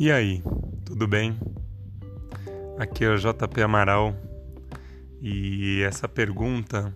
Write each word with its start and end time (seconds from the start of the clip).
E 0.00 0.12
aí, 0.12 0.40
tudo 0.84 1.08
bem? 1.08 1.36
Aqui 2.78 3.04
é 3.04 3.08
o 3.08 3.16
JP 3.18 3.60
Amaral 3.62 4.14
e 5.20 5.82
essa 5.82 6.08
pergunta 6.08 6.94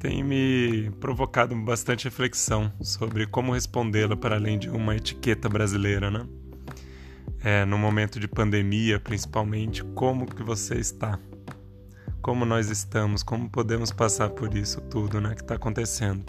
tem 0.00 0.24
me 0.24 0.90
provocado 0.98 1.54
bastante 1.54 2.06
reflexão 2.06 2.72
sobre 2.80 3.24
como 3.28 3.52
respondê-la 3.52 4.16
para 4.16 4.34
além 4.34 4.58
de 4.58 4.68
uma 4.68 4.96
etiqueta 4.96 5.48
brasileira, 5.48 6.10
né? 6.10 6.26
É, 7.40 7.64
no 7.64 7.78
momento 7.78 8.18
de 8.18 8.26
pandemia, 8.26 8.98
principalmente, 8.98 9.84
como 9.94 10.26
que 10.26 10.42
você 10.42 10.74
está? 10.74 11.20
Como 12.20 12.44
nós 12.44 12.68
estamos? 12.68 13.22
Como 13.22 13.48
podemos 13.48 13.92
passar 13.92 14.30
por 14.30 14.56
isso 14.56 14.80
tudo, 14.80 15.20
né, 15.20 15.36
que 15.36 15.42
está 15.42 15.54
acontecendo? 15.54 16.24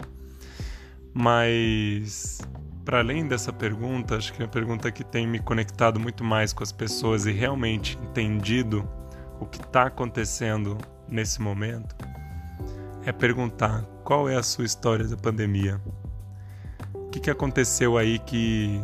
Mas 1.12 2.38
para 2.86 3.00
além 3.00 3.26
dessa 3.26 3.52
pergunta, 3.52 4.16
acho 4.16 4.32
que 4.32 4.40
é 4.40 4.44
a 4.44 4.48
pergunta 4.48 4.92
que 4.92 5.02
tem 5.02 5.26
me 5.26 5.40
conectado 5.40 5.98
muito 5.98 6.22
mais 6.22 6.52
com 6.52 6.62
as 6.62 6.70
pessoas 6.70 7.26
e 7.26 7.32
realmente 7.32 7.98
entendido 8.00 8.88
o 9.40 9.44
que 9.44 9.60
está 9.60 9.88
acontecendo 9.88 10.78
nesse 11.08 11.42
momento 11.42 11.96
é 13.04 13.10
perguntar 13.10 13.82
qual 14.04 14.28
é 14.28 14.36
a 14.36 14.42
sua 14.42 14.64
história 14.64 15.04
da 15.04 15.16
pandemia. 15.16 15.80
O 16.94 17.10
que, 17.10 17.18
que 17.18 17.28
aconteceu 17.28 17.98
aí 17.98 18.20
que 18.20 18.80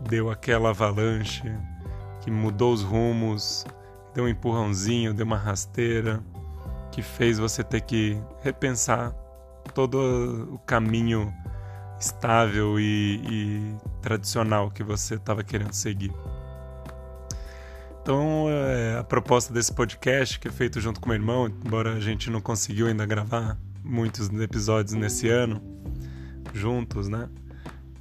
deu 0.00 0.30
aquela 0.30 0.70
avalanche, 0.70 1.50
que 2.20 2.30
mudou 2.30 2.74
os 2.74 2.82
rumos, 2.82 3.64
deu 4.14 4.24
um 4.24 4.28
empurrãozinho, 4.28 5.14
deu 5.14 5.24
uma 5.24 5.38
rasteira, 5.38 6.22
que 6.90 7.00
fez 7.00 7.38
você 7.38 7.64
ter 7.64 7.80
que 7.80 8.20
repensar 8.42 9.10
todo 9.72 10.50
o 10.52 10.58
caminho 10.58 11.32
estável 12.02 12.78
e, 12.78 13.20
e 13.30 13.76
tradicional 14.00 14.70
que 14.70 14.82
você 14.82 15.14
estava 15.14 15.42
querendo 15.44 15.72
seguir. 15.72 16.12
Então, 18.02 18.46
é, 18.48 18.98
a 18.98 19.04
proposta 19.04 19.54
desse 19.54 19.72
podcast, 19.72 20.38
que 20.40 20.48
é 20.48 20.50
feito 20.50 20.80
junto 20.80 21.00
com 21.00 21.08
meu 21.08 21.16
irmão, 21.16 21.46
embora 21.46 21.94
a 21.94 22.00
gente 22.00 22.28
não 22.28 22.40
conseguiu 22.40 22.88
ainda 22.88 23.06
gravar 23.06 23.56
muitos 23.84 24.28
episódios 24.28 24.94
nesse 24.94 25.28
ano, 25.28 25.62
juntos, 26.52 27.08
né? 27.08 27.28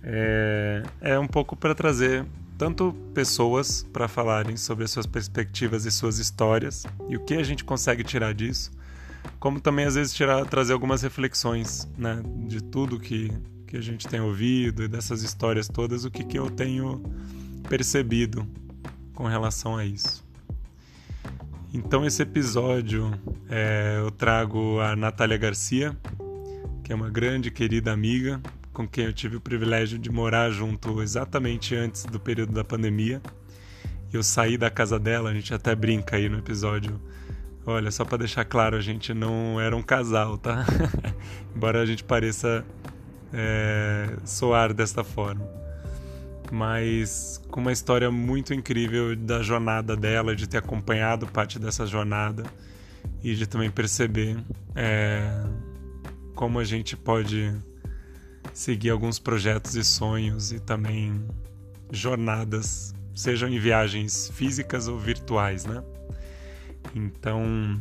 É, 0.02 0.83
é 1.02 1.19
um 1.19 1.27
pouco 1.27 1.55
para 1.55 1.75
trazer 1.75 2.25
tanto 2.58 2.93
pessoas 3.13 3.83
para 3.93 4.08
falarem 4.08 4.58
sobre 4.58 4.83
as 4.83 4.91
suas 4.91 5.05
perspectivas 5.05 5.86
e 5.86 5.91
suas 5.91 6.17
histórias 6.17 6.86
e 7.08 7.15
o 7.15 7.19
que 7.19 7.36
a 7.36 7.43
gente 7.43 7.63
consegue 7.63 8.03
tirar 8.03 8.33
disso, 8.33 8.71
como 9.39 9.59
também 9.59 9.86
às 9.86 9.93
vezes 9.93 10.13
tirar, 10.13 10.43
trazer 10.45 10.73
algumas 10.73 11.03
reflexões 11.03 11.88
né, 11.95 12.23
de 12.47 12.63
tudo 12.63 12.99
que 12.99 13.31
que 13.72 13.77
a 13.77 13.81
gente 13.81 14.05
tem 14.05 14.19
ouvido 14.19 14.83
e 14.83 14.88
dessas 14.89 15.23
histórias 15.23 15.69
todas, 15.69 16.03
o 16.03 16.11
que, 16.11 16.25
que 16.25 16.38
eu 16.38 16.50
tenho 16.52 17.02
percebido 17.69 18.45
com 19.14 19.25
relação 19.25 19.77
a 19.77 19.86
isso. 19.86 20.22
Então, 21.73 22.05
esse 22.05 22.22
episódio 22.22 23.17
é, 23.49 23.95
eu 23.97 24.11
trago 24.11 24.81
a 24.81 24.94
Natália 24.94 25.38
Garcia, 25.38 25.97
que 26.83 26.92
é 26.92 26.95
uma 26.95 27.09
grande 27.09 27.49
querida 27.49 27.94
amiga, 27.94 28.42
com 28.73 28.86
quem 28.86 29.05
eu 29.05 29.14
tive 29.14 29.38
o 29.38 29.42
privilégio 29.42 29.97
de 29.97 30.11
morar 30.11 30.52
junto 30.52 31.02
exatamente 31.02 31.73
antes 31.73 32.03
do 32.03 32.19
período 32.19 32.52
da 32.52 32.66
pandemia. 32.66 33.22
Eu 34.11 34.22
saí 34.22 34.58
da 34.58 34.69
casa 34.69 34.99
dela, 34.99 35.30
a 35.30 35.33
gente 35.33 35.53
até 35.53 35.73
brinca 35.73 36.17
aí 36.17 36.27
no 36.27 36.39
episódio. 36.39 36.99
Olha, 37.66 37.89
só 37.89 38.03
para 38.03 38.17
deixar 38.17 38.44
claro, 38.44 38.75
a 38.75 38.81
gente 38.81 39.14
não 39.14 39.61
era 39.61 39.73
um 39.73 39.81
casal, 39.81 40.38
tá? 40.38 40.66
Embora 41.55 41.81
a 41.81 41.86
gente 41.86 42.03
pareça 42.03 42.66
é, 43.33 44.17
soar 44.25 44.73
desta 44.73 45.03
forma. 45.03 45.45
Mas 46.52 47.42
com 47.49 47.61
uma 47.61 47.71
história 47.71 48.11
muito 48.11 48.53
incrível 48.53 49.15
da 49.15 49.42
jornada 49.42 49.95
dela, 49.95 50.36
de 50.36 50.47
ter 50.47 50.58
acompanhado 50.58 51.25
parte 51.27 51.58
dessa 51.58 51.86
jornada 51.86 52.43
e 53.23 53.36
de 53.36 53.47
também 53.47 53.71
perceber 53.71 54.37
é, 54.75 55.43
como 56.36 56.59
a 56.59 56.64
gente 56.64 56.97
pode 56.97 57.53
seguir 58.53 58.89
alguns 58.89 59.20
projetos 59.20 59.75
e 59.75 59.83
sonhos 59.83 60.52
e 60.52 60.59
também 60.59 61.23
jornadas, 61.91 62.93
sejam 63.15 63.49
em 63.49 63.59
viagens 63.59 64.31
físicas 64.33 64.87
ou 64.87 64.97
virtuais, 64.97 65.65
né? 65.65 65.83
Então, 66.95 67.80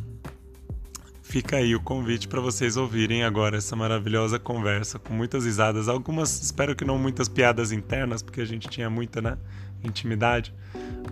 Fica 1.31 1.55
aí 1.55 1.73
o 1.73 1.79
convite 1.79 2.27
para 2.27 2.41
vocês 2.41 2.75
ouvirem 2.75 3.23
agora 3.23 3.55
essa 3.55 3.73
maravilhosa 3.73 4.37
conversa 4.37 4.99
com 4.99 5.13
muitas 5.13 5.45
risadas, 5.45 5.87
algumas, 5.87 6.41
espero 6.41 6.75
que 6.75 6.83
não 6.83 6.97
muitas 6.97 7.29
piadas 7.29 7.71
internas, 7.71 8.21
porque 8.21 8.41
a 8.41 8.45
gente 8.45 8.67
tinha 8.67 8.89
muita, 8.89 9.21
né, 9.21 9.37
intimidade, 9.81 10.53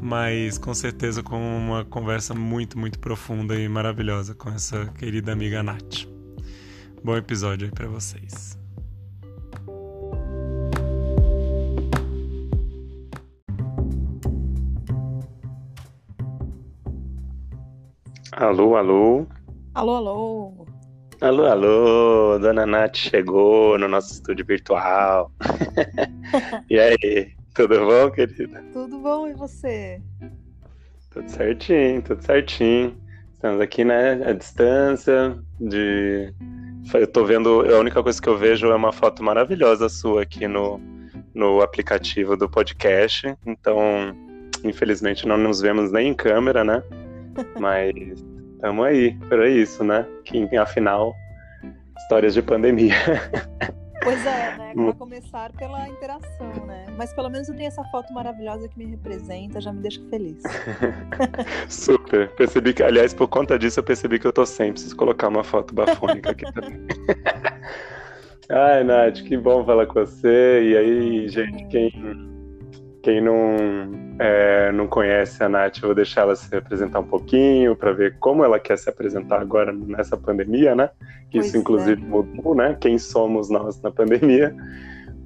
mas 0.01 0.57
com 0.57 0.73
certeza 0.73 1.23
com 1.23 1.39
uma 1.57 1.85
conversa 1.85 2.35
muito, 2.35 2.77
muito 2.77 2.99
profunda 2.99 3.55
e 3.55 3.69
maravilhosa 3.69 4.35
com 4.35 4.49
essa 4.49 4.87
querida 4.97 5.31
amiga 5.31 5.63
Nath. 5.63 6.05
Bom 7.01 7.15
episódio 7.15 7.67
aí 7.67 7.71
para 7.71 7.87
vocês. 7.87 8.59
Alô, 18.33 18.75
alô. 18.75 19.38
Alô, 19.79 19.95
alô. 19.95 20.67
Alô, 21.21 21.45
alô. 21.45 22.37
Dona 22.37 22.65
Nath 22.65 22.97
chegou 22.97 23.79
no 23.79 23.87
nosso 23.87 24.11
estúdio 24.11 24.45
virtual. 24.45 25.31
e 26.69 26.77
aí, 26.77 27.31
tudo 27.55 27.85
bom, 27.85 28.11
querida? 28.11 28.61
Tudo 28.73 28.99
bom, 28.99 29.25
e 29.25 29.33
você? 29.33 30.01
Tudo 31.11 31.29
certinho, 31.29 32.01
tudo 32.01 32.21
certinho. 32.21 32.93
Estamos 33.33 33.61
aqui, 33.61 33.85
né, 33.85 34.21
à 34.27 34.33
distância 34.33 35.39
de... 35.61 36.33
Eu 36.93 37.07
tô 37.07 37.23
vendo, 37.23 37.61
a 37.73 37.79
única 37.79 38.03
coisa 38.03 38.21
que 38.21 38.27
eu 38.27 38.37
vejo 38.37 38.67
é 38.67 38.75
uma 38.75 38.91
foto 38.91 39.23
maravilhosa 39.23 39.87
sua 39.87 40.23
aqui 40.23 40.45
no, 40.45 40.77
no 41.33 41.61
aplicativo 41.61 42.35
do 42.35 42.49
podcast. 42.49 43.33
Então, 43.45 44.13
infelizmente 44.61 45.25
não 45.25 45.37
nos 45.37 45.61
vemos 45.61 45.89
nem 45.89 46.09
em 46.09 46.13
câmera, 46.13 46.65
né? 46.65 46.83
Mas 47.57 48.21
Tamo 48.61 48.83
aí, 48.83 49.13
por 49.29 49.45
isso, 49.45 49.83
né? 49.83 50.05
Que 50.25 50.57
afinal, 50.57 51.15
histórias 51.97 52.33
de 52.33 52.41
pandemia. 52.41 52.95
Pois 54.03 54.25
é, 54.25 54.57
né? 54.57 54.73
Pra 54.75 54.93
começar 54.93 55.51
pela 55.53 55.87
interação, 55.87 56.65
né? 56.65 56.85
Mas 56.97 57.13
pelo 57.13 57.29
menos 57.29 57.47
eu 57.49 57.55
tenho 57.55 57.67
essa 57.67 57.83
foto 57.85 58.13
maravilhosa 58.13 58.67
que 58.67 58.77
me 58.77 58.85
representa, 58.85 59.61
já 59.61 59.71
me 59.71 59.81
deixa 59.81 60.01
feliz. 60.09 60.41
Super. 61.69 62.29
Percebi 62.35 62.73
que, 62.73 62.83
aliás, 62.83 63.13
por 63.13 63.27
conta 63.27 63.57
disso, 63.57 63.79
eu 63.79 63.83
percebi 63.83 64.19
que 64.19 64.27
eu 64.27 64.33
tô 64.33 64.45
sem. 64.45 64.71
Preciso 64.71 64.95
colocar 64.95 65.27
uma 65.27 65.43
foto 65.43 65.73
bafônica 65.73 66.31
aqui 66.31 66.51
também. 66.53 66.85
Ai, 68.49 68.83
Nath, 68.83 69.21
que 69.21 69.37
bom 69.37 69.63
falar 69.63 69.85
com 69.85 69.93
você. 69.93 70.63
E 70.63 70.77
aí, 70.77 71.29
gente, 71.29 71.65
quem 71.67 72.28
quem 73.01 73.21
não, 73.21 73.55
é, 74.19 74.71
não 74.71 74.87
conhece 74.87 75.43
a 75.43 75.49
Nath, 75.49 75.77
eu 75.77 75.87
vou 75.87 75.95
deixar 75.95 76.21
ela 76.21 76.35
se 76.35 76.53
apresentar 76.55 76.99
um 76.99 77.07
pouquinho 77.07 77.75
para 77.75 77.91
ver 77.93 78.17
como 78.19 78.43
ela 78.43 78.59
quer 78.59 78.77
se 78.77 78.89
apresentar 78.89 79.41
agora 79.41 79.71
nessa 79.71 80.17
pandemia, 80.17 80.75
né? 80.75 80.89
Que 81.29 81.37
pois 81.37 81.47
isso, 81.47 81.57
inclusive, 81.57 82.01
é. 82.01 82.05
mudou, 82.05 82.55
né? 82.55 82.75
Quem 82.79 82.97
somos 82.97 83.49
nós 83.49 83.81
na 83.81 83.91
pandemia. 83.91 84.55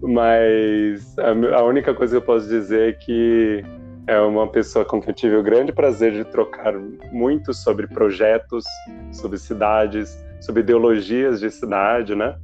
Mas 0.01 1.17
a, 1.17 1.57
a 1.57 1.63
única 1.63 1.93
coisa 1.93 2.13
que 2.13 2.17
eu 2.17 2.25
posso 2.25 2.47
dizer 2.47 2.89
é 2.89 2.93
que 2.93 3.63
é 4.05 4.19
uma 4.19 4.47
pessoa 4.47 4.83
com 4.83 5.01
quem 5.01 5.09
eu 5.09 5.15
tive 5.15 5.35
o 5.37 5.43
grande 5.43 5.71
prazer 5.71 6.11
de 6.11 6.25
trocar 6.25 6.73
muito 7.11 7.53
sobre 7.53 7.87
projetos, 7.87 8.65
sobre 9.11 9.37
cidades, 9.37 10.21
sobre 10.41 10.61
ideologias 10.61 11.39
de 11.39 11.49
cidade, 11.49 12.13
né? 12.13 12.35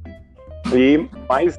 E 0.74 1.06
mais 1.28 1.56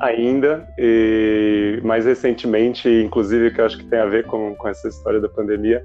ainda, 0.00 0.66
e 0.78 1.80
mais 1.82 2.06
recentemente, 2.06 2.88
inclusive, 2.88 3.50
que 3.50 3.60
eu 3.60 3.64
acho 3.64 3.78
que 3.78 3.86
tem 3.86 3.98
a 3.98 4.06
ver 4.06 4.26
com, 4.26 4.54
com 4.54 4.68
essa 4.68 4.88
história 4.88 5.20
da 5.20 5.28
pandemia, 5.28 5.84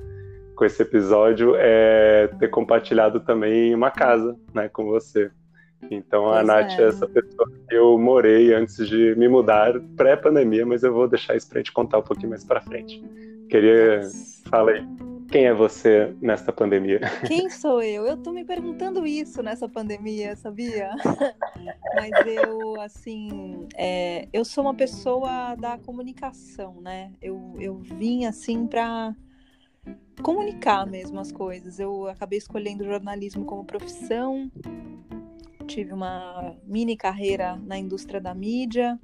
com 0.56 0.66
esse 0.66 0.82
episódio, 0.82 1.56
é 1.58 2.28
ter 2.40 2.50
compartilhado 2.50 3.20
também 3.22 3.74
uma 3.74 3.92
casa 3.92 4.36
né, 4.54 4.68
com 4.68 4.86
você. 4.86 5.32
Então 5.90 6.26
pois 6.26 6.38
a 6.38 6.44
Nath 6.44 6.80
é. 6.80 6.84
é. 6.84 6.88
essa 6.88 7.08
pessoa 7.08 7.50
que 7.68 7.76
eu 7.76 7.98
morei 7.98 8.54
antes 8.54 8.88
de 8.88 9.16
me 9.16 9.28
mudar, 9.28 9.80
pré-pandemia, 9.96 10.66
mas 10.66 10.84
eu 10.84 10.94
vou 10.94 11.08
deixar 11.08 11.36
isso 11.36 11.48
pra 11.48 11.60
gente 11.60 11.72
contar 11.72 12.00
um 12.00 12.04
pouquinho 12.04 12.30
mais 12.30 12.44
pra 12.44 12.62
frente. 12.62 13.02
Queria. 13.50 14.02
Fala 14.50 14.72
aí. 14.72 15.19
Quem 15.32 15.46
é 15.46 15.54
você 15.54 16.16
nesta 16.22 16.52
pandemia? 16.52 17.00
Quem 17.28 17.50
sou 17.50 17.82
eu? 17.82 18.06
Eu 18.06 18.18
tô 18.18 18.32
me 18.32 18.44
perguntando 18.44 19.06
isso 19.06 19.44
nessa 19.44 19.70
pandemia, 19.70 20.36
sabia? 20.36 20.92
Mas 21.96 22.12
eu, 22.26 22.80
assim, 22.82 23.68
é, 23.76 24.28
eu 24.34 24.44
sou 24.44 24.64
uma 24.64 24.74
pessoa 24.74 25.56
da 25.56 25.78
comunicação, 25.78 26.82
né? 26.82 27.12
Eu, 27.22 27.56
eu 27.60 27.78
vim, 27.78 28.26
assim, 28.26 28.66
para 28.66 29.16
comunicar 30.22 30.86
mesmo 30.86 31.20
as 31.20 31.32
coisas. 31.32 31.80
Eu 31.80 32.08
acabei 32.08 32.38
escolhendo 32.38 32.84
jornalismo 32.84 33.46
como 33.46 33.64
profissão, 33.64 34.52
tive 35.68 35.94
uma 35.94 36.56
mini 36.64 36.98
carreira 36.98 37.56
na 37.58 37.78
indústria 37.78 38.20
da 38.20 38.34
mídia 38.34 39.00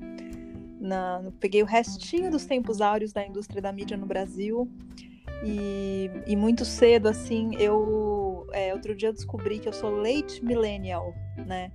na, 0.86 1.32
peguei 1.40 1.62
o 1.64 1.66
restinho 1.66 2.30
dos 2.32 2.46
tempos 2.46 2.80
áureos 2.80 3.12
da 3.12 3.26
indústria 3.26 3.62
da 3.62 3.72
mídia 3.72 3.98
no 3.98 4.06
Brasil. 4.06 4.70
E, 5.44 6.10
e 6.26 6.36
muito 6.36 6.66
cedo, 6.66 7.08
assim, 7.08 7.56
eu. 7.60 8.48
É, 8.52 8.74
outro 8.74 8.96
dia 8.96 9.10
eu 9.10 9.14
descobri 9.14 9.60
que 9.60 9.68
eu 9.68 9.74
sou 9.74 9.90
late 9.90 10.44
millennial, 10.44 11.14
né? 11.46 11.72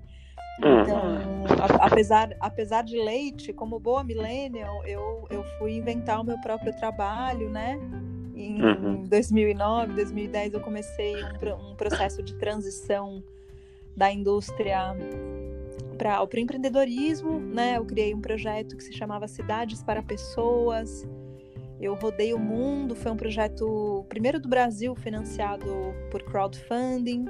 Então, 0.59 1.17
hum. 1.17 1.45
a, 1.59 1.87
apesar, 1.87 2.37
apesar 2.39 2.83
de 2.83 2.97
leite, 2.97 3.53
como 3.53 3.79
boa 3.79 4.05
millennial, 4.05 4.85
eu, 4.85 5.27
eu 5.31 5.43
fui 5.59 5.73
inventar 5.73 6.21
o 6.21 6.25
meu 6.25 6.39
próprio 6.41 6.75
trabalho, 6.77 7.49
né? 7.49 7.79
Em 8.35 8.63
uhum. 8.63 9.05
2009, 9.05 9.95
2010, 9.95 10.55
eu 10.55 10.61
comecei 10.61 11.15
um, 11.17 11.71
um 11.73 11.75
processo 11.77 12.23
de 12.23 12.35
transição 12.35 13.23
da 13.97 14.11
indústria 14.11 14.97
para 15.99 16.23
o 16.23 16.29
empreendedorismo, 16.39 17.39
né? 17.39 17.77
Eu 17.77 17.85
criei 17.85 18.15
um 18.15 18.21
projeto 18.21 18.77
que 18.77 18.85
se 18.85 18.93
chamava 18.93 19.29
Cidades 19.29 19.83
para 19.83 20.03
Pessoas. 20.03 21.07
Eu 21.81 21.95
rodei 21.95 22.35
o 22.35 22.39
mundo, 22.39 22.95
foi 22.95 23.11
um 23.11 23.17
projeto 23.17 24.05
primeiro 24.09 24.39
do 24.39 24.49
Brasil 24.49 24.95
financiado 24.95 25.67
por 26.11 26.23
crowdfunding 26.23 27.25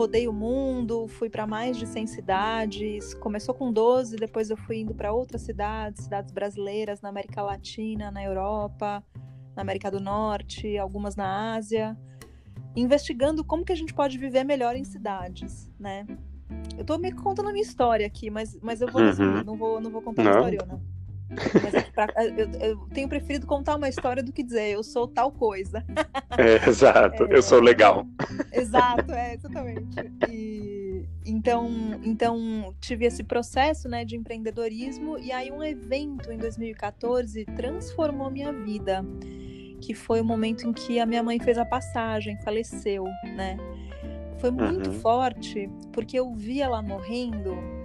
rodei 0.00 0.26
o 0.26 0.32
mundo, 0.32 1.06
fui 1.08 1.28
para 1.28 1.46
mais 1.46 1.76
de 1.76 1.86
100 1.86 2.06
cidades. 2.06 3.12
Começou 3.12 3.54
com 3.54 3.70
12, 3.70 4.16
depois 4.16 4.48
eu 4.48 4.56
fui 4.56 4.78
indo 4.78 4.94
para 4.94 5.12
outras 5.12 5.42
cidades, 5.42 6.04
cidades 6.04 6.32
brasileiras 6.32 7.02
na 7.02 7.10
América 7.10 7.42
Latina, 7.42 8.10
na 8.10 8.24
Europa, 8.24 9.04
na 9.54 9.60
América 9.60 9.90
do 9.90 10.00
Norte, 10.00 10.78
algumas 10.78 11.16
na 11.16 11.54
Ásia, 11.54 11.94
investigando 12.74 13.44
como 13.44 13.62
que 13.62 13.72
a 13.72 13.76
gente 13.76 13.92
pode 13.92 14.16
viver 14.16 14.42
melhor 14.42 14.74
em 14.74 14.84
cidades, 14.84 15.70
né? 15.78 16.06
Eu 16.76 16.80
estou 16.80 16.98
me 16.98 17.12
contando 17.12 17.50
a 17.50 17.52
minha 17.52 17.62
história 17.62 18.06
aqui, 18.06 18.30
mas, 18.30 18.58
mas 18.62 18.80
eu 18.80 18.88
vou 18.90 19.02
uhum. 19.02 19.44
não 19.44 19.54
vou 19.54 19.80
não 19.82 19.90
vou 19.90 20.00
contar 20.00 20.24
não. 20.24 20.30
a 20.30 20.34
história, 20.34 20.58
não. 20.66 20.80
É 21.72 21.82
pra, 21.82 22.08
eu, 22.24 22.50
eu, 22.60 22.76
tenho 22.92 23.08
preferido 23.08 23.46
contar 23.46 23.76
uma 23.76 23.88
história 23.88 24.22
do 24.22 24.32
que 24.32 24.42
dizer 24.42 24.70
eu 24.70 24.82
sou 24.82 25.06
tal 25.06 25.30
coisa. 25.30 25.84
É, 26.36 26.68
exato, 26.68 27.24
é, 27.24 27.36
eu 27.36 27.42
sou 27.42 27.60
legal. 27.60 28.06
Exato, 28.52 29.12
é, 29.12 29.34
exatamente. 29.34 29.96
E, 30.28 31.04
então, 31.24 31.68
então, 32.02 32.74
tive 32.80 33.06
esse 33.06 33.22
processo 33.22 33.88
né, 33.88 34.04
de 34.04 34.16
empreendedorismo 34.16 35.18
e 35.18 35.30
aí 35.30 35.52
um 35.52 35.62
evento 35.62 36.32
em 36.32 36.38
2014 36.38 37.44
transformou 37.56 38.30
minha 38.30 38.52
vida, 38.52 39.04
que 39.80 39.94
foi 39.94 40.20
o 40.20 40.24
momento 40.24 40.66
em 40.66 40.72
que 40.72 40.98
a 40.98 41.06
minha 41.06 41.22
mãe 41.22 41.38
fez 41.38 41.58
a 41.58 41.64
passagem, 41.64 42.40
faleceu, 42.42 43.04
né? 43.24 43.56
Foi 44.38 44.50
muito 44.50 44.90
uhum. 44.90 45.00
forte, 45.00 45.68
porque 45.92 46.18
eu 46.18 46.32
vi 46.34 46.62
ela 46.62 46.80
morrendo 46.80 47.79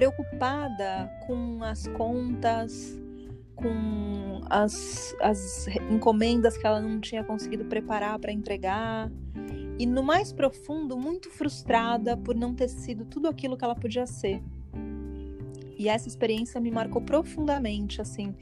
preocupada 0.00 1.12
com 1.26 1.62
as 1.62 1.86
contas, 1.88 2.98
com 3.54 4.40
as, 4.48 5.14
as 5.20 5.68
encomendas 5.90 6.56
que 6.56 6.66
ela 6.66 6.80
não 6.80 6.98
tinha 6.98 7.22
conseguido 7.22 7.66
preparar 7.66 8.18
para 8.18 8.32
entregar. 8.32 9.12
E 9.78 9.84
no 9.84 10.02
mais 10.02 10.32
profundo, 10.32 10.96
muito 10.96 11.28
frustrada 11.28 12.16
por 12.16 12.34
não 12.34 12.54
ter 12.54 12.68
sido 12.68 13.04
tudo 13.04 13.28
aquilo 13.28 13.58
que 13.58 13.64
ela 13.64 13.74
podia 13.74 14.06
ser. 14.06 14.42
E 15.78 15.86
essa 15.86 16.08
experiência 16.08 16.58
me 16.62 16.70
marcou 16.70 17.02
profundamente, 17.02 18.00
assim. 18.00 18.34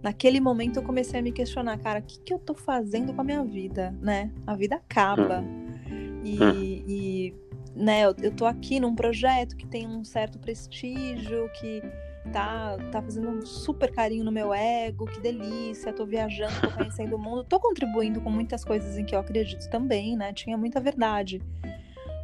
Naquele 0.00 0.38
momento 0.38 0.78
eu 0.78 0.82
comecei 0.84 1.18
a 1.18 1.22
me 1.24 1.32
questionar, 1.32 1.76
cara, 1.78 1.98
o 1.98 2.02
que, 2.04 2.20
que 2.20 2.32
eu 2.32 2.38
tô 2.38 2.54
fazendo 2.54 3.12
com 3.12 3.20
a 3.20 3.24
minha 3.24 3.42
vida, 3.42 3.92
né? 4.00 4.30
A 4.46 4.54
vida 4.54 4.76
acaba. 4.76 5.40
Hum. 5.40 6.20
E, 6.24 6.40
hum. 6.40 6.54
e 6.54 7.34
né, 7.74 8.04
eu, 8.04 8.14
eu 8.22 8.32
tô 8.32 8.46
aqui 8.46 8.80
num 8.80 8.94
projeto 8.94 9.56
que 9.56 9.66
tem 9.66 9.86
um 9.86 10.04
certo 10.04 10.38
prestígio, 10.38 11.50
que 11.52 11.82
tá, 12.32 12.76
tá 12.90 13.02
fazendo 13.02 13.28
um 13.28 13.46
super 13.46 13.90
carinho 13.92 14.24
no 14.24 14.32
meu 14.32 14.52
ego, 14.52 15.06
que 15.06 15.20
delícia, 15.20 15.92
tô 15.92 16.04
viajando, 16.04 16.60
tô 16.60 16.70
conhecendo 16.70 17.16
o 17.16 17.18
mundo, 17.18 17.44
tô 17.44 17.58
contribuindo 17.58 18.20
com 18.20 18.30
muitas 18.30 18.64
coisas 18.64 18.98
em 18.98 19.04
que 19.04 19.14
eu 19.14 19.20
acredito 19.20 19.68
também, 19.70 20.16
né? 20.16 20.32
Tinha 20.32 20.56
muita 20.56 20.80
verdade. 20.80 21.40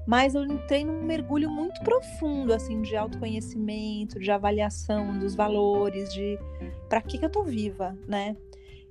Mas 0.06 0.36
eu 0.36 0.44
entrei 0.44 0.84
num 0.84 1.02
mergulho 1.02 1.50
muito 1.50 1.80
profundo, 1.82 2.52
assim, 2.52 2.80
de 2.80 2.96
autoconhecimento, 2.96 4.20
de 4.20 4.30
avaliação 4.30 5.18
dos 5.18 5.34
valores, 5.34 6.12
de 6.12 6.38
para 6.88 7.00
que, 7.00 7.18
que 7.18 7.24
eu 7.24 7.30
tô 7.30 7.42
viva, 7.42 7.98
né? 8.06 8.36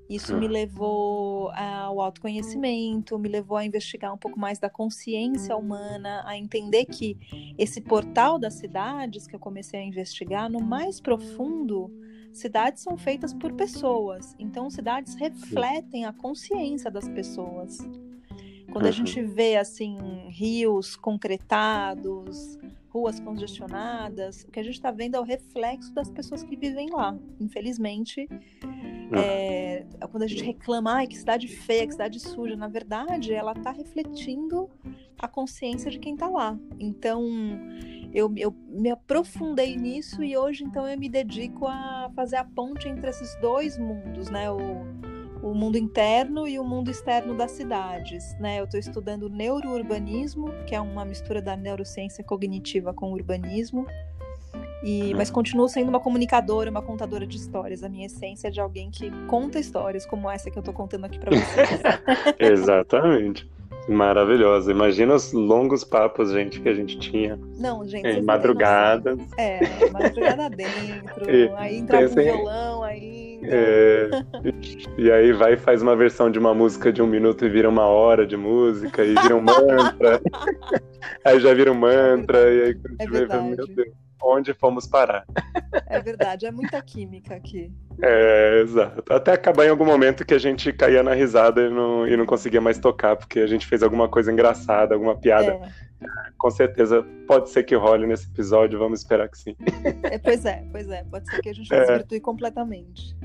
Isso 0.10 0.38
me 0.38 0.48
levou 0.48 1.50
ao 1.50 2.00
autoconhecimento, 2.00 3.18
me 3.18 3.28
levou 3.28 3.58
a 3.58 3.66
investigar 3.66 4.14
um 4.14 4.18
pouco 4.18 4.40
mais 4.40 4.60
da 4.60 4.70
consciência 4.70 5.56
humana, 5.58 6.24
a 6.26 6.38
entender 6.38 6.86
que 6.86 7.18
esse 7.58 7.82
portal 7.82 8.38
das 8.38 8.54
cidades 8.54 9.26
que 9.26 9.36
eu 9.36 9.40
comecei 9.40 9.80
a 9.80 9.84
investigar, 9.84 10.50
no 10.50 10.62
mais 10.62 11.02
profundo, 11.02 11.92
cidades 12.32 12.84
são 12.84 12.96
feitas 12.98 13.34
por 13.34 13.54
pessoas. 13.54 14.36
Então, 14.38 14.70
cidades 14.70 15.16
refletem 15.16 16.06
a 16.06 16.14
consciência 16.14 16.92
das 16.92 17.10
pessoas. 17.10 17.80
Quando 18.72 18.86
a 18.86 18.92
gente 18.92 19.22
vê 19.24 19.56
assim 19.56 19.98
rios 20.30 20.96
concretados, 20.96 22.60
ruas 22.96 23.20
congestionadas, 23.20 24.46
o 24.46 24.52
que 24.52 24.58
a 24.58 24.64
gente 24.64 24.76
está 24.76 24.90
vendo 24.90 25.16
é 25.16 25.20
o 25.20 25.24
reflexo 25.24 25.94
das 25.94 26.10
pessoas 26.10 26.44
que 26.44 26.56
vivem 26.56 26.90
lá. 26.90 27.14
Infelizmente, 27.42 28.26
é, 29.14 29.86
quando 30.10 30.24
a 30.24 30.28
gente 30.28 30.42
reclama, 30.42 30.94
ai, 30.94 31.08
que 31.08 31.18
cidade 31.18 31.46
feia, 31.46 31.86
que 31.86 31.92
cidade 31.92 32.22
suja, 32.22 32.56
na 32.56 32.70
verdade, 32.70 33.34
ela 33.34 33.52
está 33.52 33.72
refletindo 33.72 34.70
a 35.20 35.28
consciência 35.28 35.92
de 35.92 36.00
quem 36.00 36.14
está 36.14 36.30
lá. 36.30 36.58
Então, 36.80 37.22
eu, 38.14 38.34
eu 38.38 38.56
me 38.70 38.90
aprofundei 38.90 39.76
nisso 39.76 40.24
e 40.24 40.38
hoje, 40.38 40.64
então, 40.64 40.88
eu 40.88 40.98
me 40.98 41.10
dedico 41.10 41.68
a 41.68 42.10
fazer 42.16 42.38
a 42.38 42.46
ponte 42.46 42.88
entre 42.88 43.10
esses 43.10 43.36
dois 43.42 43.78
mundos, 43.78 44.30
né? 44.30 44.50
O, 44.50 44.58
o 45.46 45.54
mundo 45.54 45.78
interno 45.78 46.48
e 46.48 46.58
o 46.58 46.64
mundo 46.64 46.90
externo 46.90 47.36
das 47.36 47.52
cidades. 47.52 48.36
Né? 48.40 48.60
Eu 48.60 48.66
estou 48.66 48.80
estudando 48.80 49.30
neurourbanismo, 49.30 50.52
que 50.66 50.74
é 50.74 50.82
uma 50.82 51.06
mistura 51.06 51.40
da 51.40 51.56
neurociência 51.56 52.24
cognitiva 52.24 52.92
com 52.92 53.12
urbanismo. 53.12 53.86
E, 54.84 55.14
mas 55.14 55.30
continuo 55.30 55.70
sendo 55.70 55.90
uma 55.90 56.00
comunicadora, 56.00 56.70
uma 56.70 56.82
contadora 56.82 57.28
de 57.28 57.38
histórias. 57.38 57.84
A 57.84 57.90
minha 57.90 58.08
essência 58.08 58.48
é 58.48 58.52
de 58.52 58.60
alguém 58.60 58.90
que 58.90 59.12
conta 59.28 59.60
histórias 59.60 60.06
como 60.06 60.30
essa 60.30 60.50
que 60.50 60.58
eu 60.58 60.62
estou 60.62 60.74
contando 60.74 61.06
aqui 61.06 61.20
para 61.20 61.32
vocês. 61.32 61.82
Exatamente. 62.40 63.48
Maravilhosa. 63.88 64.72
Imagina 64.72 65.14
os 65.14 65.32
longos 65.32 65.84
papos, 65.84 66.32
gente, 66.32 66.60
que 66.60 66.70
a 66.70 66.74
gente 66.74 66.98
tinha. 66.98 67.40
Não, 67.58 67.86
gente. 67.88 68.08
Em 68.08 68.22
madrugadas. 68.22 69.20
É, 69.38 69.90
madrugada 69.92 70.50
dentro. 70.50 71.26
E, 71.36 71.50
aí 71.58 71.78
entra 71.78 72.00
um 72.00 72.08
violão, 72.08 72.84
aí. 72.84 73.40
É, 73.44 74.10
e 74.98 75.12
aí 75.12 75.32
vai 75.34 75.54
e 75.54 75.58
faz 75.58 75.82
uma 75.82 75.96
versão 75.96 76.32
de 76.32 76.40
uma 76.40 76.54
música 76.54 76.92
de 76.92 77.02
um 77.02 77.08
minuto 77.08 77.46
e 77.46 77.50
vira 77.50 77.70
uma 77.70 77.86
hora 77.86 78.26
de 78.26 78.36
música, 78.36 79.04
e 79.04 79.14
vira 79.14 79.36
um 79.36 79.42
mantra. 79.42 80.22
aí 81.24 81.40
já 81.40 81.54
vira 81.54 81.72
um 81.72 81.76
mantra, 81.76 82.40
e 82.52 82.64
aí 82.64 82.78
é 83.00 83.08
vê, 83.08 83.28
meu 83.28 83.68
Deus, 83.68 83.90
onde 84.22 84.54
fomos 84.54 84.88
parar? 84.88 85.26
É 85.88 86.00
verdade, 86.00 86.46
é 86.46 86.52
muita 86.52 86.82
química 86.82 87.36
aqui. 87.36 87.72
É, 88.02 88.62
exato. 88.62 89.04
Até 89.14 89.34
acabar 89.34 89.66
em 89.66 89.70
algum 89.70 89.86
momento 89.86 90.26
que 90.26 90.34
a 90.34 90.40
gente 90.40 90.72
caía 90.74 91.02
na 91.04 91.14
risada 91.14 91.62
e 91.62 91.70
não, 91.70 92.08
e 92.08 92.18
não 92.18 92.26
conseguia 92.26 92.60
mais 92.62 92.78
tocar, 92.78 93.16
porque 93.16 93.40
a 93.40 93.48
gente 93.48 93.66
fez 93.66 93.82
alguma 93.84 94.10
coisa 94.10 94.32
engraçada, 94.32 94.96
alguma 94.96 95.16
piada. 95.16 95.52
É. 95.52 95.70
Com 96.38 96.52
certeza 96.52 97.06
pode 97.28 97.50
ser 97.50 97.64
que 97.64 97.76
role 97.76 98.06
nesse 98.06 98.28
episódio, 98.28 98.78
vamos 98.78 99.00
esperar 99.00 99.30
que 99.30 99.38
sim. 99.38 99.56
É, 100.04 100.18
pois 100.18 100.46
é, 100.46 100.64
pois 100.72 100.90
é. 100.90 101.04
Pode 101.04 101.30
ser 101.30 101.42
que 101.42 101.50
a 101.50 101.54
gente 101.54 101.74
é. 101.74 101.80
desvirtue 101.80 102.20
completamente. 102.20 103.16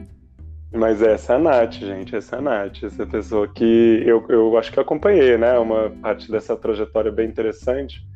Mas 0.72 1.02
essa 1.02 1.32
é 1.32 1.36
a 1.36 1.38
Nath, 1.38 1.74
gente, 1.74 2.14
essa 2.14 2.36
é 2.36 2.38
a 2.38 2.42
Nath, 2.42 2.84
essa 2.84 3.04
pessoa 3.04 3.52
que 3.52 4.02
eu, 4.06 4.24
eu 4.28 4.56
acho 4.56 4.70
que 4.70 4.78
eu 4.78 4.82
acompanhei, 4.82 5.36
né? 5.36 5.58
Uma 5.58 5.90
parte 5.90 6.30
dessa 6.30 6.56
trajetória 6.56 7.10
bem 7.10 7.28
interessante. 7.28 8.06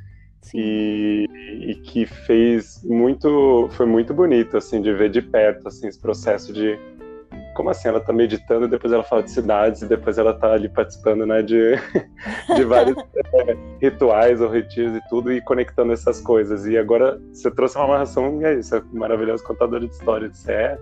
E, 0.52 1.26
e, 1.68 1.74
que 1.76 2.06
fez 2.06 2.82
muito, 2.84 3.68
foi 3.72 3.86
muito 3.86 4.12
bonito, 4.12 4.56
assim, 4.56 4.82
de 4.82 4.92
ver 4.92 5.10
de 5.10 5.22
perto, 5.22 5.68
assim, 5.68 5.88
esse 5.88 5.98
processo 5.98 6.52
de, 6.52 6.78
como 7.54 7.70
assim, 7.70 7.88
ela 7.88 8.00
tá 8.00 8.12
meditando, 8.12 8.68
depois 8.68 8.92
ela 8.92 9.04
fala 9.04 9.22
de 9.22 9.30
cidades, 9.30 9.82
e 9.82 9.86
depois 9.86 10.18
ela 10.18 10.34
tá 10.34 10.52
ali 10.52 10.68
participando, 10.68 11.24
né, 11.24 11.42
de, 11.42 11.74
de 12.54 12.64
vários 12.64 12.96
é, 13.34 13.56
rituais 13.80 14.40
ou 14.40 14.50
retiros 14.50 14.96
e 14.96 15.00
tudo, 15.08 15.32
e 15.32 15.40
conectando 15.40 15.92
essas 15.92 16.20
coisas, 16.20 16.66
e 16.66 16.76
agora 16.76 17.20
você 17.32 17.50
trouxe 17.50 17.76
uma 17.76 17.84
amarração, 17.84 18.40
e 18.42 18.44
é 18.44 18.54
isso, 18.54 18.74
é 18.74 18.82
maravilhoso 18.92 19.42
contadora 19.44 19.86
de 19.86 19.92
história, 19.94 20.28
você 20.32 20.52
é, 20.52 20.78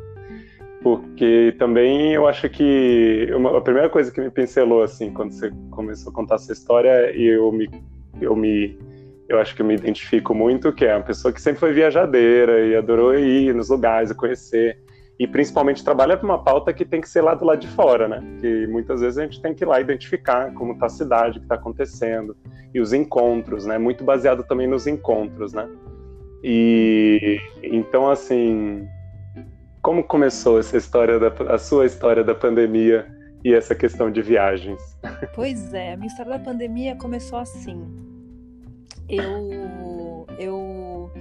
porque 0.82 1.54
também 1.58 2.12
eu 2.12 2.26
acho 2.26 2.48
que 2.48 3.28
uma, 3.34 3.56
a 3.56 3.60
primeira 3.60 3.88
coisa 3.88 4.10
que 4.10 4.20
me 4.20 4.30
pincelou, 4.30 4.82
assim, 4.82 5.12
quando 5.12 5.32
você 5.32 5.52
começou 5.70 6.10
a 6.10 6.14
contar 6.14 6.34
essa 6.36 6.52
história, 6.52 7.14
e 7.16 7.24
eu 7.24 7.52
me, 7.52 7.70
eu 8.20 8.34
me 8.34 8.76
eu 9.34 9.40
acho 9.40 9.54
que 9.54 9.62
eu 9.62 9.66
me 9.66 9.74
identifico 9.74 10.34
muito, 10.34 10.72
que 10.72 10.84
é 10.84 10.94
uma 10.94 11.02
pessoa 11.02 11.32
que 11.32 11.40
sempre 11.40 11.60
foi 11.60 11.72
viajadeira 11.72 12.66
e 12.66 12.76
adorou 12.76 13.14
ir 13.14 13.54
nos 13.54 13.68
lugares 13.68 14.10
e 14.10 14.14
conhecer. 14.14 14.78
E 15.18 15.26
principalmente 15.26 15.84
trabalha 15.84 16.16
para 16.16 16.24
uma 16.24 16.42
pauta 16.42 16.72
que 16.72 16.84
tem 16.84 17.00
que 17.00 17.08
ser 17.08 17.20
lá 17.20 17.34
do 17.34 17.44
lado 17.44 17.60
de 17.60 17.68
fora, 17.68 18.08
né? 18.08 18.22
Que 18.40 18.66
muitas 18.66 19.00
vezes 19.00 19.18
a 19.18 19.22
gente 19.22 19.40
tem 19.40 19.54
que 19.54 19.62
ir 19.62 19.66
lá 19.66 19.80
identificar 19.80 20.52
como 20.54 20.72
está 20.72 20.86
a 20.86 20.88
cidade, 20.88 21.36
o 21.36 21.40
que 21.40 21.44
está 21.44 21.54
acontecendo. 21.54 22.36
E 22.74 22.80
os 22.80 22.92
encontros, 22.92 23.64
né? 23.64 23.78
Muito 23.78 24.02
baseado 24.02 24.42
também 24.42 24.66
nos 24.66 24.86
encontros, 24.86 25.52
né? 25.52 25.68
E 26.42 27.38
então, 27.62 28.10
assim, 28.10 28.86
como 29.80 30.02
começou 30.02 30.58
essa 30.58 30.76
história 30.76 31.18
da 31.18 31.32
a 31.52 31.58
sua 31.58 31.86
história 31.86 32.24
da 32.24 32.34
pandemia 32.34 33.06
e 33.44 33.54
essa 33.54 33.74
questão 33.74 34.10
de 34.10 34.22
viagens? 34.22 34.80
Pois 35.34 35.72
é, 35.72 35.92
a 35.92 35.96
minha 35.96 36.08
história 36.08 36.32
da 36.32 36.38
pandemia 36.38 36.96
começou 36.96 37.38
assim. 37.38 38.11
Eu 39.12 40.26
eu 40.38 41.12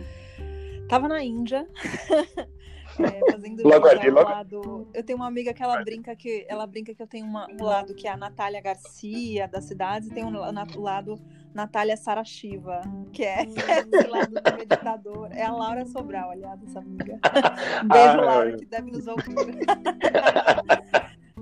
tava 0.88 1.07
na 1.07 1.24
Índia. 1.24 1.67
É, 3.00 3.31
fazendo 3.31 3.63
logo 3.63 3.88
ali, 3.88 4.10
logo... 4.10 4.29
lado. 4.29 4.88
Eu 4.93 5.01
tenho 5.01 5.17
uma 5.17 5.27
amiga 5.27 5.53
que 5.53 5.63
ela 5.63 5.81
brinca 5.81 6.13
que 6.13 6.45
ela 6.50 6.67
brinca 6.67 6.93
que 6.93 7.01
eu 7.01 7.07
tenho 7.07 7.25
uma, 7.25 7.48
um 7.50 7.63
lado 7.63 7.95
que 7.95 8.05
é 8.05 8.12
a 8.12 8.17
Natália 8.17 8.62
Garcia 8.62 9.48
das 9.48 9.63
cidades 9.63 10.10
e 10.10 10.13
tem 10.13 10.25
um, 10.25 10.29
um 10.29 10.81
lado 10.81 11.17
Natália 11.53 11.95
Sarashiva, 11.95 12.81
que 13.13 13.24
é 13.24 13.43
esse 13.48 14.07
lado 14.07 14.33
do 14.33 14.57
meditador. 14.57 15.29
É 15.31 15.43
a 15.43 15.53
Laura 15.53 15.86
Sobral, 15.86 16.31
aliás, 16.31 16.62
essa 16.63 16.79
amiga. 16.79 17.17
Beijo, 17.88 18.19
ah, 18.19 18.25
Laura, 18.25 18.57
que 18.57 18.65
deve 18.65 18.91
nos 18.91 19.07
ouvir. 19.07 19.36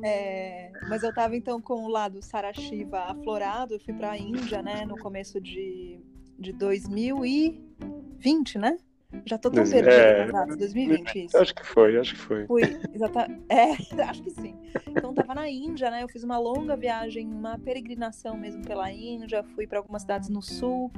É, 0.04 0.72
mas 0.88 1.04
eu 1.04 1.10
estava 1.10 1.36
então 1.36 1.60
com 1.60 1.84
o 1.84 1.90
lado 1.90 2.24
Sarashiva 2.24 3.00
aflorado, 3.00 3.74
eu 3.74 3.80
fui 3.80 3.94
para 3.94 4.12
a 4.12 4.18
Índia, 4.18 4.62
né, 4.62 4.86
no 4.86 4.98
começo 4.98 5.42
de, 5.42 6.00
de 6.40 6.54
2020, 6.54 8.58
né? 8.58 8.78
Já 9.26 9.40
tô 9.40 9.50
tão 9.50 9.64
perdida 9.64 9.92
é, 9.92 10.32
nas 10.32 10.56
2020, 10.56 11.26
isso. 11.26 11.38
Acho 11.38 11.56
que 11.56 11.66
foi, 11.66 11.98
acho 11.98 12.14
que 12.14 12.22
foi. 12.22 12.46
Fui, 12.46 12.62
exatamente. 12.94 13.42
É, 13.50 13.72
acho 14.04 14.22
que 14.22 14.30
sim. 14.30 14.56
Então 14.88 15.16
tava 15.16 15.34
na 15.34 15.50
Índia, 15.50 15.90
né? 15.90 16.04
Eu 16.04 16.08
fiz 16.08 16.24
uma 16.24 16.38
longa 16.38 16.78
viagem, 16.78 17.28
uma 17.28 17.58
peregrinação 17.58 18.38
mesmo 18.38 18.64
pela 18.64 18.92
Índia, 18.92 19.44
fui 19.56 19.66
para 19.66 19.80
algumas 19.80 20.04
cidades 20.04 20.30
no 20.30 20.44
sul. 20.44 20.92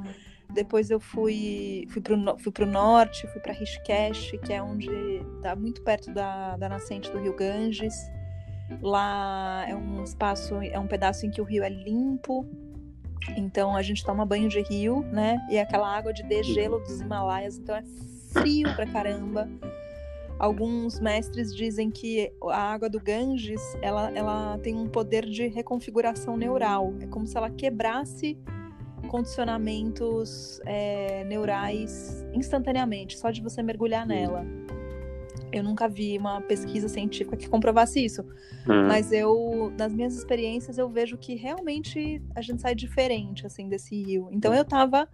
Depois 0.50 0.92
eu 0.92 1.00
fui 1.00 1.88
fui 1.90 2.02
pro, 2.02 2.38
fui 2.38 2.52
pro 2.52 2.66
norte, 2.66 3.26
fui 3.28 3.40
para 3.40 3.54
Rishikesh, 3.54 4.32
que 4.44 4.52
é 4.52 4.62
onde 4.62 4.90
tá 5.42 5.56
muito 5.56 5.82
perto 5.82 6.14
da, 6.14 6.58
da 6.58 6.68
nascente 6.68 7.10
do 7.12 7.20
Rio 7.20 7.34
Ganges. 7.34 7.96
Lá 8.82 9.66
é 9.68 9.76
um 9.76 10.04
espaço, 10.04 10.56
é 10.62 10.78
um 10.78 10.88
pedaço 10.88 11.26
em 11.26 11.32
que 11.32 11.42
o 11.42 11.46
rio 11.46 11.64
é 11.64 11.70
limpo, 11.70 12.46
então 13.38 13.76
a 13.76 13.82
gente 13.82 14.04
toma 14.04 14.26
banho 14.26 14.50
de 14.50 14.62
rio, 14.62 15.04
né? 15.12 15.40
E 15.50 15.60
aquela 15.60 15.96
água 15.96 16.14
de 16.14 16.24
degelo 16.24 16.80
dos 16.80 17.00
Himalaias, 17.00 17.58
então 17.58 17.76
é 17.76 17.84
frio 18.32 18.74
pra 18.76 18.86
caramba. 18.86 19.50
Alguns 20.40 21.00
mestres 21.00 21.56
dizem 21.56 21.92
que 21.92 22.32
a 22.50 22.74
água 22.74 22.90
do 22.90 23.00
Ganges, 23.00 23.62
ela, 23.82 24.12
ela 24.16 24.58
tem 24.58 24.76
um 24.76 24.88
poder 24.88 25.24
de 25.26 25.48
reconfiguração 25.48 26.36
neural. 26.36 26.96
É 27.00 27.06
como 27.06 27.28
se 27.28 27.38
ela 27.38 27.50
quebrasse 27.50 28.38
condicionamentos 29.08 30.60
é, 30.66 31.24
neurais 31.26 32.26
instantaneamente, 32.34 33.18
só 33.18 33.30
de 33.30 33.42
você 33.42 33.62
mergulhar 33.62 34.06
nela. 34.06 34.44
Eu 35.52 35.64
nunca 35.64 35.88
vi 35.88 36.18
uma 36.18 36.42
pesquisa 36.42 36.88
científica 36.88 37.36
que 37.36 37.50
comprovasse 37.50 38.04
isso. 38.04 38.22
Uhum. 38.68 38.88
Mas 38.88 39.12
eu, 39.12 39.74
nas 39.78 39.94
minhas 39.94 40.16
experiências, 40.16 40.78
eu 40.78 40.90
vejo 40.90 41.18
que 41.18 41.36
realmente 41.36 42.22
a 42.36 42.42
gente 42.42 42.62
sai 42.62 42.74
diferente, 42.74 43.46
assim, 43.46 43.68
desse 43.68 43.96
rio. 44.02 44.30
Então 44.32 44.54
eu 44.54 44.64
tava, 44.64 45.08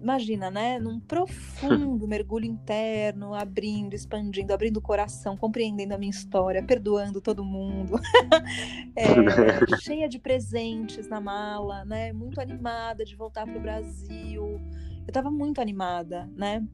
imagina, 0.00 0.50
né, 0.50 0.78
num 0.78 0.98
profundo 0.98 2.06
mergulho 2.08 2.46
interno, 2.46 3.34
abrindo, 3.34 3.94
expandindo, 3.94 4.52
abrindo 4.52 4.78
o 4.78 4.82
coração, 4.82 5.36
compreendendo 5.36 5.94
a 5.94 5.98
minha 5.98 6.10
história, 6.10 6.62
perdoando 6.62 7.20
todo 7.20 7.44
mundo. 7.44 8.00
é, 8.96 9.76
cheia 9.80 10.08
de 10.08 10.18
presentes 10.18 11.08
na 11.08 11.20
mala, 11.20 11.84
né, 11.84 12.12
muito 12.12 12.40
animada 12.40 13.04
de 13.04 13.14
voltar 13.14 13.46
pro 13.46 13.60
Brasil 13.60 14.60
eu 15.06 15.12
tava 15.12 15.30
muito 15.30 15.60
animada, 15.60 16.28
né? 16.36 16.64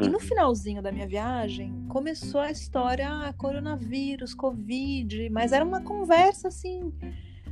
E 0.00 0.08
no 0.08 0.14
uhum. 0.14 0.20
finalzinho 0.20 0.82
da 0.82 0.90
minha 0.90 1.06
viagem, 1.06 1.72
começou 1.88 2.40
a 2.40 2.50
história, 2.50 3.08
ah, 3.08 3.32
coronavírus, 3.36 4.34
Covid, 4.34 5.28
mas 5.30 5.52
era 5.52 5.64
uma 5.64 5.82
conversa 5.82 6.48
assim. 6.48 6.92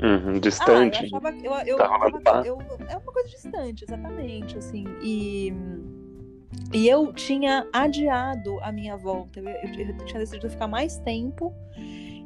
Uhum, 0.00 0.40
distante. 0.40 0.98
Ah, 0.98 1.02
eu 1.02 1.06
achava, 1.06 1.30
eu, 1.30 1.78
eu, 1.78 2.20
tá 2.22 2.42
eu, 2.44 2.58
é 2.88 2.96
uma 2.96 3.12
coisa 3.12 3.28
distante, 3.28 3.84
exatamente, 3.84 4.58
assim. 4.58 4.84
E, 5.02 5.52
e 6.72 6.88
eu 6.88 7.12
tinha 7.12 7.66
adiado 7.72 8.58
a 8.60 8.72
minha 8.72 8.96
volta. 8.96 9.40
Eu, 9.40 9.48
eu, 9.48 9.88
eu 9.88 10.04
tinha 10.04 10.18
decidido 10.18 10.50
ficar 10.50 10.66
mais 10.66 10.98
tempo. 10.98 11.54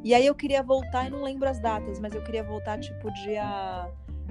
E 0.05 0.15
aí 0.15 0.25
eu 0.25 0.35
queria 0.35 0.63
voltar, 0.63 1.07
e 1.07 1.11
não 1.11 1.23
lembro 1.23 1.49
as 1.49 1.59
datas, 1.59 1.99
mas 1.99 2.15
eu 2.15 2.23
queria 2.23 2.45
voltar 2.45 2.79
tipo 2.79 3.13
dia 3.13 3.91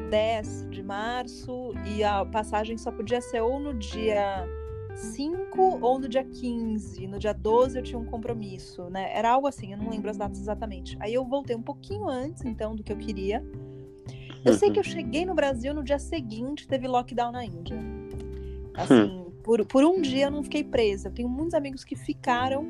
10 0.09 0.67
de 0.69 0.83
março 0.83 1.73
e 1.85 2.03
a 2.03 2.25
passagem 2.25 2.77
só 2.77 2.91
podia 2.91 3.19
ser 3.19 3.41
ou 3.41 3.59
no 3.59 3.73
dia 3.73 4.47
5 4.95 5.79
ou 5.81 5.99
no 5.99 6.07
dia 6.07 6.23
15. 6.23 7.07
No 7.07 7.19
dia 7.19 7.33
12 7.33 7.77
eu 7.77 7.83
tinha 7.83 7.99
um 7.99 8.05
compromisso, 8.05 8.89
né? 8.89 9.11
Era 9.13 9.31
algo 9.31 9.47
assim, 9.47 9.71
eu 9.71 9.77
não 9.77 9.89
lembro 9.89 10.09
as 10.09 10.17
datas 10.17 10.39
exatamente. 10.39 10.97
Aí 10.99 11.13
eu 11.13 11.25
voltei 11.25 11.55
um 11.55 11.61
pouquinho 11.61 12.07
antes, 12.07 12.43
então, 12.45 12.75
do 12.75 12.83
que 12.83 12.91
eu 12.91 12.97
queria. 12.97 13.43
Eu 14.45 14.53
sei 14.53 14.71
que 14.71 14.79
eu 14.79 14.83
cheguei 14.83 15.25
no 15.25 15.35
Brasil 15.35 15.73
no 15.73 15.83
dia 15.83 15.99
seguinte, 15.99 16.67
teve 16.67 16.87
lockdown 16.87 17.31
na 17.31 17.43
Índia. 17.43 17.77
Assim, 18.73 19.25
por, 19.43 19.65
por 19.65 19.83
um 19.83 20.01
dia 20.01 20.25
eu 20.25 20.31
não 20.31 20.43
fiquei 20.43 20.63
presa. 20.63 21.09
Eu 21.09 21.13
tenho 21.13 21.27
muitos 21.27 21.53
amigos 21.53 21.83
que 21.83 21.95
ficaram 21.95 22.69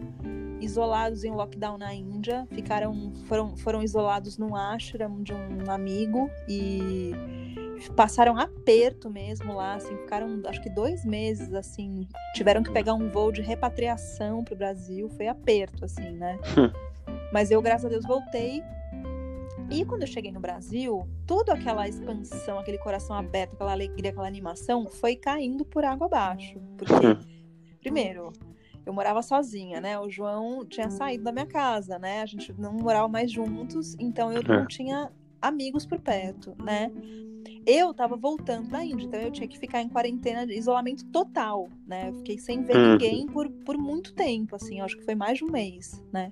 isolados 0.60 1.24
em 1.24 1.32
lockdown 1.32 1.78
na 1.78 1.94
Índia, 1.94 2.48
ficaram 2.52 3.14
foram, 3.26 3.56
foram 3.58 3.84
isolados 3.84 4.38
num 4.38 4.56
ashram 4.56 5.22
de 5.22 5.34
um 5.34 5.70
amigo 5.70 6.30
e 6.48 7.12
passaram 7.96 8.38
aperto 8.38 9.10
mesmo 9.10 9.54
lá, 9.54 9.76
assim, 9.76 9.96
ficaram 9.98 10.42
acho 10.46 10.62
que 10.62 10.70
dois 10.70 11.06
meses 11.06 11.54
assim, 11.54 12.08
tiveram 12.34 12.64
que 12.64 12.72
pegar 12.72 12.94
um 12.94 13.10
voo 13.10 13.32
de 13.32 13.42
repatriação 13.42 14.44
para 14.44 14.54
o 14.54 14.58
Brasil, 14.58 15.10
foi 15.10 15.28
aperto 15.28 15.86
assim, 15.86 16.12
né? 16.12 16.40
Hum. 16.58 16.72
Mas 17.32 17.52
eu 17.52 17.62
graças 17.62 17.86
a 17.86 17.90
Deus 17.90 18.06
voltei 18.06 18.64
e 19.70 19.84
quando 19.86 20.04
eu 20.04 20.08
cheguei 20.08 20.32
no 20.32 20.40
Brasil, 20.40 21.08
toda 21.26 21.54
aquela 21.54 21.88
expansão, 21.88 22.58
aquele 22.58 22.78
coração 22.78 23.16
aberto, 23.16 23.54
aquela 23.54 23.74
alegria, 23.74 24.12
aquela 24.12 24.28
animação 24.28 24.88
foi 24.88 25.16
caindo 25.16 25.66
por 25.66 25.84
água 25.84 26.08
abaixo, 26.08 26.60
porque 26.78 27.08
hum. 27.08 27.20
primeiro 27.82 28.32
eu 28.88 28.94
morava 28.94 29.22
sozinha, 29.22 29.82
né? 29.82 30.00
O 30.00 30.10
João 30.10 30.66
tinha 30.66 30.90
saído 30.90 31.26
da 31.26 31.32
minha 31.34 31.46
casa, 31.46 32.00
né? 32.00 32.22
A 32.22 32.26
gente 32.26 32.54
não 32.58 32.72
morava 32.72 33.08
mais 33.10 33.30
juntos, 33.30 33.96
então 34.00 34.32
eu 34.32 34.42
não 34.42 34.64
é. 34.64 34.66
tinha 34.66 35.12
amigos 35.42 35.86
por 35.86 36.00
perto, 36.00 36.56
né? 36.58 36.90
Eu 37.66 37.94
tava 37.94 38.16
voltando 38.16 38.70
da 38.70 38.84
Índia, 38.86 39.06
então 39.06 39.20
eu 39.20 39.30
tinha 39.30 39.48
que 39.48 39.60
ficar 39.60 39.82
em 39.82 39.90
quarentena, 39.90 40.46
isolamento 40.54 41.04
total, 41.08 41.70
né? 41.86 42.10
Eu 42.10 42.14
fiquei 42.16 42.38
sem 42.38 42.64
ver 42.64 42.78
uhum. 42.78 42.92
ninguém 42.94 43.28
por, 43.28 43.50
por 43.50 43.78
muito 43.78 44.14
tempo, 44.14 44.56
assim, 44.56 44.80
acho 44.80 44.96
que 44.96 45.04
foi 45.04 45.16
mais 45.16 45.38
de 45.38 45.44
um 45.44 45.52
mês, 45.52 46.02
né? 46.12 46.32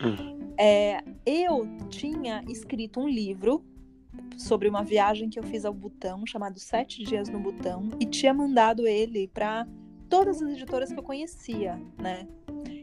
Uhum. 0.00 0.52
É, 0.56 1.02
eu 1.26 1.66
tinha 1.88 2.44
escrito 2.48 3.00
um 3.00 3.08
livro 3.08 3.64
sobre 4.38 4.68
uma 4.68 4.84
viagem 4.84 5.28
que 5.28 5.38
eu 5.38 5.42
fiz 5.42 5.64
ao 5.64 5.74
Butão, 5.74 6.24
chamado 6.26 6.60
Sete 6.60 7.02
Dias 7.02 7.28
no 7.28 7.40
Butão, 7.40 7.88
e 7.98 8.06
tinha 8.06 8.32
mandado 8.32 8.86
ele 8.86 9.26
para 9.26 9.66
todas 10.12 10.42
as 10.42 10.50
editoras 10.50 10.92
que 10.92 10.98
eu 10.98 11.02
conhecia, 11.02 11.80
né? 11.98 12.28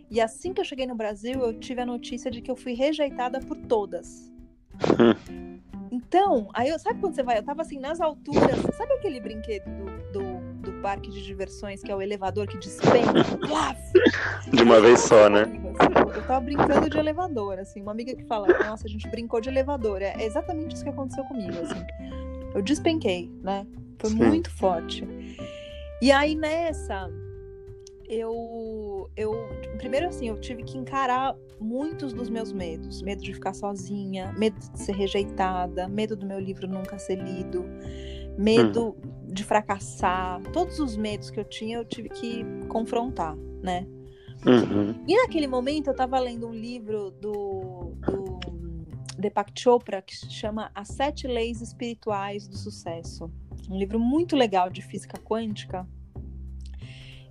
E 0.10 0.20
assim 0.20 0.52
que 0.52 0.60
eu 0.60 0.66
cheguei 0.66 0.88
no 0.88 0.96
Brasil, 0.96 1.40
eu 1.42 1.54
tive 1.54 1.80
a 1.80 1.86
notícia 1.86 2.32
de 2.32 2.42
que 2.42 2.50
eu 2.50 2.56
fui 2.56 2.74
rejeitada 2.74 3.40
por 3.40 3.56
todas. 3.56 4.34
Então, 5.92 6.50
aí 6.54 6.70
eu, 6.70 6.78
sabe 6.78 7.00
quando 7.00 7.16
você 7.16 7.24
vai? 7.24 7.40
Eu 7.40 7.44
tava 7.44 7.64
assim 7.64 7.80
nas 7.80 8.00
alturas. 8.00 8.60
Sabe 8.78 8.94
aquele 8.94 9.20
brinquedo 9.20 9.66
do, 10.12 10.20
do, 10.20 10.72
do 10.72 10.82
parque 10.84 11.10
de 11.10 11.24
diversões 11.24 11.82
que 11.82 11.92
é 11.92 11.96
o 11.96 12.02
elevador 12.02 12.48
que 12.48 12.60
despenca? 12.60 13.12
De 14.54 14.62
uma 14.62 14.80
vez 14.80 15.00
só, 15.00 15.28
né? 15.28 15.46
Eu 16.16 16.22
tava 16.28 16.42
brincando 16.42 16.90
de 16.92 16.98
elevador, 16.98 17.58
assim. 17.58 17.82
Uma 17.82 17.92
amiga 17.92 18.16
que 18.16 18.24
fala, 18.26 18.48
nossa, 18.66 18.86
a 18.86 18.90
gente 18.90 19.08
brincou 19.10 19.42
de 19.42 19.50
elevador. 19.50 20.04
É 20.04 20.24
exatamente 20.24 20.76
isso 20.76 20.84
que 20.84 20.92
aconteceu 20.92 21.24
comigo, 21.24 21.60
assim. 21.60 21.84
Eu 22.54 22.62
despenquei, 22.62 23.32
né? 23.42 23.66
Foi 23.98 24.12
Sim. 24.12 24.18
muito 24.18 24.52
forte. 24.52 25.08
E 26.02 26.12
aí 26.12 26.34
nessa, 26.34 27.10
eu, 28.10 29.10
eu. 29.16 29.48
Primeiro, 29.78 30.08
assim, 30.08 30.30
eu 30.30 30.42
tive 30.42 30.64
que 30.64 30.78
encarar 30.78 31.36
muitos 31.60 32.12
dos 32.12 32.28
meus 32.28 32.52
medos: 32.52 33.02
medo 33.04 33.22
de 33.22 33.34
ficar 33.34 33.54
sozinha, 33.54 34.34
medo 34.38 34.58
de 34.58 34.80
ser 34.80 34.94
rejeitada, 34.94 35.88
medo 35.88 36.16
do 36.16 36.26
meu 36.26 36.40
livro 36.40 36.68
nunca 36.68 36.98
ser 36.98 37.16
lido, 37.16 37.64
medo 38.38 38.96
uhum. 39.04 39.28
de 39.28 39.44
fracassar. 39.44 40.42
Todos 40.52 40.80
os 40.80 40.98
medos 40.98 41.30
que 41.30 41.40
eu 41.40 41.46
tinha, 41.46 41.78
eu 41.78 41.86
tive 41.86 42.10
que 42.10 42.44
confrontar, 42.68 43.36
né? 43.62 43.86
Uhum. 44.46 44.96
E 45.06 45.16
naquele 45.18 45.48
momento 45.48 45.88
eu 45.88 45.92
estava 45.92 46.18
lendo 46.18 46.48
um 46.48 46.54
livro 46.54 47.12
do, 47.12 47.94
do 48.08 48.40
Deepak 49.20 49.52
Chopra 49.54 50.02
que 50.02 50.16
se 50.16 50.32
chama 50.32 50.72
As 50.74 50.88
Sete 50.88 51.28
Leis 51.28 51.62
Espirituais 51.62 52.48
do 52.48 52.58
Sucesso 52.58 53.30
um 53.70 53.78
livro 53.78 54.00
muito 54.00 54.36
legal 54.36 54.70
de 54.70 54.82
física 54.82 55.18
quântica. 55.20 55.88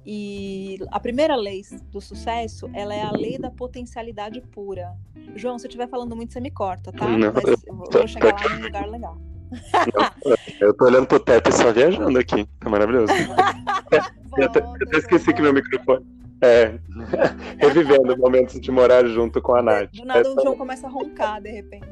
E 0.04 0.78
a 0.90 0.98
primeira 0.98 1.36
lei 1.36 1.62
do 1.90 2.00
sucesso, 2.00 2.70
ela 2.72 2.94
é 2.94 3.02
a 3.02 3.10
lei 3.10 3.38
da 3.38 3.50
potencialidade 3.50 4.40
pura. 4.40 4.94
João, 5.36 5.58
se 5.58 5.66
eu 5.66 5.68
estiver 5.68 5.86
falando 5.88 6.16
muito, 6.16 6.32
você 6.32 6.40
me 6.40 6.50
corta, 6.50 6.90
tá? 6.90 7.06
Não, 7.06 7.32
Mas 7.32 7.44
eu 7.44 7.76
vou 7.76 8.08
chegar 8.08 8.34
lá 8.34 8.56
num 8.56 8.64
lugar 8.64 8.88
legal. 8.88 9.18
Não, 9.50 10.10
eu 10.60 10.74
tô 10.74 10.86
olhando 10.86 11.06
pro 11.06 11.20
teto 11.20 11.50
e 11.50 11.52
só 11.52 11.72
viajando 11.72 12.18
aqui. 12.18 12.46
Tá 12.58 12.70
maravilhoso. 12.70 13.12
eu, 14.36 14.46
até, 14.46 14.60
eu 14.60 14.72
até 14.86 14.98
esqueci 14.98 15.32
que 15.32 15.42
meu 15.42 15.52
microfone. 15.52 16.06
É, 16.40 16.78
revivendo 17.58 18.16
momentos 18.16 18.60
de 18.60 18.70
morar 18.70 19.04
junto 19.06 19.42
com 19.42 19.54
a 19.54 19.62
Nath. 19.62 19.90
Do 19.92 20.04
nada 20.04 20.20
Essa... 20.20 20.30
o 20.30 20.42
João 20.42 20.56
começa 20.56 20.86
a 20.86 20.90
roncar, 20.90 21.40
de 21.42 21.50
repente. 21.50 21.86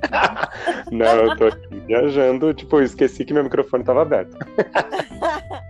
Não, 0.93 1.17
eu 1.17 1.37
tô 1.37 1.47
aqui 1.47 1.81
viajando, 1.87 2.55
tipo, 2.55 2.81
esqueci 2.81 3.25
que 3.25 3.35
meu 3.35 3.45
microfone 3.45 3.85
tava 3.85 4.03
aberto. 4.03 4.37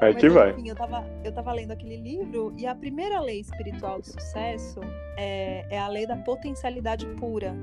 É, 0.00 0.06
Aí 0.06 0.14
que 0.14 0.28
vai. 0.30 0.52
Enfim, 0.52 0.70
eu 0.70 0.74
tava, 0.74 1.04
eu 1.22 1.32
tava 1.32 1.52
lendo 1.52 1.72
aquele 1.72 1.96
livro 1.96 2.54
e 2.56 2.66
a 2.66 2.74
primeira 2.74 3.20
lei 3.20 3.40
espiritual 3.40 4.00
do 4.00 4.06
sucesso 4.06 4.80
é, 5.18 5.66
é 5.68 5.78
a 5.78 5.88
lei 5.88 6.06
da 6.06 6.16
potencialidade 6.16 7.04
pura. 7.18 7.54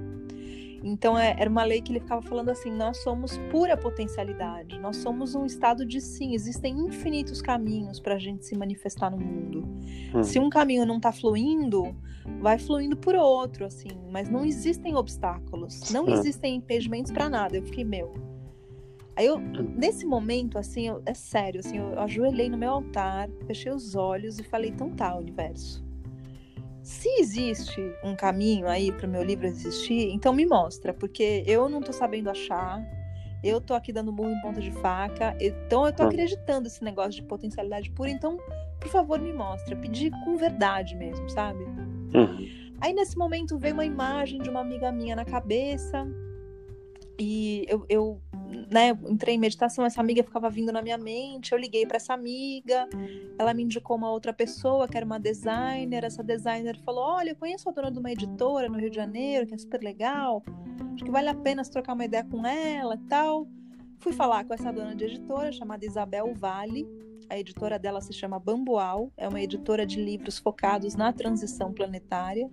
Então 0.88 1.18
é, 1.18 1.36
era 1.38 1.50
uma 1.50 1.64
lei 1.64 1.82
que 1.82 1.92
ele 1.92 2.00
ficava 2.00 2.22
falando 2.22 2.50
assim: 2.50 2.72
nós 2.72 2.98
somos 3.04 3.38
pura 3.52 3.76
potencialidade, 3.76 4.80
nós 4.80 4.98
somos 4.98 5.36
um 5.36 5.46
estado 5.46 5.86
de 5.86 6.00
sim, 6.00 6.34
existem 6.34 6.80
infinitos 6.80 7.42
caminhos 7.42 8.00
para 8.00 8.16
a 8.16 8.20
gente 8.20 8.46
se 8.46 8.58
manifestar 8.58 9.12
no 9.12 9.18
mundo. 9.18 9.68
Hum. 10.16 10.24
Se 10.24 10.40
um 10.40 10.50
caminho 10.50 10.86
não 10.86 10.98
está 10.98 11.12
fluindo, 11.12 11.96
vai 12.40 12.58
fluindo 12.58 12.96
por 12.96 13.16
outro, 13.16 13.66
assim, 13.66 13.90
mas 14.10 14.30
não 14.30 14.46
existem 14.46 14.96
obstáculos, 14.96 15.92
não 15.92 16.06
hum. 16.06 16.10
existem 16.10 16.56
impedimentos 16.56 17.12
para 17.12 17.30
nada. 17.30 17.58
Eu 17.58 17.64
fiquei, 17.64 17.84
meu. 17.84 18.14
Aí 19.16 19.26
eu, 19.26 19.38
hum. 19.38 19.74
nesse 19.76 20.06
momento, 20.06 20.58
assim, 20.58 20.88
eu, 20.88 21.02
é 21.06 21.14
sério, 21.14 21.60
assim, 21.60 21.78
eu 21.78 22.00
ajoelhei 22.00 22.50
no 22.50 22.58
meu 22.58 22.72
altar, 22.72 23.30
fechei 23.46 23.72
os 23.72 23.96
olhos 23.96 24.40
e 24.40 24.44
falei: 24.44 24.70
então 24.70 24.90
tá, 24.92 25.16
universo 25.18 25.87
se 26.88 27.10
existe 27.20 27.94
um 28.02 28.16
caminho 28.16 28.66
aí 28.66 28.94
para 28.94 29.06
o 29.06 29.10
meu 29.10 29.22
livro 29.22 29.46
existir, 29.46 30.10
então 30.10 30.32
me 30.34 30.46
mostra, 30.46 30.94
porque 30.94 31.44
eu 31.46 31.68
não 31.68 31.80
estou 31.80 31.94
sabendo 31.94 32.30
achar, 32.30 32.82
eu 33.44 33.58
estou 33.58 33.76
aqui 33.76 33.92
dando 33.92 34.14
murro 34.14 34.32
em 34.32 34.42
ponta 34.42 34.62
de 34.62 34.72
faca, 34.72 35.36
então 35.38 35.84
eu 35.84 35.90
estou 35.90 36.06
hum. 36.06 36.10
acreditando 36.10 36.62
nesse 36.62 36.82
negócio 36.82 37.12
de 37.12 37.24
potencialidade 37.24 37.92
pura, 37.92 38.10
então, 38.10 38.38
por 38.80 38.88
favor, 38.88 39.20
me 39.20 39.34
mostra. 39.34 39.76
Pedir 39.76 40.12
com 40.24 40.38
verdade 40.38 40.96
mesmo, 40.96 41.30
sabe? 41.30 41.62
Uhum. 41.66 42.48
Aí 42.80 42.94
nesse 42.94 43.18
momento 43.18 43.58
veio 43.58 43.74
uma 43.74 43.86
imagem 43.86 44.42
de 44.42 44.50
uma 44.50 44.62
amiga 44.62 44.90
minha 44.90 45.14
na 45.14 45.26
cabeça, 45.26 46.08
e 47.20 47.66
eu, 47.68 47.86
eu 47.90 48.22
né, 48.70 48.90
entrei 49.08 49.36
em 49.36 49.38
meditação, 49.38 49.86
essa 49.86 50.02
amiga 50.02 50.24
ficava 50.24 50.50
vindo 50.50 50.72
na 50.72 50.82
minha 50.82 50.98
mente, 50.98 51.52
eu 51.52 51.58
liguei 51.58 51.86
para 51.86 51.98
essa 51.98 52.14
amiga, 52.14 52.88
ela 53.38 53.54
me 53.54 53.64
indicou 53.64 53.98
uma 53.98 54.12
outra 54.12 54.34
pessoa, 54.34 54.88
que 54.88 54.98
era 54.98 55.06
uma 55.06 55.20
designer, 55.20 56.04
essa 56.04 56.24
designer 56.24 56.78
falou, 56.80 57.04
olha, 57.04 57.32
eu 57.32 57.36
conheço 57.36 57.70
a 57.70 57.72
dona 57.72 57.92
de 57.92 58.00
uma 58.00 58.12
editora 58.12 58.68
no 58.68 58.78
Rio 58.78 58.90
de 58.90 58.96
Janeiro, 58.96 59.48
que 59.48 59.54
é 59.54 59.58
super 59.58 59.82
legal, 59.82 60.44
acho 60.94 61.04
que 61.04 61.12
vale 61.12 61.30
a 61.30 61.36
pena 61.36 61.64
trocar 61.64 61.94
uma 61.94 62.06
ideia 62.06 62.24
com 62.24 62.46
ela 62.46 62.96
e 62.96 63.10
tal. 63.10 63.48
Fui 64.00 64.14
falar 64.14 64.46
com 64.46 64.54
essa 64.54 64.72
dona 64.72 64.96
de 64.96 65.06
editora, 65.06 65.52
chamada 65.52 65.86
Isabel 65.86 66.34
Vale, 66.36 66.88
a 67.30 67.38
editora 67.38 67.78
dela 67.78 68.02
se 68.02 68.14
chama 68.14 68.40
Bambual, 68.40 69.12
é 69.18 69.28
uma 69.28 69.42
editora 69.42 69.86
de 69.86 70.02
livros 70.02 70.38
focados 70.38 70.96
na 70.96 71.12
transição 71.12 71.74
planetária. 71.74 72.50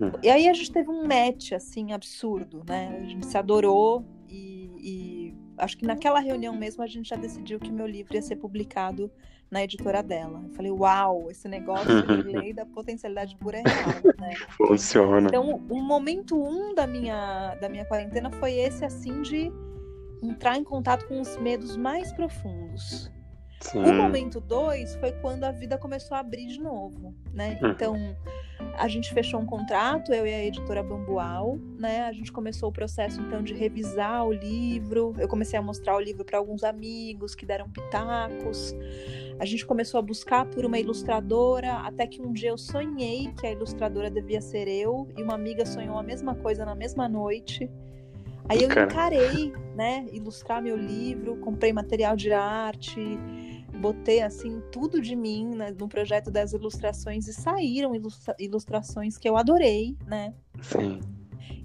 Hum. 0.00 0.12
E 0.22 0.28
aí 0.28 0.48
a 0.48 0.52
gente 0.52 0.72
teve 0.72 0.90
um 0.90 1.06
match, 1.06 1.52
assim, 1.52 1.92
absurdo, 1.92 2.62
né? 2.66 3.00
A 3.02 3.04
gente 3.04 3.26
se 3.26 3.36
adorou 3.36 4.04
e, 4.28 4.65
e, 4.88 5.34
acho 5.58 5.76
que 5.76 5.84
naquela 5.84 6.20
reunião 6.20 6.54
mesmo 6.54 6.80
a 6.80 6.86
gente 6.86 7.08
já 7.08 7.16
decidiu 7.16 7.58
que 7.58 7.72
meu 7.72 7.88
livro 7.88 8.14
ia 8.14 8.22
ser 8.22 8.36
publicado 8.36 9.10
na 9.50 9.64
editora 9.64 10.00
dela. 10.00 10.44
Eu 10.44 10.54
falei, 10.54 10.70
uau, 10.70 11.28
esse 11.28 11.48
negócio 11.48 12.02
de 12.06 12.22
lei 12.38 12.52
da 12.52 12.64
potencialidade 12.64 13.36
pura 13.36 13.58
é 13.58 13.62
real, 13.62 14.14
né? 14.20 14.34
Funciona. 14.56 15.26
Então, 15.26 15.60
o 15.68 15.82
momento 15.82 16.40
um 16.40 16.72
da 16.72 16.86
minha, 16.86 17.56
da 17.56 17.68
minha 17.68 17.84
quarentena 17.84 18.30
foi 18.30 18.52
esse, 18.52 18.84
assim, 18.84 19.22
de 19.22 19.50
entrar 20.22 20.56
em 20.56 20.62
contato 20.62 21.08
com 21.08 21.20
os 21.20 21.36
medos 21.38 21.76
mais 21.76 22.12
profundos. 22.12 23.10
Sim. 23.60 23.82
O 23.82 23.92
momento 23.94 24.40
dois 24.40 24.94
foi 24.96 25.12
quando 25.12 25.44
a 25.44 25.50
vida 25.50 25.78
começou 25.78 26.16
a 26.16 26.20
abrir 26.20 26.46
de 26.46 26.60
novo, 26.60 27.14
né? 27.32 27.58
Hum. 27.62 27.70
Então, 27.70 27.96
a 28.74 28.86
gente 28.88 29.12
fechou 29.12 29.40
um 29.40 29.46
contrato, 29.46 30.12
eu 30.12 30.26
e 30.26 30.32
a 30.32 30.44
editora 30.44 30.82
Bambual, 30.82 31.58
né? 31.78 32.02
A 32.02 32.12
gente 32.12 32.30
começou 32.30 32.68
o 32.68 32.72
processo 32.72 33.20
então 33.20 33.42
de 33.42 33.54
revisar 33.54 34.26
o 34.26 34.32
livro. 34.32 35.14
Eu 35.18 35.26
comecei 35.26 35.58
a 35.58 35.62
mostrar 35.62 35.96
o 35.96 36.00
livro 36.00 36.24
para 36.24 36.38
alguns 36.38 36.62
amigos 36.62 37.34
que 37.34 37.46
deram 37.46 37.68
pitacos. 37.70 38.74
A 39.38 39.44
gente 39.44 39.64
começou 39.66 39.98
a 39.98 40.02
buscar 40.02 40.46
por 40.46 40.64
uma 40.64 40.78
ilustradora, 40.78 41.74
até 41.78 42.06
que 42.06 42.20
um 42.20 42.32
dia 42.32 42.50
eu 42.50 42.58
sonhei 42.58 43.32
que 43.38 43.46
a 43.46 43.52
ilustradora 43.52 44.10
devia 44.10 44.40
ser 44.40 44.68
eu 44.68 45.08
e 45.16 45.22
uma 45.22 45.34
amiga 45.34 45.64
sonhou 45.64 45.98
a 45.98 46.02
mesma 46.02 46.34
coisa 46.34 46.64
na 46.64 46.74
mesma 46.74 47.08
noite. 47.08 47.70
Aí 48.48 48.62
eu 48.62 48.70
encarei, 48.70 49.52
né, 49.74 50.06
ilustrar 50.12 50.62
meu 50.62 50.76
livro, 50.76 51.36
comprei 51.38 51.72
material 51.72 52.16
de 52.16 52.32
arte, 52.32 53.00
botei 53.80 54.22
assim 54.22 54.62
tudo 54.70 55.00
de 55.00 55.16
mim 55.16 55.54
né, 55.54 55.74
no 55.78 55.88
projeto 55.88 56.30
das 56.30 56.52
ilustrações 56.52 57.26
e 57.28 57.32
saíram 57.32 57.94
ilustra 57.94 58.34
ilustrações 58.38 59.18
que 59.18 59.28
eu 59.28 59.36
adorei, 59.36 59.96
né? 60.06 60.32
Sim. 60.62 61.00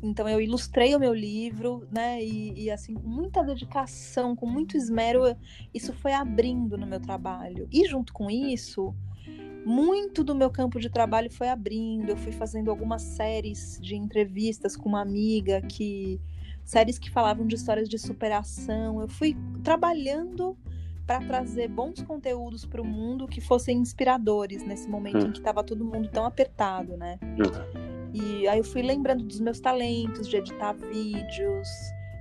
Então 0.03 0.27
eu 0.27 0.41
ilustrei 0.41 0.95
o 0.95 0.99
meu 0.99 1.13
livro, 1.13 1.87
né? 1.91 2.23
E, 2.23 2.63
e, 2.63 2.71
assim, 2.71 2.95
com 2.95 3.07
muita 3.07 3.43
dedicação, 3.43 4.35
com 4.35 4.47
muito 4.47 4.75
esmero, 4.75 5.23
isso 5.73 5.93
foi 5.93 6.13
abrindo 6.13 6.77
no 6.77 6.87
meu 6.87 6.99
trabalho. 6.99 7.67
E 7.71 7.87
junto 7.87 8.11
com 8.11 8.29
isso, 8.29 8.95
muito 9.63 10.23
do 10.23 10.33
meu 10.33 10.49
campo 10.49 10.79
de 10.79 10.89
trabalho 10.89 11.29
foi 11.31 11.49
abrindo. 11.49 12.09
Eu 12.09 12.17
fui 12.17 12.31
fazendo 12.31 12.71
algumas 12.71 13.03
séries 13.03 13.79
de 13.79 13.95
entrevistas 13.95 14.75
com 14.75 14.89
uma 14.89 15.01
amiga 15.01 15.61
que 15.61 16.19
séries 16.63 16.97
que 16.97 17.10
falavam 17.10 17.45
de 17.45 17.56
histórias 17.56 17.89
de 17.89 17.97
superação. 17.97 19.02
Eu 19.02 19.08
fui 19.08 19.36
trabalhando 19.63 20.58
para 21.06 21.19
trazer 21.19 21.67
bons 21.67 22.02
conteúdos 22.04 22.65
para 22.65 22.82
o 22.82 22.86
mundo 22.86 23.28
que 23.28 23.41
fossem 23.41 23.78
inspiradores 23.78 24.65
nesse 24.65 24.88
momento 24.88 25.17
hum. 25.17 25.28
em 25.28 25.32
que 25.32 25.39
estava 25.39 25.63
todo 25.63 25.84
mundo 25.84 26.08
tão 26.10 26.26
apertado, 26.26 26.95
né? 26.95 27.19
Hum. 27.21 28.12
E 28.13 28.47
aí 28.47 28.58
eu 28.58 28.63
fui 28.63 28.82
lembrando 28.82 29.24
dos 29.24 29.39
meus 29.39 29.60
talentos 29.60 30.28
de 30.28 30.38
editar 30.38 30.74
vídeos. 30.74 31.67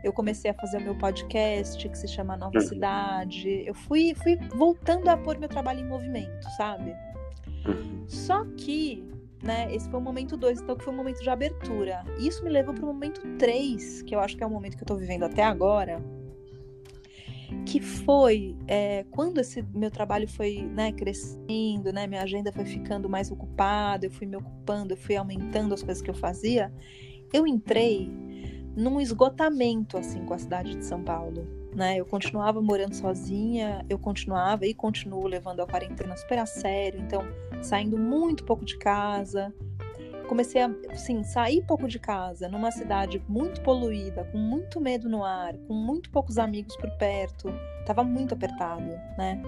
Eu 0.02 0.12
comecei 0.12 0.50
a 0.50 0.54
fazer 0.54 0.78
o 0.78 0.80
meu 0.80 0.96
podcast 0.96 1.88
que 1.88 1.98
se 1.98 2.08
chama 2.08 2.36
Nova 2.36 2.58
hum. 2.58 2.60
Cidade. 2.60 3.62
Eu 3.66 3.74
fui, 3.74 4.14
fui 4.14 4.36
voltando 4.54 5.08
a 5.08 5.16
pôr 5.16 5.38
meu 5.38 5.48
trabalho 5.48 5.80
em 5.80 5.86
movimento, 5.86 6.48
sabe? 6.56 6.94
Hum. 7.66 8.04
Só 8.08 8.44
que, 8.56 9.04
né, 9.42 9.74
esse 9.74 9.88
foi 9.88 9.98
o 9.98 10.02
momento 10.02 10.36
2, 10.36 10.60
então 10.60 10.76
que 10.76 10.84
foi 10.84 10.92
o 10.92 10.96
momento 10.96 11.22
de 11.22 11.30
abertura. 11.30 12.04
Isso 12.18 12.44
me 12.44 12.50
levou 12.50 12.74
para 12.74 12.84
o 12.84 12.86
momento 12.86 13.20
3, 13.38 14.02
que 14.02 14.14
eu 14.14 14.20
acho 14.20 14.36
que 14.36 14.42
é 14.42 14.46
o 14.46 14.50
momento 14.50 14.76
que 14.76 14.82
eu 14.82 14.84
estou 14.84 14.96
vivendo 14.96 15.24
até 15.24 15.42
agora, 15.42 16.02
que 17.66 17.80
foi 17.80 18.56
é, 18.66 19.04
quando 19.10 19.38
esse 19.38 19.62
meu 19.74 19.90
trabalho 19.90 20.28
foi 20.28 20.62
né, 20.74 20.92
crescendo, 20.92 21.92
né, 21.92 22.06
minha 22.06 22.22
agenda 22.22 22.52
foi 22.52 22.64
ficando 22.64 23.08
mais 23.08 23.30
ocupada, 23.30 24.06
eu 24.06 24.10
fui 24.10 24.26
me 24.26 24.36
ocupando, 24.36 24.92
eu 24.92 24.96
fui 24.96 25.16
aumentando 25.16 25.74
as 25.74 25.82
coisas 25.82 26.02
que 26.02 26.10
eu 26.10 26.14
fazia, 26.14 26.72
eu 27.32 27.46
entrei 27.46 28.10
num 28.76 29.00
esgotamento 29.00 29.96
assim 29.96 30.24
com 30.24 30.34
a 30.34 30.38
cidade 30.38 30.76
de 30.76 30.84
São 30.84 31.02
Paulo. 31.02 31.59
Né? 31.74 31.96
Eu 31.96 32.04
continuava 32.04 32.60
morando 32.60 32.94
sozinha, 32.94 33.84
eu 33.88 33.98
continuava 33.98 34.66
e 34.66 34.74
continuo 34.74 35.26
levando 35.26 35.60
a 35.60 35.66
quarentena 35.66 36.16
super 36.16 36.38
a 36.38 36.46
sério, 36.46 37.00
então 37.00 37.22
saindo 37.62 37.96
muito 37.96 38.44
pouco 38.44 38.64
de 38.64 38.76
casa, 38.76 39.54
comecei 40.30 40.62
a 40.62 40.70
assim, 40.90 41.24
sair 41.24 41.60
pouco 41.66 41.88
de 41.88 41.98
casa, 41.98 42.48
numa 42.48 42.70
cidade 42.70 43.20
muito 43.28 43.60
poluída, 43.62 44.24
com 44.30 44.38
muito 44.38 44.80
medo 44.80 45.08
no 45.08 45.24
ar, 45.24 45.54
com 45.66 45.74
muito 45.74 46.08
poucos 46.08 46.38
amigos 46.38 46.76
por 46.76 46.88
perto, 46.92 47.52
tava 47.84 48.04
muito 48.04 48.32
apertado, 48.32 48.92
né? 49.18 49.42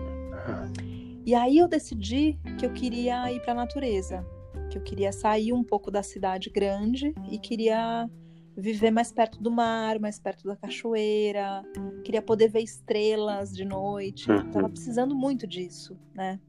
E 1.24 1.36
aí 1.36 1.58
eu 1.58 1.68
decidi 1.68 2.36
que 2.58 2.66
eu 2.66 2.72
queria 2.72 3.32
ir 3.32 3.40
para 3.42 3.52
a 3.52 3.54
natureza, 3.54 4.26
que 4.68 4.76
eu 4.76 4.82
queria 4.82 5.12
sair 5.12 5.52
um 5.52 5.62
pouco 5.62 5.88
da 5.88 6.02
cidade 6.02 6.50
grande 6.50 7.14
e 7.30 7.38
queria 7.38 8.10
viver 8.56 8.90
mais 8.90 9.12
perto 9.12 9.40
do 9.40 9.52
mar, 9.52 10.00
mais 10.00 10.18
perto 10.18 10.48
da 10.48 10.56
cachoeira, 10.56 11.62
queria 12.02 12.22
poder 12.22 12.48
ver 12.48 12.60
estrelas 12.60 13.54
de 13.54 13.64
noite, 13.64 14.26
tava 14.52 14.68
precisando 14.68 15.14
muito 15.14 15.46
disso, 15.46 15.98
né? 16.14 16.40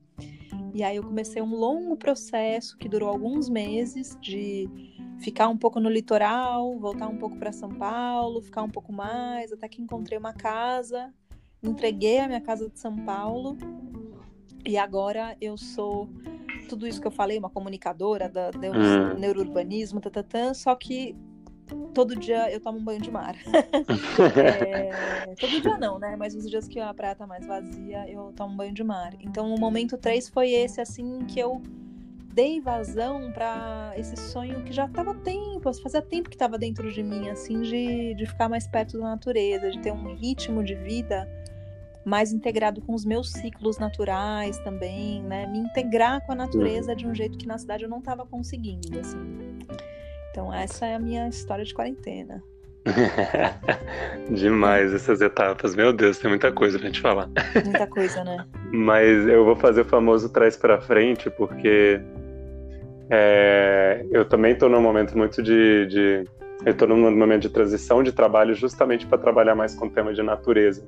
E 0.73 0.83
aí 0.83 0.95
eu 0.95 1.03
comecei 1.03 1.41
um 1.41 1.55
longo 1.55 1.95
processo 1.95 2.77
que 2.77 2.89
durou 2.89 3.07
alguns 3.07 3.47
meses 3.47 4.17
de 4.19 4.67
ficar 5.19 5.47
um 5.47 5.57
pouco 5.57 5.79
no 5.79 5.89
litoral, 5.89 6.77
voltar 6.79 7.07
um 7.07 7.17
pouco 7.17 7.37
para 7.37 7.51
São 7.51 7.69
Paulo, 7.69 8.41
ficar 8.41 8.63
um 8.63 8.69
pouco 8.69 8.91
mais, 8.91 9.51
até 9.53 9.67
que 9.67 9.81
encontrei 9.81 10.17
uma 10.17 10.33
casa, 10.33 11.13
entreguei 11.61 12.19
a 12.19 12.27
minha 12.27 12.41
casa 12.41 12.69
de 12.69 12.79
São 12.79 12.95
Paulo. 13.05 13.55
E 14.65 14.77
agora 14.77 15.37
eu 15.39 15.57
sou 15.57 16.09
tudo 16.67 16.87
isso 16.87 16.99
que 16.99 17.07
eu 17.07 17.11
falei, 17.11 17.37
uma 17.37 17.49
comunicadora 17.49 18.27
da, 18.27 18.49
do 18.49 18.59
hum. 18.59 19.19
neurourbanismo, 19.19 20.01
tatatã, 20.01 20.53
só 20.53 20.73
que 20.75 21.15
todo 21.93 22.15
dia 22.15 22.51
eu 22.51 22.59
tomo 22.59 22.79
um 22.79 22.83
banho 22.83 23.01
de 23.01 23.11
mar. 23.11 23.35
é, 24.35 25.35
todo 25.35 25.61
dia 25.61 25.77
não, 25.77 25.99
né? 25.99 26.15
Mas 26.17 26.35
os 26.35 26.49
dias 26.49 26.67
que 26.67 26.79
a 26.79 26.93
praia 26.93 27.15
tá 27.15 27.27
mais 27.27 27.45
vazia, 27.45 28.09
eu 28.09 28.31
tomo 28.35 28.53
um 28.53 28.57
banho 28.57 28.73
de 28.73 28.83
mar. 28.83 29.13
Então 29.19 29.53
o 29.53 29.59
momento 29.59 29.97
3 29.97 30.29
foi 30.29 30.51
esse, 30.51 30.81
assim, 30.81 31.19
que 31.25 31.39
eu 31.39 31.61
dei 32.33 32.59
vazão 32.59 33.31
para 33.31 33.93
esse 33.95 34.15
sonho 34.17 34.63
que 34.63 34.73
já 34.73 34.87
tava 34.87 35.13
tempo, 35.13 35.71
fazia 35.73 36.01
tempo 36.01 36.29
que 36.29 36.37
tava 36.37 36.57
dentro 36.57 36.91
de 36.91 37.03
mim, 37.03 37.29
assim, 37.29 37.61
de, 37.61 38.15
de 38.15 38.25
ficar 38.25 38.49
mais 38.49 38.67
perto 38.67 38.97
da 38.97 39.05
natureza, 39.05 39.69
de 39.69 39.79
ter 39.79 39.91
um 39.91 40.15
ritmo 40.15 40.63
de 40.63 40.73
vida 40.73 41.29
mais 42.03 42.33
integrado 42.33 42.81
com 42.81 42.93
os 42.93 43.05
meus 43.05 43.31
ciclos 43.31 43.77
naturais 43.77 44.57
também, 44.59 45.23
né? 45.23 45.45
Me 45.47 45.59
integrar 45.59 46.25
com 46.25 46.33
a 46.33 46.35
natureza 46.35 46.91
uhum. 46.91 46.97
de 46.97 47.07
um 47.07 47.15
jeito 47.15 47.37
que 47.37 47.47
na 47.47 47.57
cidade 47.57 47.83
eu 47.83 47.89
não 47.89 47.99
estava 47.99 48.25
conseguindo, 48.25 48.99
assim. 48.99 49.19
Então 50.33 50.51
essa 50.51 50.87
é 50.87 50.95
a 50.95 50.99
minha 50.99 51.29
história 51.29 51.63
de 51.63 51.71
quarentena. 51.75 52.43
Demais 54.33 54.91
essas 54.91 55.21
etapas. 55.21 55.75
Meu 55.75 55.93
Deus, 55.93 56.17
tem 56.17 56.27
muita 56.27 56.51
coisa 56.51 56.79
pra 56.79 56.87
gente 56.87 56.99
falar. 56.99 57.29
Muita 57.63 57.85
coisa, 57.87 58.23
né? 58.23 58.43
Mas 58.73 59.27
eu 59.27 59.45
vou 59.45 59.55
fazer 59.55 59.81
o 59.81 59.85
famoso 59.85 60.27
trás 60.29 60.57
para 60.57 60.81
frente, 60.81 61.29
porque 61.29 62.01
é, 63.11 64.03
eu 64.11 64.25
também 64.25 64.53
estou 64.53 64.67
num 64.69 64.81
momento 64.81 65.15
muito 65.15 65.41
de, 65.43 65.85
de 65.85 66.23
eu 66.65 66.71
estou 66.71 66.87
num 66.87 67.15
momento 67.15 67.43
de 67.43 67.49
transição 67.49 68.01
de 68.01 68.11
trabalho 68.11 68.55
justamente 68.55 69.05
para 69.05 69.19
trabalhar 69.19 69.53
mais 69.53 69.75
com 69.75 69.85
o 69.85 69.89
tema 69.91 70.15
de 70.15 70.23
natureza 70.23 70.83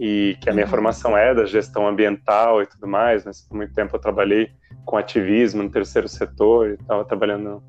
e 0.00 0.38
que 0.40 0.48
a 0.48 0.54
minha 0.54 0.64
uhum. 0.64 0.70
formação 0.70 1.16
é 1.16 1.34
da 1.34 1.44
gestão 1.44 1.86
ambiental 1.86 2.62
e 2.62 2.66
tudo 2.66 2.88
mais, 2.88 3.26
mas 3.26 3.42
por 3.42 3.56
muito 3.56 3.74
tempo 3.74 3.94
eu 3.94 4.00
trabalhei 4.00 4.50
com 4.86 4.96
ativismo 4.96 5.62
no 5.62 5.70
terceiro 5.70 6.08
setor, 6.08 6.70
estava 6.70 7.04
trabalhando 7.04 7.62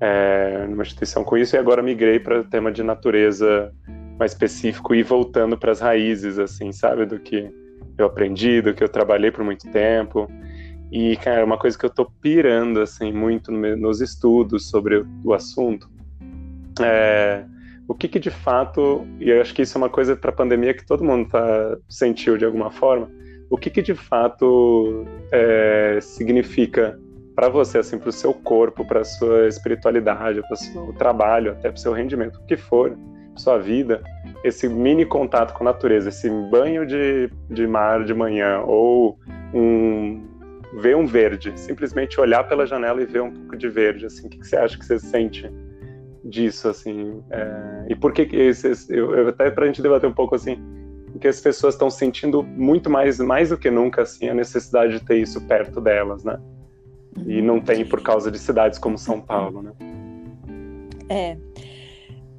é, 0.00 0.66
numa 0.68 0.82
instituição 0.82 1.24
com 1.24 1.36
isso 1.36 1.56
e 1.56 1.58
agora 1.58 1.82
migrei 1.82 2.18
para 2.18 2.44
tema 2.44 2.70
de 2.70 2.82
natureza 2.82 3.72
mais 4.18 4.32
específico 4.32 4.94
e 4.94 5.02
voltando 5.02 5.56
para 5.56 5.72
as 5.72 5.80
raízes, 5.80 6.38
assim, 6.38 6.72
sabe, 6.72 7.06
do 7.06 7.18
que 7.18 7.50
eu 7.98 8.06
aprendi, 8.06 8.60
do 8.60 8.74
que 8.74 8.82
eu 8.82 8.88
trabalhei 8.88 9.30
por 9.30 9.44
muito 9.44 9.70
tempo. 9.70 10.30
E, 10.90 11.16
cara, 11.16 11.44
uma 11.44 11.58
coisa 11.58 11.78
que 11.78 11.84
eu 11.84 11.90
tô 11.90 12.06
pirando, 12.20 12.80
assim, 12.80 13.12
muito 13.12 13.50
nos 13.50 14.00
estudos 14.00 14.68
sobre 14.70 14.98
o, 14.98 15.06
o 15.24 15.34
assunto 15.34 15.90
é 16.80 17.44
o 17.88 17.94
que, 17.94 18.08
que 18.08 18.18
de 18.18 18.30
fato, 18.30 19.06
e 19.20 19.30
eu 19.30 19.40
acho 19.40 19.54
que 19.54 19.62
isso 19.62 19.78
é 19.78 19.80
uma 19.80 19.88
coisa 19.88 20.16
para 20.16 20.30
a 20.30 20.34
pandemia 20.34 20.74
que 20.74 20.84
todo 20.84 21.04
mundo 21.04 21.28
tá, 21.28 21.76
sentiu 21.88 22.36
de 22.36 22.44
alguma 22.44 22.70
forma, 22.70 23.08
o 23.48 23.56
que, 23.56 23.70
que 23.70 23.80
de 23.80 23.94
fato 23.94 25.06
é, 25.30 25.98
significa 26.00 26.98
para 27.36 27.50
você, 27.50 27.78
assim, 27.78 27.98
para 27.98 28.08
o 28.08 28.12
seu 28.12 28.32
corpo, 28.32 28.82
para 28.86 29.04
sua 29.04 29.46
espiritualidade, 29.46 30.40
para 30.40 30.54
o 30.54 30.56
seu 30.56 30.92
trabalho, 30.94 31.52
até 31.52 31.68
para 31.68 31.76
o 31.76 31.78
seu 31.78 31.92
rendimento, 31.92 32.36
o 32.36 32.46
que 32.46 32.56
for, 32.56 32.96
sua 33.36 33.58
vida, 33.58 34.02
esse 34.42 34.66
mini 34.66 35.04
contato 35.04 35.52
com 35.52 35.62
a 35.62 35.70
natureza, 35.70 36.08
esse 36.08 36.30
banho 36.50 36.86
de, 36.86 37.30
de 37.50 37.66
mar 37.66 38.02
de 38.04 38.14
manhã, 38.14 38.60
ou 38.60 39.18
um, 39.52 40.26
ver 40.80 40.96
um 40.96 41.04
verde, 41.06 41.52
simplesmente 41.56 42.18
olhar 42.18 42.44
pela 42.44 42.66
janela 42.66 43.02
e 43.02 43.04
ver 43.04 43.20
um 43.20 43.30
pouco 43.30 43.54
de 43.54 43.68
verde, 43.68 44.06
assim, 44.06 44.26
o 44.26 44.30
que, 44.30 44.38
que 44.38 44.46
você 44.46 44.56
acha 44.56 44.78
que 44.78 44.86
você 44.86 44.98
sente 44.98 45.52
disso, 46.24 46.70
assim, 46.70 47.22
é, 47.30 47.86
e 47.90 47.94
por 47.94 48.14
que, 48.14 48.24
que 48.24 48.36
esses, 48.36 48.88
eu, 48.88 49.14
eu, 49.14 49.28
até 49.28 49.50
para 49.50 49.64
a 49.64 49.66
gente 49.66 49.82
debater 49.82 50.08
um 50.08 50.14
pouco, 50.14 50.34
assim, 50.34 50.58
que 51.20 51.28
as 51.28 51.40
pessoas 51.40 51.74
estão 51.74 51.90
sentindo 51.90 52.42
muito 52.42 52.88
mais, 52.88 53.18
mais 53.18 53.50
do 53.50 53.58
que 53.58 53.70
nunca, 53.70 54.02
assim, 54.02 54.28
a 54.28 54.34
necessidade 54.34 54.98
de 54.98 55.04
ter 55.04 55.18
isso 55.18 55.46
perto 55.46 55.80
delas, 55.80 56.24
né? 56.24 56.38
E 57.24 57.40
não 57.40 57.60
tem 57.60 57.84
por 57.84 58.02
causa 58.02 58.30
de 58.30 58.38
cidades 58.38 58.78
como 58.78 58.98
São 58.98 59.20
Paulo, 59.20 59.62
né? 59.62 59.72
É. 61.08 61.36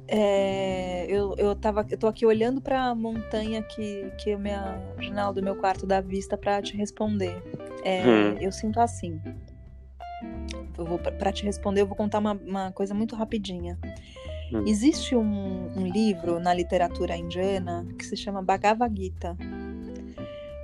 é 0.06 1.06
eu, 1.08 1.34
eu, 1.38 1.54
tava, 1.56 1.86
eu 1.90 1.98
tô 1.98 2.06
aqui 2.06 2.26
olhando 2.26 2.60
para 2.60 2.84
a 2.84 2.94
montanha 2.94 3.62
que, 3.62 4.10
que 4.18 4.32
a 4.32 4.38
minha 4.38 4.78
janela 5.00 5.32
do 5.32 5.42
meu 5.42 5.56
quarto 5.56 5.86
dá 5.86 6.00
vista 6.00 6.36
para 6.36 6.60
te 6.62 6.76
responder. 6.76 7.42
É, 7.82 8.02
hum. 8.02 8.36
Eu 8.40 8.52
sinto 8.52 8.78
assim. 8.80 9.20
Para 11.18 11.32
te 11.32 11.44
responder, 11.44 11.80
eu 11.80 11.86
vou 11.86 11.96
contar 11.96 12.18
uma, 12.18 12.32
uma 12.32 12.72
coisa 12.72 12.94
muito 12.94 13.16
rapidinha. 13.16 13.78
Hum. 14.52 14.64
Existe 14.66 15.14
um, 15.14 15.68
um 15.76 15.86
livro 15.86 16.38
na 16.38 16.54
literatura 16.54 17.16
indiana 17.16 17.86
que 17.98 18.04
se 18.04 18.16
chama 18.16 18.42
Bhagavad 18.42 18.94
Gita. 18.96 19.36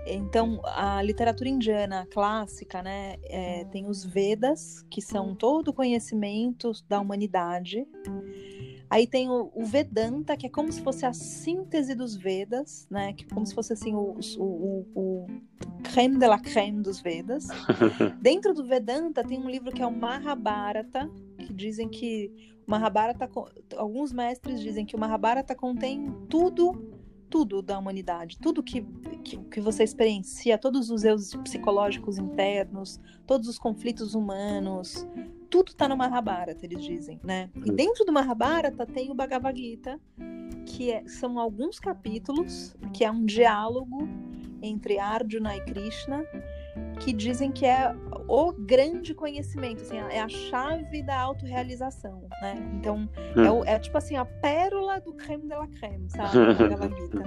Então, 0.07 0.61
a 0.65 1.03
literatura 1.03 1.49
indiana 1.49 2.07
clássica, 2.11 2.83
né, 2.83 3.17
é, 3.25 3.65
tem 3.65 3.87
os 3.87 4.05
Vedas, 4.05 4.85
que 4.91 5.01
são 5.01 5.35
todo 5.35 5.69
o 5.69 5.73
conhecimento 5.73 6.73
da 6.89 7.01
humanidade. 7.01 7.87
Aí 8.91 9.07
tem 9.07 9.31
o, 9.31 9.51
o, 9.55 9.65
Vedanta, 9.65 10.37
que 10.37 10.47
é 10.47 10.49
como 10.49 10.71
se 10.71 10.83
fosse 10.83 11.07
a 11.07 11.13
síntese 11.13 11.95
dos 11.95 12.17
Vedas, 12.17 12.87
né, 12.91 13.13
que 13.13 13.25
é 13.25 13.29
como 13.29 13.47
se 13.47 13.55
fosse 13.55 13.73
assim 13.73 13.95
o, 13.95 14.19
o, 14.39 14.43
o, 14.43 14.87
o 14.95 15.27
creme 15.83 16.19
de 16.19 16.27
la 16.27 16.39
creme 16.39 16.83
dos 16.83 17.01
Vedas. 17.01 17.49
Dentro 18.21 18.53
do 18.53 18.67
Vedanta 18.67 19.25
tem 19.25 19.39
um 19.39 19.49
livro 19.49 19.73
que 19.73 19.83
é 19.83 19.87
o 19.87 19.93
Mahabharata, 19.93 21.11
que 21.39 21.53
dizem 21.53 21.89
que 21.89 22.31
o 22.67 22.71
Mahabharata, 22.71 23.29
alguns 23.77 24.13
mestres 24.13 24.61
dizem 24.61 24.87
que 24.87 24.97
o 24.97 24.99
Mahabharata 24.99 25.55
contém 25.55 26.11
tudo 26.29 26.94
tudo 27.35 27.61
da 27.61 27.77
humanidade, 27.77 28.39
tudo 28.39 28.63
que, 28.63 28.81
que, 29.25 29.37
que, 29.37 29.61
você 29.61 29.83
experiencia, 29.83 30.57
todos 30.57 30.89
os 30.89 31.03
erros 31.03 31.35
psicológicos 31.43 32.17
internos, 32.17 33.01
todos 33.27 33.49
os 33.49 33.59
conflitos 33.59 34.15
humanos, 34.15 35.05
tudo 35.51 35.71
está 35.71 35.89
no 35.89 35.97
Mahabharata, 35.97 36.65
eles 36.65 36.85
dizem, 36.85 37.19
né? 37.25 37.51
E 37.57 37.71
uhum. 37.71 37.75
dentro 37.75 38.05
do 38.05 38.13
Mahabharata 38.13 38.87
tem 38.87 39.11
o 39.11 39.15
Bhagavad 39.15 39.61
Gita, 39.61 40.01
que 40.65 40.93
é, 40.93 41.05
são 41.09 41.41
alguns 41.41 41.81
capítulos, 41.81 42.77
que 42.93 43.05
é 43.05 43.11
um 43.11 43.25
diálogo 43.25 44.09
entre 44.63 45.01
Arjuna 45.01 45.57
e 45.57 45.61
Krishna, 45.65 46.25
que 47.05 47.13
dizem 47.13 47.53
que 47.53 47.67
é 47.67 47.95
o 48.27 48.51
grande 48.53 49.15
conhecimento, 49.15 49.83
assim, 49.83 49.99
é 49.99 50.23
a 50.23 50.29
chave 50.29 51.03
da 51.03 51.21
autorrealização, 51.21 52.27
né? 52.41 52.57
Então, 52.73 53.09
é, 53.37 53.51
o, 53.51 53.65
é, 53.65 53.79
tipo 53.79 53.99
assim, 53.99 54.17
a 54.17 54.25
pérola 54.25 54.99
do 55.01 55.13
creme 55.13 55.43
de 55.43 55.55
la 55.55 55.67
creme, 55.67 56.09
sabe? 56.09 56.33
Bhagavad 56.57 56.95
Gita. 56.99 57.23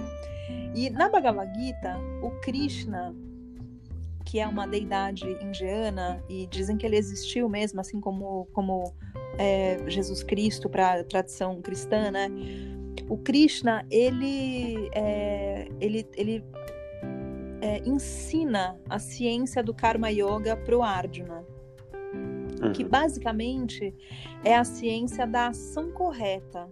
E 0.74 0.90
na 0.90 1.10
Bhagavad 1.10 1.54
Gita, 1.54 1.96
o 2.24 2.32
Krishna, 2.42 3.16
que 4.26 4.40
é 4.40 4.48
uma 4.48 4.68
deidade 4.68 5.26
indiana, 5.44 6.24
e 6.28 6.48
dizem 6.48 6.76
que 6.76 6.86
ele 6.86 6.98
existiu 6.98 7.48
mesmo, 7.48 7.80
assim 7.80 8.02
como, 8.02 8.48
como 8.54 8.96
é, 9.38 9.78
Jesus 9.88 10.24
Cristo 10.24 10.68
para 10.68 11.02
a 11.02 11.04
tradição 11.04 11.62
cristã, 11.62 12.10
né? 12.10 12.30
O 13.08 13.18
Krishna, 13.18 13.86
ele, 13.92 14.90
é, 14.92 15.68
ele, 15.80 16.08
ele 16.16 16.44
é, 17.62 17.80
ensina 17.88 18.80
a 18.89 19.00
ciência 19.00 19.63
do 19.63 19.74
Karma 19.74 20.10
Yoga 20.10 20.56
para 20.56 20.78
o 20.78 20.84
Arjuna, 20.84 21.46
uhum. 22.62 22.72
que 22.74 22.84
basicamente 22.84 23.93
é 24.43 24.56
a 24.56 24.63
ciência 24.63 25.26
da 25.26 25.48
ação 25.48 25.91
correta, 25.91 26.70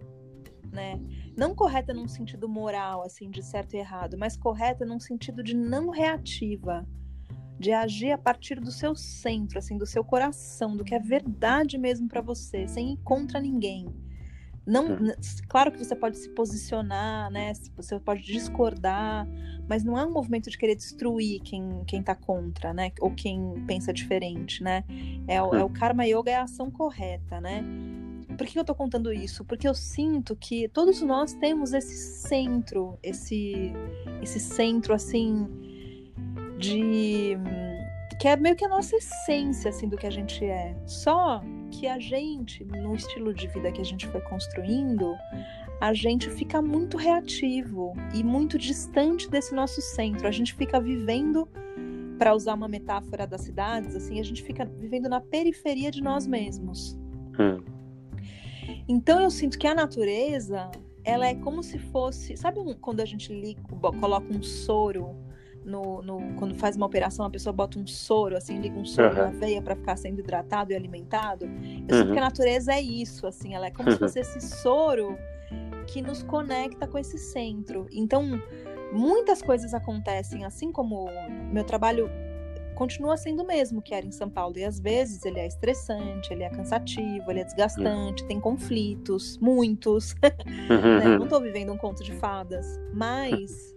né? 0.72 1.00
Não 1.36 1.54
correta 1.54 1.92
num 1.92 2.08
sentido 2.08 2.48
moral, 2.48 3.02
assim, 3.02 3.30
de 3.30 3.42
certo 3.42 3.74
e 3.74 3.78
errado, 3.78 4.16
mas 4.18 4.36
correta 4.36 4.84
num 4.84 5.00
sentido 5.00 5.42
de 5.42 5.54
não 5.54 5.90
reativa, 5.90 6.86
de 7.58 7.72
agir 7.72 8.12
a 8.12 8.18
partir 8.18 8.60
do 8.60 8.70
seu 8.70 8.94
centro, 8.94 9.58
assim, 9.58 9.76
do 9.76 9.86
seu 9.86 10.04
coração, 10.04 10.76
do 10.76 10.84
que 10.84 10.94
é 10.94 10.98
verdade 10.98 11.78
mesmo 11.78 12.08
para 12.08 12.20
você, 12.20 12.66
sem 12.68 12.92
ir 12.92 12.98
contra 12.98 13.40
ninguém. 13.40 13.86
Não, 14.66 14.84
hum. 14.84 15.12
claro 15.48 15.70
que 15.70 15.78
você 15.78 15.94
pode 15.94 16.18
se 16.18 16.28
posicionar, 16.30 17.30
né? 17.30 17.52
Você 17.76 18.00
pode 18.00 18.22
discordar, 18.22 19.26
mas 19.68 19.84
não 19.84 19.96
é 19.96 20.04
um 20.04 20.12
movimento 20.12 20.50
de 20.50 20.58
querer 20.58 20.74
destruir 20.74 21.40
quem, 21.40 21.84
quem 21.86 22.02
tá 22.02 22.14
contra, 22.14 22.74
né? 22.74 22.90
Ou 23.00 23.12
quem 23.12 23.64
pensa 23.66 23.92
diferente, 23.92 24.62
né? 24.62 24.84
É, 25.28 25.40
o, 25.40 25.54
é 25.54 25.62
o 25.62 25.70
Karma 25.70 26.04
Yoga, 26.04 26.30
é 26.32 26.34
a 26.34 26.42
ação 26.42 26.70
correta, 26.70 27.40
né? 27.40 27.64
Por 28.36 28.46
que 28.46 28.58
eu 28.58 28.64
tô 28.64 28.74
contando 28.74 29.12
isso? 29.12 29.44
Porque 29.44 29.68
eu 29.68 29.74
sinto 29.74 30.34
que 30.34 30.68
todos 30.68 31.00
nós 31.00 31.32
temos 31.32 31.72
esse 31.72 31.96
centro, 32.28 32.98
esse, 33.02 33.72
esse 34.20 34.40
centro, 34.40 34.92
assim, 34.92 35.48
de 36.58 37.38
que 38.18 38.28
é 38.28 38.36
meio 38.36 38.56
que 38.56 38.64
a 38.64 38.68
nossa 38.68 38.96
essência 38.96 39.68
assim 39.68 39.88
do 39.88 39.96
que 39.96 40.06
a 40.06 40.10
gente 40.10 40.44
é. 40.44 40.74
Só 40.86 41.42
que 41.66 41.86
a 41.86 41.98
gente, 41.98 42.64
no 42.64 42.94
estilo 42.94 43.32
de 43.34 43.46
vida 43.48 43.70
que 43.72 43.80
a 43.80 43.84
gente 43.84 44.06
foi 44.06 44.20
construindo, 44.22 45.14
a 45.80 45.92
gente 45.92 46.30
fica 46.30 46.62
muito 46.62 46.96
reativo 46.96 47.92
e 48.14 48.22
muito 48.24 48.58
distante 48.58 49.30
desse 49.30 49.54
nosso 49.54 49.80
centro. 49.80 50.26
A 50.26 50.30
gente 50.30 50.54
fica 50.54 50.80
vivendo, 50.80 51.48
para 52.18 52.34
usar 52.34 52.54
uma 52.54 52.68
metáfora 52.68 53.26
das 53.26 53.42
cidades, 53.42 53.94
assim, 53.94 54.18
a 54.18 54.22
gente 54.22 54.42
fica 54.42 54.64
vivendo 54.64 55.08
na 55.08 55.20
periferia 55.20 55.90
de 55.90 56.02
nós 56.02 56.26
mesmos. 56.26 56.98
Hum. 57.38 57.62
Então 58.88 59.20
eu 59.20 59.30
sinto 59.30 59.58
que 59.58 59.66
a 59.66 59.74
natureza, 59.74 60.70
ela 61.04 61.26
é 61.26 61.34
como 61.34 61.62
se 61.62 61.78
fosse, 61.78 62.36
sabe 62.36 62.60
quando 62.80 63.00
a 63.00 63.04
gente 63.04 63.32
liga, 63.32 63.60
coloca 64.00 64.32
um 64.32 64.42
soro 64.42 65.14
no, 65.66 66.00
no, 66.00 66.34
quando 66.36 66.54
faz 66.54 66.76
uma 66.76 66.86
operação, 66.86 67.26
a 67.26 67.30
pessoa 67.30 67.52
bota 67.52 67.78
um 67.78 67.86
soro, 67.86 68.36
assim, 68.36 68.60
liga 68.60 68.78
um 68.78 68.84
soro 68.84 69.08
uhum. 69.08 69.24
na 69.24 69.30
veia 69.30 69.60
para 69.60 69.74
ficar 69.74 69.96
sendo 69.96 70.20
hidratado 70.20 70.72
e 70.72 70.76
alimentado. 70.76 71.44
Eu 71.44 71.50
uhum. 71.50 72.02
sinto 72.02 72.12
que 72.12 72.18
a 72.18 72.22
natureza 72.22 72.72
é 72.72 72.80
isso, 72.80 73.26
assim, 73.26 73.54
ela 73.54 73.66
é 73.66 73.70
como 73.70 73.90
se 73.90 73.98
fosse 73.98 74.20
esse 74.20 74.40
soro 74.40 75.18
que 75.86 76.00
nos 76.00 76.22
conecta 76.22 76.86
com 76.86 76.96
esse 76.96 77.18
centro. 77.18 77.86
Então, 77.90 78.40
muitas 78.92 79.42
coisas 79.42 79.74
acontecem, 79.74 80.44
assim 80.44 80.70
como 80.70 81.08
meu 81.52 81.64
trabalho 81.64 82.08
continua 82.76 83.16
sendo 83.16 83.42
o 83.42 83.46
mesmo 83.46 83.82
que 83.82 83.94
era 83.94 84.06
em 84.06 84.12
São 84.12 84.30
Paulo. 84.30 84.56
E 84.58 84.64
às 84.64 84.78
vezes 84.78 85.24
ele 85.24 85.40
é 85.40 85.46
estressante, 85.46 86.32
ele 86.32 86.44
é 86.44 86.50
cansativo, 86.50 87.28
ele 87.30 87.40
é 87.40 87.44
desgastante, 87.44 88.24
tem 88.26 88.38
conflitos, 88.38 89.36
muitos. 89.38 90.14
né? 90.22 91.16
Não 91.16 91.24
estou 91.24 91.40
vivendo 91.40 91.72
um 91.72 91.76
conto 91.76 92.04
de 92.04 92.12
fadas, 92.12 92.78
mas 92.92 93.75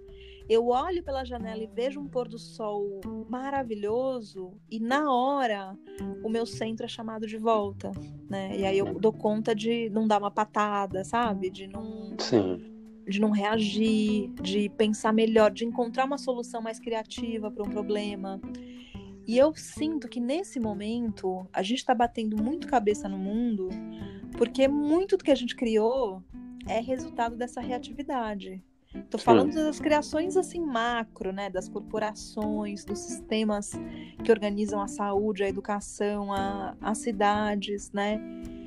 eu 0.50 0.68
olho 0.70 1.04
pela 1.04 1.24
janela 1.24 1.64
e 1.64 1.68
vejo 1.68 2.00
um 2.00 2.08
pôr 2.08 2.28
do 2.28 2.40
sol 2.40 3.00
maravilhoso 3.30 4.58
e 4.70 4.80
na 4.80 5.14
hora 5.14 5.78
o 6.24 6.30
meu 6.30 6.44
centro 6.44 6.86
é 6.88 6.90
chamado 6.90 7.28
de 7.28 7.38
volta, 7.38 7.92
né? 8.28 8.58
E 8.58 8.66
aí 8.66 8.80
eu 8.80 9.00
dou 9.00 9.14
conta 9.14 9.54
de 9.54 9.92
não 9.92 10.08
dar 10.08 10.18
uma 10.18 10.32
patada, 10.32 11.04
sabe? 11.04 11.52
De 11.52 11.68
não 11.68 12.16
Sim. 12.18 12.66
de 13.08 13.22
não 13.22 13.30
reagir, 13.30 14.30
de 14.42 14.70
pensar 14.70 15.14
melhor, 15.14 15.52
de 15.52 15.66
encontrar 15.66 16.06
uma 16.06 16.18
solução 16.18 16.62
mais 16.62 16.80
criativa 16.80 17.52
para 17.52 17.64
um 17.64 17.70
problema. 17.70 18.42
E 19.28 19.38
eu 19.38 19.54
sinto 19.54 20.08
que 20.08 20.20
nesse 20.20 20.60
momento 20.60 21.48
a 21.54 21.62
gente 21.62 21.78
está 21.78 21.94
batendo 21.94 22.42
muito 22.42 22.68
cabeça 22.68 23.08
no 23.08 23.20
mundo, 23.20 23.70
porque 24.36 24.68
muito 24.68 25.16
do 25.16 25.24
que 25.24 25.32
a 25.32 25.36
gente 25.36 25.56
criou 25.56 26.24
é 26.68 26.80
resultado 26.80 27.36
dessa 27.36 27.62
reatividade. 27.62 28.64
Tô 29.10 29.20
falando 29.20 29.54
Sim. 29.54 29.64
das 29.64 29.80
criações 29.80 30.36
assim 30.36 30.60
macro, 30.60 31.32
né, 31.32 31.50
das 31.50 31.70
corporações, 31.70 32.84
dos 32.84 32.98
sistemas 33.00 33.72
que 34.24 34.32
organizam 34.32 34.82
a 34.82 34.88
saúde, 34.88 35.44
a 35.44 35.50
educação, 35.50 36.34
a, 36.34 36.76
as 36.82 36.98
cidades, 36.98 37.92
né? 37.92 38.20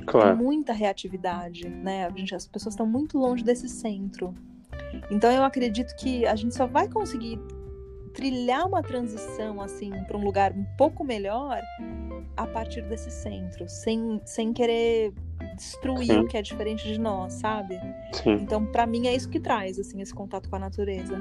Claro. 0.07 0.37
Tem 0.37 0.45
muita 0.45 0.73
reatividade, 0.73 1.69
né? 1.69 2.07
A 2.07 2.11
gente, 2.11 2.35
as 2.35 2.47
pessoas 2.47 2.75
estão 2.75 2.87
muito 2.87 3.19
longe 3.19 3.43
desse 3.43 3.69
centro. 3.69 4.33
Então 5.11 5.31
eu 5.31 5.43
acredito 5.43 5.95
que 5.97 6.25
a 6.25 6.37
gente 6.37 6.55
só 6.55 6.67
vai 6.67 6.89
conseguir 6.89 7.39
trilhar 8.15 8.67
uma 8.67 8.83
transição 8.83 9.61
assim 9.61 9.91
para 10.05 10.17
um 10.17 10.25
lugar 10.25 10.53
um 10.53 10.65
pouco 10.77 11.03
melhor 11.03 11.61
a 12.37 12.47
partir 12.47 12.83
desse 12.83 13.11
centro, 13.11 13.69
sem, 13.69 14.21
sem 14.25 14.53
querer 14.53 15.13
destruir 15.57 16.07
Sim. 16.07 16.21
o 16.21 16.27
que 16.27 16.37
é 16.37 16.43
diferente 16.43 16.87
de 16.87 16.99
nós, 16.99 17.35
sabe? 17.35 17.79
Sim. 18.13 18.33
Então, 18.35 18.65
para 18.65 18.87
mim 18.87 19.07
é 19.07 19.15
isso 19.15 19.29
que 19.29 19.41
traz 19.41 19.79
assim 19.79 20.01
esse 20.01 20.15
contato 20.15 20.49
com 20.49 20.57
a 20.57 20.59
natureza. 20.59 21.19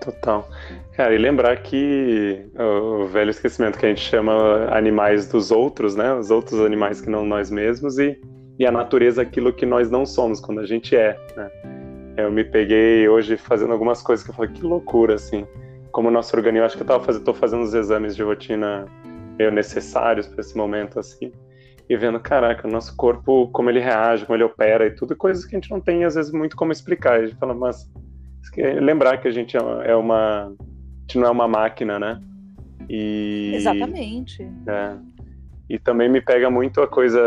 Total. 0.00 0.48
Cara, 0.92 1.14
e 1.14 1.18
lembrar 1.18 1.56
que 1.62 2.46
o 2.58 3.06
velho 3.06 3.30
esquecimento 3.30 3.78
que 3.78 3.86
a 3.86 3.88
gente 3.88 4.00
chama 4.00 4.66
animais 4.70 5.28
dos 5.28 5.50
outros, 5.50 5.96
né? 5.96 6.14
Os 6.14 6.30
outros 6.30 6.60
animais 6.60 7.00
que 7.00 7.10
não 7.10 7.24
nós 7.24 7.50
mesmos 7.50 7.98
e, 7.98 8.18
e 8.58 8.66
a 8.66 8.72
natureza 8.72 9.22
aquilo 9.22 9.52
que 9.52 9.66
nós 9.66 9.90
não 9.90 10.06
somos 10.06 10.40
quando 10.40 10.60
a 10.60 10.66
gente 10.66 10.96
é, 10.96 11.18
né? 11.36 11.50
Eu 12.16 12.30
me 12.30 12.44
peguei 12.44 13.08
hoje 13.08 13.36
fazendo 13.36 13.72
algumas 13.72 14.02
coisas 14.02 14.24
que 14.24 14.30
eu 14.30 14.34
falei, 14.34 14.50
que 14.52 14.62
loucura, 14.62 15.14
assim 15.14 15.46
como 15.92 16.08
o 16.08 16.10
nosso 16.10 16.34
organismo, 16.36 16.66
acho 16.66 16.76
que 16.76 16.82
eu 16.82 16.86
tava 16.86 17.04
fazendo, 17.04 17.24
tô 17.24 17.34
fazendo 17.34 17.62
os 17.62 17.74
exames 17.74 18.14
de 18.14 18.22
rotina 18.22 18.86
meio 19.38 19.50
necessários 19.50 20.26
para 20.26 20.40
esse 20.40 20.56
momento, 20.56 20.98
assim, 20.98 21.32
e 21.90 21.96
vendo, 21.96 22.20
caraca, 22.20 22.68
o 22.68 22.70
nosso 22.70 22.94
corpo, 22.94 23.48
como 23.48 23.68
ele 23.68 23.80
reage, 23.80 24.24
como 24.24 24.36
ele 24.36 24.44
opera 24.44 24.86
e 24.86 24.92
tudo, 24.92 25.16
coisas 25.16 25.44
que 25.44 25.56
a 25.56 25.58
gente 25.58 25.72
não 25.72 25.80
tem, 25.80 26.04
às 26.04 26.14
vezes, 26.14 26.30
muito 26.30 26.56
como 26.56 26.70
explicar. 26.70 27.14
A 27.14 27.26
gente 27.26 27.36
fala, 27.36 27.52
mas 27.52 27.90
lembrar 28.80 29.18
que 29.18 29.26
a 29.26 29.30
gente 29.32 29.56
é 29.56 29.96
uma, 29.96 30.46
a 30.46 30.50
gente 31.00 31.18
não 31.18 31.26
é 31.26 31.30
uma 31.30 31.48
máquina, 31.48 31.98
né? 31.98 32.22
E, 32.88 33.54
Exatamente. 33.56 34.48
É, 34.68 34.96
e 35.68 35.80
também 35.80 36.08
me 36.08 36.20
pega 36.20 36.48
muito 36.48 36.80
a 36.80 36.86
coisa, 36.86 37.20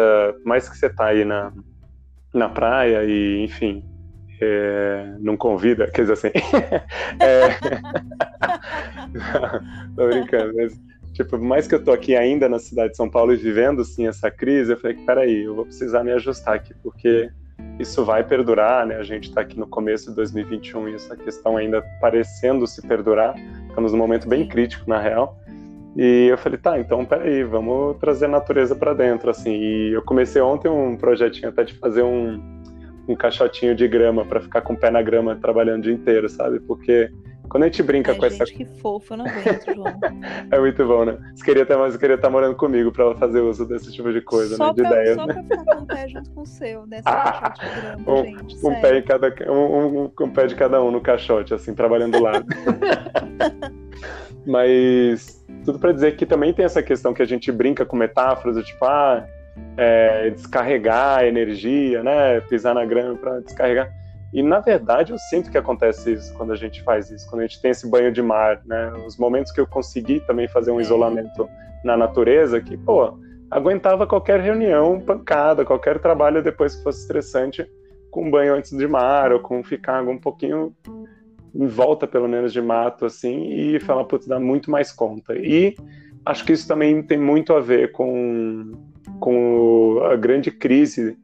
mais 0.45 0.69
que 0.69 0.77
você 0.77 0.89
tá 0.89 1.07
aí 1.07 1.25
na, 1.25 1.51
na 2.33 2.47
praia 2.47 3.03
e, 3.03 3.43
enfim, 3.43 3.83
é, 4.41 5.13
não 5.19 5.35
convida, 5.35 5.91
quer 5.91 6.03
dizer 6.03 6.13
assim. 6.13 6.31
é... 7.19 7.49
tô 9.93 10.07
brincando, 10.07 10.53
mas, 10.55 10.81
tipo, 11.13 11.37
mais 11.37 11.67
que 11.67 11.75
eu 11.75 11.83
tô 11.83 11.91
aqui 11.91 12.15
ainda 12.15 12.49
na 12.49 12.59
cidade 12.59 12.91
de 12.91 12.97
São 12.97 13.09
Paulo 13.09 13.33
e 13.33 13.37
vivendo 13.37 13.81
assim 13.81 14.07
essa 14.07 14.29
crise, 14.29 14.73
eu 14.73 14.77
falei, 14.77 14.97
peraí, 15.05 15.43
eu 15.43 15.55
vou 15.55 15.65
precisar 15.65 16.03
me 16.03 16.11
ajustar 16.11 16.55
aqui, 16.55 16.73
porque 16.81 17.29
isso 17.79 18.03
vai 18.03 18.23
perdurar, 18.23 18.85
né? 18.85 18.95
A 18.95 19.03
gente 19.03 19.29
está 19.29 19.41
aqui 19.41 19.57
no 19.57 19.67
começo 19.67 20.09
de 20.09 20.15
2021 20.15 20.89
e 20.89 20.95
essa 20.95 21.15
questão 21.15 21.57
ainda 21.57 21.81
parecendo 22.01 22.67
se 22.67 22.81
perdurar. 22.85 23.35
Estamos 23.69 23.91
num 23.91 23.97
momento 23.97 24.27
bem 24.27 24.47
crítico, 24.47 24.89
na 24.89 24.99
real. 24.99 25.37
E 25.95 26.27
eu 26.29 26.37
falei, 26.37 26.57
tá, 26.57 26.79
então 26.79 27.05
peraí, 27.05 27.43
vamos 27.43 27.97
trazer 27.97 28.25
a 28.25 28.29
natureza 28.29 28.75
para 28.75 28.93
dentro, 28.93 29.29
assim. 29.29 29.53
E 29.53 29.93
eu 29.93 30.01
comecei 30.01 30.41
ontem 30.41 30.69
um 30.69 30.97
projetinho 30.97 31.49
até 31.49 31.63
de 31.63 31.73
fazer 31.75 32.03
um, 32.03 32.41
um 33.07 33.15
caixotinho 33.15 33.75
de 33.75 33.87
grama 33.87 34.25
para 34.25 34.41
ficar 34.41 34.61
com 34.61 34.73
o 34.73 34.77
pé 34.77 34.89
na 34.89 35.01
grama 35.01 35.35
trabalhando 35.35 35.79
o 35.79 35.83
dia 35.83 35.93
inteiro, 35.93 36.27
sabe? 36.29 36.59
Porque 36.59 37.11
quando 37.49 37.63
a 37.63 37.65
gente 37.67 37.83
brinca 37.83 38.11
Ai, 38.11 38.17
com 38.17 38.29
gente, 38.29 38.41
essa. 38.41 38.53
que 38.53 38.65
fofo, 38.65 39.13
eu 39.13 39.17
não 39.17 39.25
aguento, 39.25 39.75
João. 39.75 39.99
é 40.51 40.59
muito 40.59 40.85
bom, 40.85 41.05
né? 41.05 41.17
Você 41.35 41.43
queria 41.43 41.63
estar, 41.63 41.77
mas 41.77 41.97
queria 41.97 42.15
estar 42.15 42.29
morando 42.29 42.55
comigo 42.55 42.91
para 42.91 43.15
fazer 43.15 43.41
uso 43.41 43.65
desse 43.65 43.91
tipo 43.91 44.11
de 44.11 44.21
coisa, 44.21 44.55
só 44.55 44.67
né? 44.67 44.73
De 44.73 44.81
pra, 44.81 44.91
ideias. 44.91 45.15
Só 45.15 45.25
né? 45.27 45.33
pra 45.33 45.43
ficar 45.43 45.75
com 45.75 45.83
o 45.83 45.87
pé 45.87 46.07
junto 46.07 46.31
com 46.31 46.41
o 46.41 46.45
seu, 46.45 46.87
nessa 46.87 47.09
ah, 47.09 47.41
caixote 47.41 47.75
de 47.75 47.81
grama, 47.81 48.11
um, 48.11 48.25
gente. 48.25 48.65
Um 48.65 48.81
pé, 48.81 48.97
em 48.97 49.03
cada, 49.03 49.35
um, 49.49 49.53
um, 49.53 50.11
um 50.21 50.29
pé 50.29 50.47
de 50.47 50.55
cada 50.55 50.83
um 50.83 50.91
no 50.91 51.01
caixote, 51.01 51.53
assim, 51.53 51.73
trabalhando 51.73 52.17
do 52.17 52.23
lado. 52.23 52.45
mas 54.45 55.45
tudo 55.63 55.79
para 55.79 55.91
dizer 55.91 56.15
que 56.15 56.25
também 56.25 56.53
tem 56.53 56.65
essa 56.65 56.83
questão 56.83 57.13
que 57.13 57.21
a 57.21 57.25
gente 57.25 57.51
brinca 57.51 57.85
com 57.85 57.95
metáforas, 57.95 58.55
do 58.55 58.63
tipo, 58.63 58.83
ah 58.85 59.25
é, 59.77 60.29
descarregar 60.31 61.23
energia, 61.23 62.03
né? 62.03 62.41
Pisar 62.41 62.73
na 62.73 62.85
grama 62.85 63.15
para 63.15 63.39
descarregar. 63.39 63.91
E 64.33 64.41
na 64.41 64.59
verdade 64.59 65.11
eu 65.11 65.17
sinto 65.19 65.51
que 65.51 65.57
acontece 65.57 66.13
isso 66.13 66.33
quando 66.33 66.51
a 66.51 66.55
gente 66.55 66.81
faz 66.81 67.11
isso, 67.11 67.29
quando 67.29 67.41
a 67.41 67.47
gente 67.47 67.61
tem 67.61 67.69
esse 67.69 67.87
banho 67.87 68.11
de 68.11 68.21
mar, 68.21 68.61
né? 68.65 68.91
Os 69.05 69.15
momentos 69.15 69.51
que 69.51 69.61
eu 69.61 69.67
consegui 69.67 70.19
também 70.21 70.47
fazer 70.47 70.71
um 70.71 70.79
é. 70.79 70.81
isolamento 70.81 71.47
na 71.83 71.95
natureza, 71.95 72.59
que 72.59 72.75
pô, 72.75 73.17
aguentava 73.51 74.07
qualquer 74.07 74.39
reunião, 74.39 74.99
pancada, 74.99 75.63
qualquer 75.63 75.99
trabalho 75.99 76.41
depois 76.41 76.75
que 76.75 76.83
fosse 76.83 77.01
estressante, 77.01 77.69
com 78.09 78.25
um 78.25 78.31
banho 78.31 78.55
antes 78.55 78.75
de 78.75 78.87
mar 78.87 79.31
ou 79.31 79.39
com 79.39 79.63
ficar 79.63 80.01
um 80.01 80.17
pouquinho 80.17 80.75
em 81.53 81.67
volta 81.67 82.07
pelo 82.07 82.27
menos 82.27 82.51
de 82.51 82.61
mato 82.61 83.05
assim 83.05 83.51
e 83.51 83.79
falar 83.79 84.05
putz, 84.05 84.25
dá 84.25 84.39
muito 84.39 84.71
mais 84.71 84.91
conta. 84.91 85.35
E 85.35 85.75
acho 86.25 86.43
que 86.43 86.53
isso 86.53 86.67
também 86.67 87.03
tem 87.03 87.19
muito 87.19 87.53
a 87.53 87.59
ver 87.59 87.91
com 87.91 88.71
com 89.19 89.99
a 90.03 90.15
grande 90.15 90.49
crise 90.49 91.17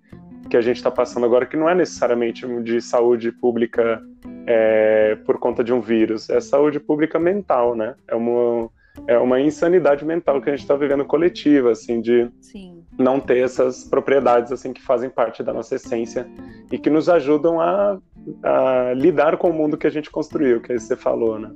que 0.49 0.57
a 0.57 0.61
gente 0.61 0.77
está 0.77 0.89
passando 0.89 1.25
agora, 1.25 1.45
que 1.45 1.55
não 1.55 1.69
é 1.69 1.75
necessariamente 1.75 2.45
de 2.63 2.81
saúde 2.81 3.31
pública 3.31 4.01
é, 4.47 5.15
por 5.25 5.37
conta 5.37 5.63
de 5.63 5.71
um 5.71 5.79
vírus, 5.79 6.29
é 6.29 6.41
saúde 6.41 6.79
pública 6.79 7.19
mental, 7.19 7.75
né? 7.75 7.95
É 8.07 8.15
uma, 8.15 8.69
é 9.07 9.17
uma 9.17 9.39
insanidade 9.39 10.03
mental 10.03 10.41
que 10.41 10.49
a 10.49 10.55
gente 10.55 10.63
está 10.63 10.75
vivendo 10.75 11.05
coletiva, 11.05 11.71
assim, 11.71 12.01
de 12.01 12.29
Sim. 12.41 12.83
não 12.97 13.19
ter 13.19 13.43
essas 13.43 13.83
propriedades, 13.83 14.51
assim, 14.51 14.73
que 14.73 14.81
fazem 14.81 15.09
parte 15.09 15.43
da 15.43 15.53
nossa 15.53 15.75
essência 15.75 16.27
e 16.71 16.77
que 16.77 16.89
nos 16.89 17.07
ajudam 17.07 17.61
a, 17.61 17.99
a 18.43 18.93
lidar 18.95 19.37
com 19.37 19.49
o 19.49 19.53
mundo 19.53 19.77
que 19.77 19.87
a 19.87 19.91
gente 19.91 20.09
construiu, 20.09 20.61
que 20.61 20.71
aí 20.71 20.79
você 20.79 20.95
falou, 20.95 21.39
né? 21.39 21.51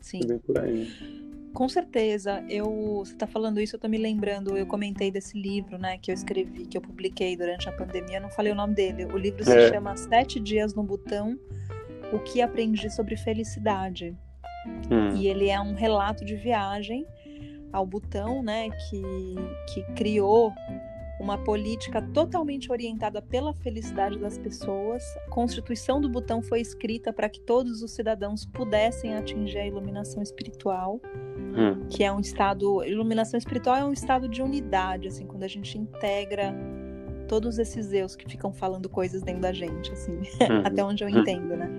Sim. 0.00 0.20
por 0.46 0.58
aí. 0.58 1.19
Com 1.52 1.68
certeza, 1.68 2.44
eu 2.48 2.98
você 2.98 3.12
está 3.12 3.26
falando 3.26 3.60
isso, 3.60 3.74
eu 3.74 3.78
estou 3.78 3.90
me 3.90 3.98
lembrando, 3.98 4.56
eu 4.56 4.66
comentei 4.66 5.10
desse 5.10 5.40
livro, 5.40 5.78
né, 5.78 5.98
que 5.98 6.10
eu 6.10 6.14
escrevi, 6.14 6.66
que 6.66 6.76
eu 6.76 6.80
publiquei 6.80 7.36
durante 7.36 7.68
a 7.68 7.72
pandemia, 7.72 8.18
eu 8.18 8.22
não 8.22 8.30
falei 8.30 8.52
o 8.52 8.54
nome 8.54 8.74
dele. 8.74 9.04
O 9.06 9.18
livro 9.18 9.42
se 9.44 9.56
é. 9.56 9.68
chama 9.68 9.96
Sete 9.96 10.38
Dias 10.38 10.74
no 10.74 10.82
Butão, 10.82 11.38
o 12.12 12.18
que 12.20 12.40
aprendi 12.40 12.90
sobre 12.90 13.16
felicidade. 13.16 14.16
Hum. 14.90 15.16
E 15.16 15.26
ele 15.26 15.48
é 15.48 15.60
um 15.60 15.74
relato 15.74 16.24
de 16.24 16.36
viagem 16.36 17.06
ao 17.72 17.86
Butão, 17.86 18.42
né, 18.42 18.68
que, 18.70 19.02
que 19.72 19.82
criou 19.94 20.52
uma 21.20 21.36
política 21.36 22.00
totalmente 22.00 22.72
orientada 22.72 23.20
pela 23.20 23.52
felicidade 23.52 24.18
das 24.18 24.38
pessoas. 24.38 25.04
A 25.26 25.30
Constituição 25.30 26.00
do 26.00 26.08
Butão 26.08 26.42
foi 26.42 26.60
escrita 26.60 27.12
para 27.12 27.28
que 27.28 27.40
todos 27.40 27.82
os 27.82 27.92
cidadãos 27.92 28.46
pudessem 28.46 29.14
atingir 29.14 29.58
a 29.58 29.66
iluminação 29.66 30.22
espiritual, 30.22 30.98
hum. 31.56 31.86
que 31.88 32.04
é 32.04 32.12
um 32.12 32.20
estado. 32.20 32.84
Iluminação 32.84 33.38
espiritual 33.38 33.76
é 33.76 33.84
um 33.84 33.92
estado 33.92 34.28
de 34.28 34.42
unidade, 34.42 35.08
assim, 35.08 35.26
quando 35.26 35.42
a 35.42 35.48
gente 35.48 35.78
integra 35.78 36.54
todos 37.28 37.58
esses 37.58 37.92
eus 37.92 38.16
que 38.16 38.28
ficam 38.28 38.52
falando 38.52 38.88
coisas 38.88 39.22
dentro 39.22 39.42
da 39.42 39.52
gente, 39.52 39.92
assim, 39.92 40.12
hum. 40.12 40.22
até 40.64 40.82
onde 40.82 41.04
eu 41.04 41.08
hum. 41.08 41.20
entendo, 41.20 41.56
né? 41.56 41.70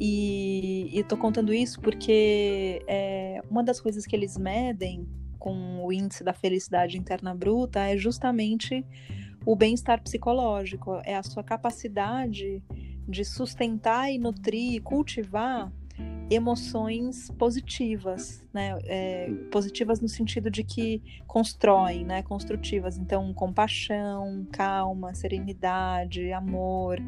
E, 0.00 0.90
e 0.92 1.04
tô 1.04 1.16
contando 1.16 1.52
isso 1.52 1.80
porque 1.80 2.82
é, 2.88 3.40
uma 3.48 3.62
das 3.62 3.80
coisas 3.80 4.04
que 4.04 4.16
eles 4.16 4.36
medem 4.36 5.06
com 5.38 5.84
o 5.84 5.92
índice 5.92 6.24
da 6.24 6.32
felicidade 6.32 6.98
interna 6.98 7.34
bruta 7.34 7.80
é 7.80 7.96
justamente 7.96 8.84
o 9.44 9.56
bem-estar 9.56 10.00
psicológico, 10.02 11.00
é 11.04 11.16
a 11.16 11.22
sua 11.22 11.42
capacidade 11.42 12.62
de 13.08 13.24
sustentar 13.24 14.12
e 14.12 14.18
nutrir 14.18 14.74
e 14.74 14.80
cultivar 14.80 15.72
emoções 16.30 17.30
positivas, 17.38 18.44
né? 18.52 18.78
É, 18.84 19.30
positivas 19.50 20.00
no 20.00 20.08
sentido 20.08 20.50
de 20.50 20.64
que 20.64 21.02
constroem, 21.26 22.04
né? 22.04 22.22
Construtivas. 22.22 22.96
Então, 22.96 23.32
compaixão, 23.34 24.46
calma, 24.50 25.14
serenidade, 25.14 26.32
amor, 26.32 26.98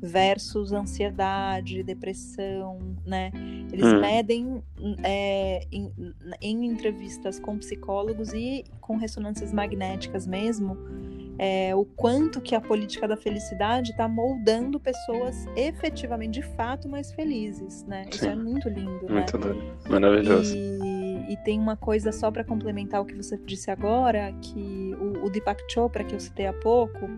versus 0.00 0.72
ansiedade, 0.72 1.82
depressão, 1.82 2.78
né? 3.04 3.30
Eles 3.72 3.92
hum. 3.92 4.00
medem 4.00 4.62
é, 5.02 5.66
em, 5.70 5.92
em 6.40 6.66
entrevistas 6.66 7.38
com 7.38 7.58
psicólogos 7.58 8.32
e 8.32 8.64
com 8.80 8.96
ressonâncias 8.96 9.52
magnéticas 9.52 10.26
mesmo 10.26 10.76
é, 11.44 11.74
o 11.74 11.84
quanto 11.84 12.40
que 12.40 12.54
a 12.54 12.60
política 12.60 13.08
da 13.08 13.16
felicidade 13.16 13.90
está 13.90 14.06
moldando 14.06 14.78
pessoas 14.78 15.44
efetivamente, 15.56 16.34
de 16.34 16.42
fato, 16.54 16.88
mais 16.88 17.10
felizes, 17.12 17.84
né? 17.84 18.04
Sim. 18.04 18.10
Isso 18.10 18.26
é 18.26 18.36
muito 18.36 18.68
lindo, 18.68 19.08
muito 19.10 19.38
né? 19.38 19.52
Lindo. 19.52 19.90
Maravilhoso. 19.90 20.56
E, 20.56 21.32
e 21.32 21.36
tem 21.38 21.58
uma 21.58 21.76
coisa 21.76 22.12
só 22.12 22.30
para 22.30 22.44
complementar 22.44 23.00
o 23.00 23.04
que 23.04 23.16
você 23.16 23.36
disse 23.38 23.72
agora, 23.72 24.32
que 24.40 24.94
o, 25.00 25.26
o 25.26 25.30
Deepak 25.30 25.64
Chopra, 25.68 26.04
que 26.04 26.14
eu 26.14 26.20
citei 26.20 26.46
há 26.46 26.52
pouco, 26.52 27.10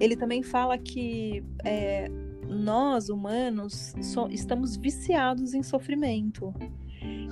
ele 0.00 0.16
também 0.16 0.42
fala 0.42 0.78
que 0.78 1.44
é, 1.62 2.08
nós, 2.48 3.10
humanos, 3.10 3.94
so, 4.00 4.28
estamos 4.30 4.78
viciados 4.78 5.52
em 5.52 5.62
sofrimento. 5.62 6.54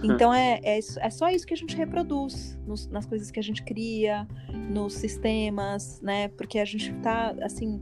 Então 0.03 0.33
é, 0.33 0.61
é, 0.63 0.79
é 0.79 1.11
só 1.11 1.29
isso 1.29 1.47
que 1.47 1.55
a 1.55 1.57
gente 1.57 1.77
reproduz 1.77 2.59
nos, 2.67 2.87
nas 2.89 3.07
coisas 3.07 3.31
que 3.31 3.39
a 3.39 3.43
gente 3.43 3.63
cria, 3.63 4.27
nos 4.71 4.95
sistemas, 4.95 6.01
né? 6.01 6.29
Porque 6.29 6.59
a 6.59 6.65
gente 6.65 6.93
está 6.93 7.35
assim 7.43 7.81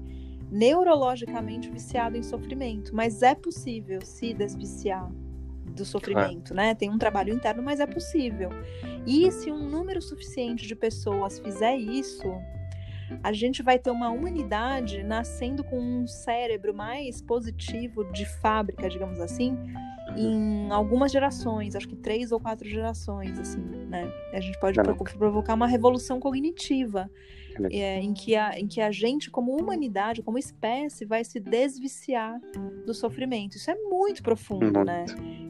neurologicamente 0.50 1.70
viciado 1.70 2.16
em 2.16 2.22
sofrimento, 2.22 2.94
mas 2.94 3.22
é 3.22 3.34
possível 3.34 4.00
se 4.02 4.32
desviciar 4.32 5.10
do 5.66 5.84
sofrimento, 5.84 6.54
né? 6.54 6.74
Tem 6.74 6.90
um 6.90 6.98
trabalho 6.98 7.32
interno, 7.32 7.62
mas 7.62 7.80
é 7.80 7.86
possível. 7.86 8.50
E 9.06 9.30
se 9.30 9.52
um 9.52 9.68
número 9.68 10.00
suficiente 10.00 10.66
de 10.66 10.74
pessoas 10.74 11.38
fizer 11.38 11.76
isso, 11.76 12.26
a 13.22 13.32
gente 13.32 13.62
vai 13.62 13.78
ter 13.78 13.90
uma 13.90 14.10
humanidade 14.10 15.02
nascendo 15.02 15.62
com 15.64 15.78
um 15.78 16.06
cérebro 16.06 16.74
mais 16.74 17.22
positivo 17.22 18.04
de 18.12 18.26
fábrica, 18.26 18.88
digamos 18.88 19.20
assim, 19.20 19.56
em 20.18 20.70
algumas 20.70 21.12
gerações, 21.12 21.76
acho 21.76 21.88
que 21.88 21.96
três 21.96 22.32
ou 22.32 22.40
quatro 22.40 22.68
gerações, 22.68 23.38
assim, 23.38 23.60
né? 23.60 24.10
A 24.32 24.40
gente 24.40 24.58
pode 24.58 24.78
provocar 25.16 25.54
uma 25.54 25.66
revolução 25.66 26.18
cognitiva 26.18 27.10
é, 27.70 28.00
em, 28.00 28.12
que 28.12 28.36
a, 28.36 28.58
em 28.58 28.66
que 28.66 28.80
a 28.80 28.90
gente, 28.90 29.30
como 29.30 29.56
humanidade, 29.56 30.22
como 30.22 30.38
espécie, 30.38 31.04
vai 31.04 31.24
se 31.24 31.40
desviciar 31.40 32.40
do 32.86 32.94
sofrimento. 32.94 33.56
Isso 33.56 33.70
é 33.70 33.74
muito 33.74 34.22
profundo, 34.22 34.64
muito. 34.64 34.84
né? 34.84 35.04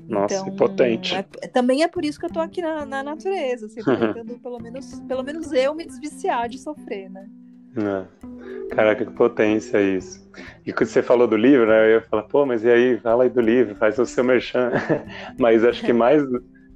Nossa, 0.08 0.36
então, 0.36 0.56
potente. 0.56 1.14
É, 1.14 1.22
também 1.48 1.82
é 1.82 1.88
por 1.88 2.04
isso 2.04 2.18
que 2.18 2.26
eu 2.26 2.30
tô 2.30 2.40
aqui 2.40 2.62
na, 2.62 2.86
na 2.86 3.02
natureza, 3.02 3.66
assim, 3.66 3.80
tentando 3.84 4.38
pelo 4.38 4.58
menos, 4.58 5.00
pelo 5.00 5.22
menos 5.22 5.52
eu 5.52 5.74
me 5.74 5.84
desviciar 5.84 6.48
de 6.48 6.58
sofrer, 6.58 7.10
né? 7.10 7.28
É. 7.76 8.74
Caraca, 8.74 9.04
que 9.04 9.12
potência 9.12 9.80
isso. 9.80 10.28
E 10.64 10.72
quando 10.72 10.88
você 10.88 11.02
falou 11.02 11.26
do 11.26 11.36
livro, 11.36 11.66
né, 11.66 11.86
eu 11.86 11.90
ia 11.94 12.00
falar, 12.02 12.24
pô, 12.24 12.44
mas 12.44 12.64
e 12.64 12.70
aí, 12.70 12.98
fala 12.98 13.24
aí 13.24 13.30
do 13.30 13.40
livro, 13.40 13.74
faz 13.74 13.98
o 13.98 14.06
seu 14.06 14.22
merchan. 14.22 14.70
mas 15.38 15.64
acho 15.64 15.84
que 15.84 15.92
mais, 15.92 16.22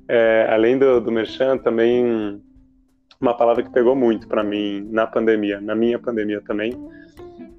é, 0.08 0.48
além 0.50 0.78
do, 0.78 1.00
do 1.00 1.12
merchan, 1.12 1.58
também 1.58 2.40
uma 3.20 3.36
palavra 3.36 3.62
que 3.62 3.70
pegou 3.70 3.94
muito 3.94 4.26
para 4.26 4.42
mim 4.42 4.88
na 4.90 5.06
pandemia, 5.06 5.60
na 5.60 5.74
minha 5.74 5.98
pandemia 5.98 6.40
também, 6.40 6.72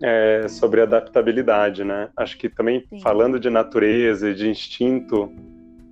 é 0.02 0.46
sobre 0.50 0.82
adaptabilidade, 0.82 1.86
né? 1.86 2.10
Acho 2.18 2.38
que 2.38 2.50
também 2.50 2.84
Sim. 2.90 3.00
falando 3.00 3.40
de 3.40 3.50
natureza 3.50 4.30
e 4.30 4.34
de 4.34 4.50
instinto 4.50 5.32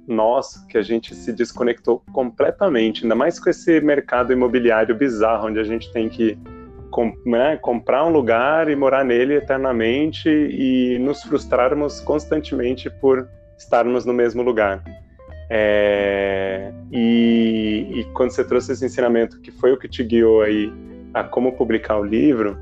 nosso, 0.06 0.68
que 0.68 0.78
a 0.78 0.82
gente 0.82 1.16
se 1.16 1.32
desconectou 1.32 2.04
completamente, 2.12 3.04
ainda 3.04 3.16
mais 3.16 3.40
com 3.40 3.50
esse 3.50 3.80
mercado 3.80 4.34
imobiliário 4.34 4.94
bizarro, 4.94 5.48
onde 5.48 5.60
a 5.60 5.64
gente 5.64 5.92
tem 5.94 6.10
que 6.10 6.38
com, 6.92 7.14
né, 7.26 7.58
comprar 7.62 8.06
um 8.06 8.10
lugar 8.10 8.70
e 8.70 8.76
morar 8.76 9.04
nele 9.04 9.36
eternamente 9.36 10.30
e 10.30 11.00
nos 11.00 11.24
frustrarmos 11.24 12.02
constantemente 12.02 12.90
por 12.90 13.28
estarmos 13.58 14.06
no 14.06 14.14
mesmo 14.14 14.44
lugar. 14.44 14.84
É, 15.50 16.72
e, 16.92 17.88
e, 17.94 18.04
quando 18.14 18.32
você 18.32 18.44
trouxe 18.44 18.74
esse 18.74 18.86
ensinamento, 18.86 19.40
que 19.42 19.52
foi 19.52 19.72
o 19.74 19.78
que 19.78 19.88
te 19.88 20.04
guiou 20.04 20.42
aí 20.42 20.72
a 21.14 21.24
como 21.24 21.54
publicar 21.54 21.98
o 21.98 22.04
livro, 22.04 22.58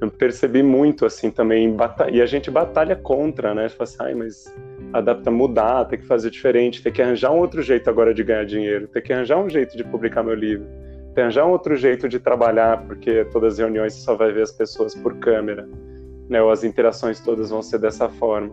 eu 0.00 0.10
percebi 0.10 0.62
muito 0.62 1.06
assim 1.06 1.30
também, 1.30 1.76
e 2.12 2.20
a 2.20 2.26
gente 2.26 2.50
batalha 2.50 2.96
contra, 2.96 3.54
né? 3.54 3.68
Fala 3.68 3.84
assim, 3.84 3.96
Ai, 4.00 4.14
mas 4.14 4.52
adapta, 4.92 5.30
mudar, 5.30 5.84
tem 5.84 5.98
que 5.98 6.06
fazer 6.06 6.30
diferente, 6.30 6.82
tem 6.82 6.92
que 6.92 7.02
arranjar 7.02 7.30
um 7.30 7.38
outro 7.38 7.62
jeito 7.62 7.88
agora 7.88 8.12
de 8.12 8.24
ganhar 8.24 8.44
dinheiro, 8.44 8.88
tem 8.88 9.02
que 9.02 9.12
arranjar 9.12 9.38
um 9.38 9.48
jeito 9.48 9.76
de 9.76 9.84
publicar 9.84 10.22
meu 10.22 10.34
livro 10.34 10.66
arranjar 11.20 11.46
um 11.46 11.50
outro 11.50 11.76
jeito 11.76 12.08
de 12.08 12.18
trabalhar, 12.18 12.82
porque 12.86 13.24
todas 13.26 13.54
as 13.54 13.58
reuniões 13.58 13.94
você 13.94 14.00
só 14.00 14.14
vai 14.14 14.32
ver 14.32 14.42
as 14.42 14.52
pessoas 14.52 14.94
por 14.94 15.16
câmera, 15.18 15.68
né? 16.28 16.42
Ou 16.42 16.50
as 16.50 16.64
interações 16.64 17.20
todas 17.20 17.50
vão 17.50 17.62
ser 17.62 17.78
dessa 17.78 18.08
forma. 18.08 18.52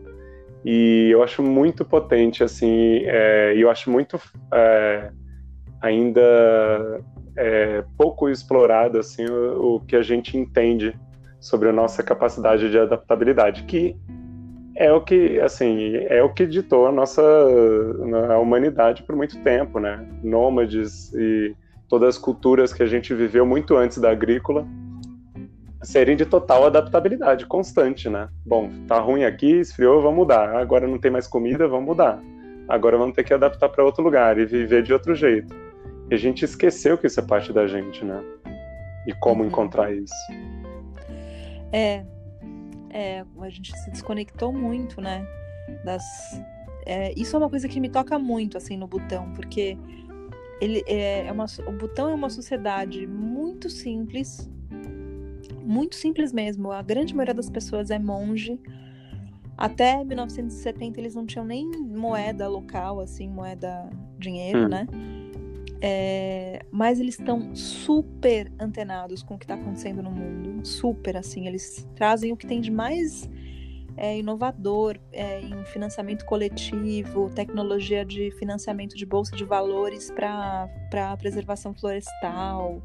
E 0.64 1.10
eu 1.12 1.24
acho 1.24 1.42
muito 1.42 1.84
potente, 1.84 2.44
assim, 2.44 3.02
é, 3.06 3.54
eu 3.56 3.70
acho 3.70 3.90
muito 3.90 4.20
é, 4.54 5.12
ainda 5.82 7.02
é, 7.36 7.84
pouco 7.98 8.30
explorado, 8.30 9.00
assim, 9.00 9.26
o, 9.26 9.76
o, 9.76 9.80
que 9.80 9.96
a 9.96 10.04
gente 10.04 10.38
entende 10.38 10.96
sobre 11.40 11.70
a 11.70 11.74
nossa 11.74 12.04
capacidade 12.04 12.70
de 12.70 12.78
adaptabilidade, 12.78 13.64
que 13.64 13.96
é 14.76 14.92
o 14.92 15.02
que, 15.02 15.40
assim, 15.40 15.96
é 16.08 16.22
o 16.22 16.32
que 16.32 16.46
ditou 16.46 16.88
a 16.88 16.92
nossa 16.92 17.22
a 18.30 18.38
humanidade 18.38 19.04
por 19.04 19.16
muito 19.16 19.42
tempo, 19.44 19.80
né? 19.80 20.08
Nômades 20.24 21.12
e 21.14 21.56
todas 21.92 22.16
as 22.16 22.18
culturas 22.18 22.72
que 22.72 22.82
a 22.82 22.86
gente 22.86 23.14
viveu 23.14 23.46
muito 23.46 23.76
antes 23.76 23.98
da 23.98 24.10
agrícola 24.10 24.66
serem 25.84 26.16
de 26.16 26.26
total 26.26 26.66
adaptabilidade 26.66 27.46
constante, 27.46 28.08
né? 28.08 28.30
Bom, 28.46 28.70
tá 28.88 28.98
ruim 28.98 29.26
aqui, 29.26 29.60
esfriou, 29.60 30.02
vamos 30.02 30.20
mudar. 30.20 30.56
Agora 30.56 30.88
não 30.88 30.98
tem 30.98 31.12
mais 31.12 31.28
comida, 31.28 31.68
vamos 31.68 31.86
mudar. 31.86 32.24
Agora 32.70 32.98
vamos 32.98 33.14
ter 33.14 33.26
que 33.26 33.34
adaptar 33.34 33.68
para 33.68 33.84
outro 33.84 34.02
lugar 34.02 34.40
e 34.40 34.46
viver 34.46 34.84
de 34.84 34.94
outro 34.94 35.14
jeito. 35.14 35.54
E 36.10 36.16
a 36.16 36.18
gente 36.18 36.46
esqueceu 36.46 36.98
que 36.98 37.08
isso 37.08 37.20
é 37.20 37.24
parte 37.24 37.52
da 37.52 37.68
gente, 37.68 38.06
né? 38.06 38.24
E 39.06 39.14
como 39.16 39.42
uhum. 39.42 39.50
encontrar 39.50 39.94
isso. 39.94 40.14
É, 41.74 42.06
é, 42.90 43.26
a 43.42 43.50
gente 43.50 43.78
se 43.78 43.92
desconectou 43.92 44.54
muito, 44.54 45.02
né? 45.02 45.28
Das, 45.84 46.04
é, 46.86 47.12
isso 47.18 47.36
é 47.36 47.40
uma 47.40 47.50
coisa 47.50 47.68
que 47.68 47.82
me 47.82 47.90
toca 47.90 48.18
muito, 48.18 48.58
assim, 48.58 48.78
no 48.78 48.88
botão, 48.88 49.34
porque 49.34 49.78
ele 50.62 50.84
é, 50.86 51.26
é 51.26 51.32
uma, 51.32 51.46
o 51.68 51.72
Butão 51.72 52.10
é 52.10 52.14
uma 52.14 52.30
sociedade 52.30 53.08
muito 53.08 53.68
simples, 53.68 54.48
muito 55.64 55.96
simples 55.96 56.32
mesmo. 56.32 56.72
A 56.72 56.84
grande 56.84 57.16
maioria 57.16 57.34
das 57.34 57.50
pessoas 57.50 57.90
é 57.90 57.98
monge. 57.98 58.62
Até 59.58 60.04
1970 60.04 61.00
eles 61.00 61.16
não 61.16 61.26
tinham 61.26 61.44
nem 61.44 61.68
moeda 61.68 62.48
local, 62.48 63.00
assim, 63.00 63.28
moeda 63.28 63.90
dinheiro, 64.20 64.66
hum. 64.66 64.70
né? 64.70 64.88
É, 65.84 66.64
mas 66.70 67.00
eles 67.00 67.18
estão 67.18 67.56
super 67.56 68.52
antenados 68.60 69.24
com 69.24 69.34
o 69.34 69.38
que 69.40 69.46
está 69.46 69.56
acontecendo 69.56 70.04
no 70.04 70.12
mundo, 70.12 70.66
super 70.66 71.18
assim. 71.18 71.48
Eles 71.48 71.90
trazem 71.96 72.32
o 72.32 72.38
que 72.38 72.46
tem 72.46 72.62
de 72.62 72.70
mais 72.70 73.28
é, 73.98 74.18
inovador 74.18 74.98
é, 75.12 75.42
em 75.42 75.64
financiamento 75.66 76.26
coletivo, 76.26 77.30
tecnologia 77.30 78.06
de 78.06 78.32
financiamento 78.32 78.96
de 78.96 79.06
bolsa 79.06 79.36
de 79.36 79.44
valores 79.44 80.12
para 80.12 80.70
a 80.94 81.18
preservação 81.18 81.74
florestal. 81.74 82.82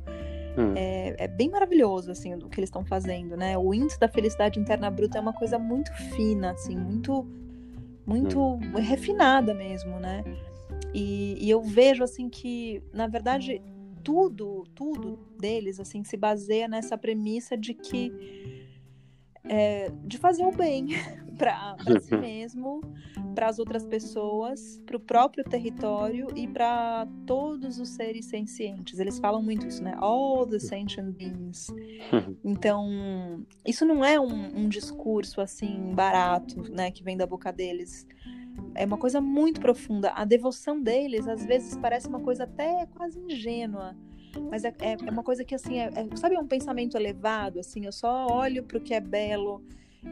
Hum. 0.59 0.73
É, 0.75 1.15
é, 1.19 1.29
bem 1.29 1.51
maravilhoso 1.51 2.11
assim 2.11 2.35
o 2.35 2.49
que 2.49 2.59
eles 2.59 2.69
estão 2.69 2.85
fazendo, 2.85 3.37
né? 3.37 3.59
O 3.59 3.75
índice 3.75 4.01
da 4.01 4.09
felicidade 4.09 4.59
interna 4.59 4.91
bruta 4.91 5.19
é 5.19 5.21
uma 5.21 5.35
coisa 5.35 5.59
muito 5.59 5.93
fina, 6.15 6.53
assim, 6.53 6.77
muito 6.77 7.27
muito 8.07 8.41
hum. 8.41 8.61
refinada 8.77 9.53
mesmo, 9.53 9.99
né? 9.99 10.25
E, 10.95 11.37
e 11.45 11.51
eu 11.51 11.61
vejo 11.61 12.03
assim 12.03 12.29
que, 12.31 12.83
na 12.93 13.07
verdade, 13.07 13.61
tudo, 14.03 14.65
tudo 14.75 15.19
deles 15.39 15.81
assim 15.81 16.05
se 16.05 16.17
baseia 16.17 16.69
nessa 16.69 16.97
premissa 16.97 17.57
de 17.57 17.75
que 17.75 18.66
é, 19.49 19.91
de 20.05 20.19
fazer 20.19 20.45
o 20.45 20.53
bem 20.53 20.89
para 21.37 21.77
si 22.01 22.15
mesmo, 22.17 22.81
para 23.35 23.49
as 23.49 23.59
outras 23.59 23.85
pessoas, 23.85 24.81
para 24.87 24.97
o 24.97 25.01
próprio 25.01 25.45
território 25.45 26.29
e 26.35 26.49
para 26.49 27.07
todos 27.27 27.79
os 27.79 27.91
seres 27.91 28.27
sencientes. 28.27 28.99
Eles 28.99 29.19
falam 29.19 29.43
muito 29.43 29.67
isso, 29.67 29.83
né? 29.83 29.95
All 29.99 30.47
the 30.47 30.59
sentient 30.59 31.15
beings. 31.15 31.69
Então, 32.45 33.45
isso 33.67 33.85
não 33.85 34.05
é 34.05 34.19
um, 34.19 34.61
um 34.61 34.69
discurso 34.69 35.41
assim 35.41 35.93
barato, 35.95 36.63
né, 36.73 36.91
que 36.91 37.03
vem 37.03 37.17
da 37.17 37.27
boca 37.27 37.53
deles. 37.53 38.07
É 38.75 38.87
uma 38.87 38.97
coisa 38.97 39.21
muito 39.21 39.61
profunda. 39.61 40.11
A 40.11 40.25
devoção 40.25 40.81
deles, 40.81 41.27
às 41.27 41.45
vezes, 41.45 41.77
parece 41.77 42.09
uma 42.09 42.21
coisa 42.21 42.45
até 42.45 42.87
quase 42.87 43.19
ingênua 43.19 43.97
mas 44.51 44.65
é, 44.65 44.75
é, 44.81 44.93
é 44.93 45.11
uma 45.11 45.23
coisa 45.23 45.45
que, 45.45 45.55
assim, 45.55 45.79
é, 45.79 45.91
é, 45.95 46.17
sabe, 46.17 46.35
é 46.35 46.39
um 46.39 46.47
pensamento 46.47 46.97
elevado, 46.97 47.61
assim, 47.61 47.85
eu 47.87 47.93
só 47.93 48.27
olho 48.31 48.63
para 48.63 48.79
o 48.79 48.81
que 48.81 48.95
é 48.95 49.01
belo, 49.01 49.63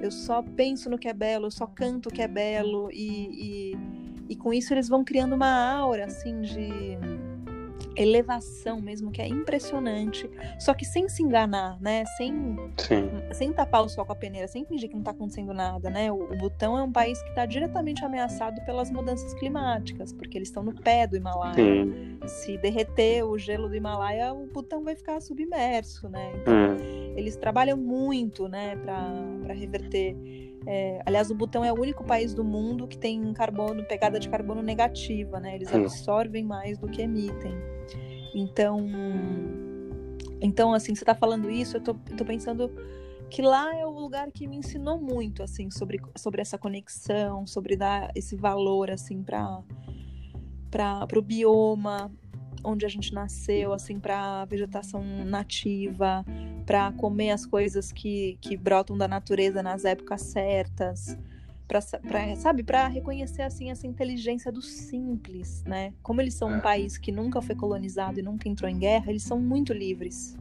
eu 0.00 0.10
só 0.10 0.42
penso 0.42 0.90
no 0.90 0.98
que 0.98 1.08
é 1.08 1.12
belo, 1.12 1.46
eu 1.46 1.50
só 1.50 1.66
canto 1.66 2.08
o 2.08 2.12
que 2.12 2.22
é 2.22 2.28
belo, 2.28 2.90
e, 2.92 3.72
e, 3.72 3.78
e 4.30 4.36
com 4.36 4.52
isso 4.52 4.74
eles 4.74 4.88
vão 4.88 5.04
criando 5.04 5.34
uma 5.34 5.72
aura, 5.72 6.06
assim, 6.06 6.40
de, 6.40 6.98
elevação 7.96 8.80
mesmo 8.80 9.10
que 9.10 9.20
é 9.22 9.26
impressionante, 9.28 10.28
só 10.58 10.74
que 10.74 10.84
sem 10.84 11.08
se 11.08 11.22
enganar, 11.22 11.80
né? 11.80 12.04
Sem, 12.16 12.56
Sim. 12.78 13.10
sem 13.32 13.52
tapar 13.52 13.82
o 13.84 13.88
sol 13.88 14.04
com 14.04 14.12
a 14.12 14.16
peneira, 14.16 14.46
sem 14.48 14.64
fingir 14.64 14.88
que 14.88 14.94
não 14.94 15.00
está 15.02 15.10
acontecendo 15.12 15.52
nada, 15.54 15.90
né? 15.90 16.10
O, 16.10 16.16
o 16.32 16.36
Butão 16.36 16.78
é 16.78 16.82
um 16.82 16.92
país 16.92 17.20
que 17.22 17.28
está 17.30 17.46
diretamente 17.46 18.04
ameaçado 18.04 18.60
pelas 18.64 18.90
mudanças 18.90 19.32
climáticas, 19.34 20.12
porque 20.12 20.38
eles 20.38 20.48
estão 20.48 20.62
no 20.62 20.74
pé 20.74 21.06
do 21.06 21.16
Himalaia. 21.16 21.54
Sim. 21.54 22.18
Se 22.26 22.58
derreter 22.58 23.22
o 23.24 23.36
gelo 23.38 23.68
do 23.68 23.74
Himalaia, 23.76 24.32
o 24.32 24.46
Butão 24.46 24.82
vai 24.82 24.94
ficar 24.96 25.20
submerso, 25.20 26.08
né? 26.08 26.32
Então, 26.40 26.54
Hum. 26.54 27.14
eles 27.16 27.36
trabalham 27.36 27.76
muito, 27.76 28.48
né, 28.48 28.76
para 28.76 29.52
reverter. 29.54 30.16
É, 30.66 31.02
aliás, 31.04 31.30
o 31.30 31.34
Butão 31.34 31.64
é 31.64 31.72
o 31.72 31.78
único 31.78 32.04
país 32.04 32.32
do 32.34 32.42
mundo 32.42 32.86
que 32.86 32.96
tem 32.96 33.32
carbono, 33.34 33.84
pegada 33.84 34.18
de 34.18 34.28
carbono 34.28 34.62
negativa, 34.62 35.38
né? 35.38 35.54
Eles 35.54 35.72
Hum. 35.72 35.76
absorvem 35.80 36.44
mais 36.44 36.78
do 36.78 36.88
que 36.88 37.02
emitem. 37.02 37.54
Então, 38.34 38.78
então 40.40 40.72
assim, 40.72 40.94
você 40.94 41.02
está 41.02 41.14
falando 41.14 41.50
isso, 41.50 41.76
eu 41.76 41.80
tô 41.82 42.24
pensando 42.24 42.70
que 43.30 43.42
lá 43.42 43.74
é 43.76 43.86
o 43.86 43.90
lugar 43.90 44.30
que 44.30 44.46
me 44.46 44.56
ensinou 44.56 44.98
muito, 45.00 45.42
assim, 45.42 45.70
sobre, 45.70 46.00
sobre 46.16 46.40
essa 46.40 46.56
conexão, 46.56 47.46
sobre 47.46 47.76
dar 47.76 48.10
esse 48.14 48.36
valor, 48.36 48.90
assim, 48.90 49.22
para 49.22 49.62
para 50.70 51.18
o 51.18 51.22
bioma 51.22 52.10
onde 52.62 52.84
a 52.84 52.88
gente 52.88 53.12
nasceu, 53.12 53.72
assim, 53.72 53.98
para 53.98 54.42
a 54.42 54.44
vegetação 54.44 55.02
nativa, 55.24 56.24
para 56.64 56.92
comer 56.92 57.30
as 57.30 57.44
coisas 57.46 57.92
que, 57.92 58.38
que 58.40 58.56
brotam 58.56 58.96
da 58.96 59.08
natureza 59.08 59.62
nas 59.62 59.84
épocas 59.84 60.22
certas, 60.22 61.18
para 61.66 62.36
sabe, 62.36 62.62
para 62.62 62.86
reconhecer 62.88 63.42
assim 63.42 63.70
essa 63.70 63.86
inteligência 63.86 64.52
do 64.52 64.60
simples, 64.60 65.64
né? 65.64 65.92
Como 66.02 66.20
eles 66.20 66.34
são 66.34 66.48
um 66.48 66.60
país 66.60 66.98
que 66.98 67.10
nunca 67.10 67.40
foi 67.40 67.54
colonizado 67.54 68.18
e 68.20 68.22
nunca 68.22 68.48
entrou 68.48 68.70
em 68.70 68.78
guerra, 68.78 69.10
eles 69.10 69.22
são 69.22 69.40
muito 69.40 69.72
livres. 69.72 70.36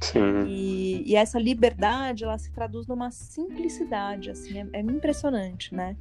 Sim. 0.00 0.46
E, 0.46 1.02
e 1.06 1.16
essa 1.16 1.38
liberdade, 1.38 2.24
ela 2.24 2.38
se 2.38 2.50
traduz 2.52 2.86
numa 2.86 3.10
simplicidade, 3.10 4.30
assim, 4.30 4.60
é, 4.60 4.66
é 4.74 4.80
impressionante, 4.80 5.74
né? 5.74 5.96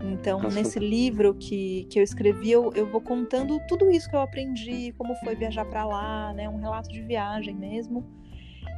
Então, 0.00 0.40
Nossa. 0.40 0.56
nesse 0.56 0.78
livro 0.78 1.34
que, 1.34 1.86
que 1.90 1.98
eu 1.98 2.02
escrevi, 2.02 2.50
eu, 2.50 2.72
eu 2.74 2.86
vou 2.86 3.00
contando 3.00 3.60
tudo 3.66 3.90
isso 3.90 4.08
que 4.08 4.14
eu 4.14 4.20
aprendi, 4.20 4.92
como 4.96 5.14
foi 5.16 5.34
viajar 5.34 5.64
para 5.64 5.84
lá, 5.84 6.32
né? 6.32 6.48
Um 6.48 6.60
relato 6.60 6.88
de 6.88 7.02
viagem 7.02 7.54
mesmo. 7.54 8.04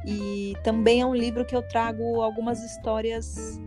E 0.05 0.53
também 0.63 1.01
é 1.01 1.05
um 1.05 1.13
livro 1.13 1.45
que 1.45 1.55
eu 1.55 1.61
trago 1.61 2.21
algumas 2.21 2.63
histórias 2.63 3.59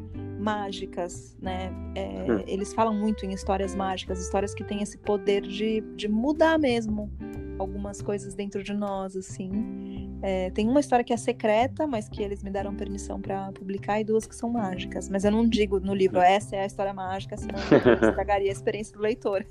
mágicas, 0.43 1.37
né? 1.41 1.73
É, 1.95 2.13
Hum. 2.23 2.43
Eles 2.47 2.73
falam 2.73 2.95
muito 2.95 3.25
em 3.27 3.33
histórias 3.33 3.75
mágicas, 3.75 4.21
histórias 4.21 4.55
que 4.55 4.65
têm 4.65 4.83
esse 4.83 4.97
poder 4.99 5.43
de, 5.43 5.81
de 5.97 6.09
mudar 6.09 6.59
mesmo 6.59 7.11
algumas 7.59 8.03
coisas 8.03 8.35
dentro 8.35 8.63
de 8.63 8.75
nós, 8.75 9.17
assim. 9.17 10.19
É, 10.23 10.51
tem 10.51 10.69
uma 10.69 10.81
história 10.81 11.05
que 11.05 11.13
é 11.13 11.17
secreta, 11.17 11.87
mas 11.87 12.09
que 12.09 12.23
eles 12.23 12.43
me 12.43 12.51
deram 12.51 12.75
permissão 12.75 13.21
para 13.21 13.53
publicar, 13.53 14.01
e 14.01 14.05
duas 14.05 14.27
que 14.27 14.35
são 14.35 14.51
mágicas. 14.51 15.09
Mas 15.09 15.25
eu 15.25 15.31
não 15.31 15.49
digo 15.49 15.81
no 15.81 15.95
livro, 15.95 16.21
essa 16.21 16.57
é 16.57 16.63
a 16.63 16.67
história 16.67 16.93
mágica, 16.93 17.37
senão 17.37 17.59
eu 17.59 17.95
estragaria 18.11 18.49
a 18.49 18.53
experiência 18.53 18.97
do 18.97 19.03
leitor. 19.03 19.47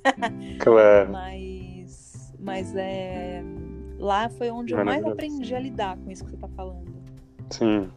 Claro. 0.60 1.12
Mas, 1.12 2.34
mas 2.39 2.76
é, 2.76 3.44
lá 4.00 4.30
foi 4.30 4.50
onde 4.50 4.74
eu 4.74 4.84
mais 4.84 5.04
aprendi 5.06 5.54
a 5.54 5.60
lidar 5.60 5.98
com 5.98 6.10
isso 6.10 6.24
que 6.24 6.32
você 6.32 6.36
está 6.36 6.48
falando. 6.50 6.92
Sim. 7.50 7.92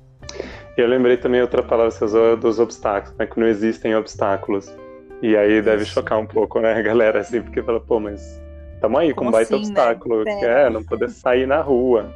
E 0.77 0.81
eu 0.81 0.89
lembrei 0.89 1.17
também 1.17 1.41
outra 1.41 1.63
palavra 1.63 1.93
que 1.93 1.99
você 1.99 2.05
usou 2.05 2.37
dos 2.37 2.59
obstáculos, 2.59 3.17
né? 3.19 3.27
Que 3.27 3.39
não 3.39 3.47
existem 3.47 3.95
obstáculos. 3.95 4.75
E 5.23 5.37
aí 5.37 5.63
deve 5.63 5.85
Isso. 5.85 5.93
chocar 5.93 6.19
um 6.19 6.27
pouco, 6.27 6.61
né, 6.61 6.83
galera? 6.83 7.21
Assim, 7.21 7.41
porque 7.41 7.63
fala, 7.63 7.81
pô, 7.81 8.01
mas 8.01 8.41
tamo 8.81 8.99
aí 8.99 9.15
com 9.15 9.27
um 9.27 9.31
baita 9.31 9.55
assim, 9.55 9.65
né? 9.65 9.69
obstáculo, 9.71 10.25
que 10.25 10.31
É. 10.31 10.67
é 10.67 10.71
não 10.71 10.83
poder 10.83 11.09
sair 11.11 11.47
na 11.47 11.61
rua. 11.61 12.13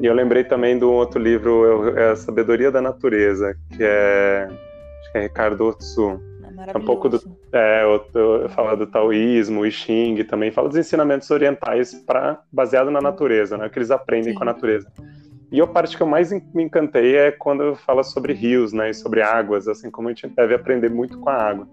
E 0.00 0.06
eu 0.06 0.14
lembrei 0.14 0.44
também 0.44 0.78
de 0.78 0.84
um 0.84 0.90
outro 0.92 1.20
livro, 1.20 1.64
eu- 1.64 1.98
é 1.98 2.10
A 2.10 2.16
Sabedoria 2.16 2.70
da 2.70 2.80
Natureza, 2.80 3.54
que 3.76 3.82
é. 3.82 4.48
Acho 4.48 5.12
que 5.12 5.18
é 5.18 5.20
Ricardo 5.22 5.66
Otsu. 5.66 6.20
É 6.42 6.50
maravilhoso. 6.52 6.78
um 6.78 6.84
pouco 6.86 7.08
do- 7.08 7.20
É, 7.52 7.84
outro, 7.86 8.48
fala 8.50 8.76
do 8.76 8.86
taoísmo, 8.86 9.60
o 9.62 9.70
Xing 9.70 10.22
também, 10.24 10.50
fala 10.50 10.68
dos 10.68 10.76
ensinamentos 10.78 11.30
orientais 11.30 11.94
pra, 12.06 12.40
baseado 12.52 12.90
na 12.90 13.00
natureza, 13.00 13.56
né? 13.58 13.66
O 13.66 13.70
que 13.70 13.78
eles 13.78 13.90
aprendem 13.90 14.32
Sim. 14.32 14.34
com 14.34 14.42
a 14.42 14.46
natureza. 14.46 14.88
E 15.50 15.60
a 15.60 15.66
parte 15.66 15.96
que 15.96 16.02
eu 16.02 16.06
mais 16.06 16.30
me 16.30 16.62
encantei 16.62 17.16
é 17.16 17.30
quando 17.32 17.74
fala 17.74 18.02
sobre 18.02 18.32
rios, 18.32 18.72
né? 18.72 18.90
E 18.90 18.94
sobre 18.94 19.22
águas, 19.22 19.66
assim, 19.66 19.90
como 19.90 20.08
a 20.08 20.12
gente 20.12 20.28
deve 20.28 20.54
aprender 20.54 20.90
muito 20.90 21.18
com 21.18 21.30
a 21.30 21.34
água. 21.34 21.66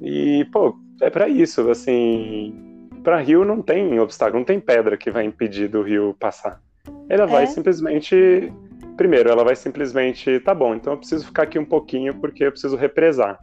E, 0.00 0.44
pô, 0.52 0.76
é 1.00 1.10
pra 1.10 1.28
isso, 1.28 1.68
assim. 1.70 2.88
Pra 3.02 3.18
rio 3.18 3.44
não 3.44 3.60
tem 3.60 3.98
obstáculo, 3.98 4.38
não 4.38 4.46
tem 4.46 4.60
pedra 4.60 4.96
que 4.96 5.10
vai 5.10 5.24
impedir 5.24 5.68
do 5.68 5.82
rio 5.82 6.16
passar. 6.18 6.60
Ela 7.08 7.26
vai 7.26 7.44
É. 7.44 7.46
simplesmente. 7.46 8.52
Primeiro, 8.96 9.28
ela 9.28 9.44
vai 9.44 9.56
simplesmente. 9.56 10.38
Tá 10.40 10.54
bom, 10.54 10.74
então 10.74 10.92
eu 10.92 10.98
preciso 10.98 11.26
ficar 11.26 11.44
aqui 11.44 11.58
um 11.58 11.64
pouquinho 11.64 12.14
porque 12.14 12.44
eu 12.44 12.50
preciso 12.50 12.76
represar. 12.76 13.38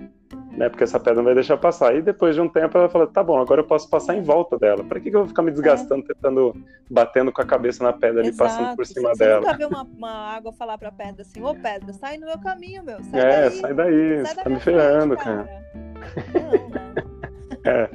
Né, 0.51 0.67
porque 0.67 0.83
essa 0.83 0.99
pedra 0.99 1.15
não 1.15 1.23
vai 1.23 1.33
deixar 1.33 1.57
passar. 1.57 1.95
E 1.95 2.01
depois 2.01 2.35
de 2.35 2.41
um 2.41 2.47
tempo 2.47 2.77
ela 2.77 2.89
fala: 2.89 3.07
tá 3.07 3.23
bom, 3.23 3.39
agora 3.39 3.61
eu 3.61 3.65
posso 3.65 3.89
passar 3.89 4.15
em 4.15 4.21
volta 4.21 4.57
dela. 4.57 4.83
Pra 4.83 4.99
que, 4.99 5.09
que 5.09 5.15
eu 5.15 5.21
vou 5.21 5.29
ficar 5.29 5.41
me 5.41 5.51
desgastando, 5.51 6.03
tentando, 6.03 6.53
batendo 6.89 7.31
com 7.31 7.41
a 7.41 7.45
cabeça 7.45 7.83
na 7.83 7.93
pedra 7.93 8.21
ali, 8.21 8.35
passando 8.35 8.75
por 8.75 8.85
cima 8.85 9.09
você, 9.09 9.25
dela? 9.25 9.41
Você 9.41 9.47
nunca 9.47 9.57
vê 9.57 9.65
uma, 9.65 9.83
uma 9.83 10.35
água 10.35 10.51
falar 10.53 10.77
pra 10.77 10.91
pedra 10.91 11.21
assim, 11.21 11.41
ô 11.41 11.53
pedra, 11.55 11.93
sai 11.93 12.17
no 12.17 12.27
meu 12.27 12.37
caminho, 12.39 12.83
meu. 12.83 13.01
Sai 13.03 13.19
É, 13.19 13.49
daí, 13.49 13.59
sai 13.59 13.73
daí, 13.73 14.25
sai 14.25 14.35
você 14.35 14.43
tá 14.43 14.49
me 14.49 14.59
ferrando, 14.59 15.17
cara. 15.17 15.35
Não, 15.37 15.43
né? 15.43 16.93
É, 17.63 17.89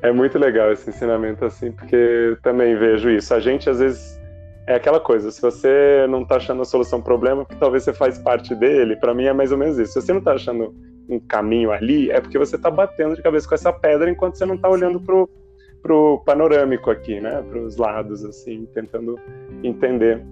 é 0.00 0.12
muito 0.12 0.38
legal 0.38 0.72
esse 0.72 0.88
ensinamento 0.88 1.44
assim, 1.44 1.72
porque 1.72 2.38
também 2.42 2.76
vejo 2.76 3.10
isso. 3.10 3.34
A 3.34 3.40
gente 3.40 3.68
às 3.68 3.80
vezes 3.80 4.17
é 4.68 4.74
aquela 4.74 5.00
coisa, 5.00 5.30
se 5.30 5.40
você 5.40 6.06
não 6.10 6.26
tá 6.26 6.36
achando 6.36 6.60
a 6.60 6.64
solução 6.64 7.00
problema, 7.00 7.42
porque 7.42 7.58
talvez 7.58 7.84
você 7.84 7.92
faz 7.94 8.18
parte 8.18 8.54
dele, 8.54 8.96
pra 8.96 9.14
mim 9.14 9.24
é 9.24 9.32
mais 9.32 9.50
ou 9.50 9.56
menos 9.56 9.78
isso. 9.78 9.94
Se 9.94 10.02
você 10.02 10.12
não 10.12 10.20
tá 10.20 10.34
achando 10.34 10.74
um 11.08 11.18
caminho 11.18 11.72
ali, 11.72 12.10
é 12.10 12.20
porque 12.20 12.38
você 12.38 12.58
tá 12.58 12.70
batendo 12.70 13.16
de 13.16 13.22
cabeça 13.22 13.48
com 13.48 13.54
essa 13.54 13.72
pedra 13.72 14.10
enquanto 14.10 14.36
você 14.36 14.44
não 14.44 14.58
tá 14.58 14.68
Sim. 14.68 14.74
olhando 14.74 15.00
pro, 15.00 15.26
pro 15.80 16.22
panorâmico 16.26 16.90
aqui, 16.90 17.18
né? 17.18 17.42
Pros 17.48 17.78
lados, 17.78 18.22
assim, 18.26 18.68
tentando 18.74 19.18
entender 19.64 20.22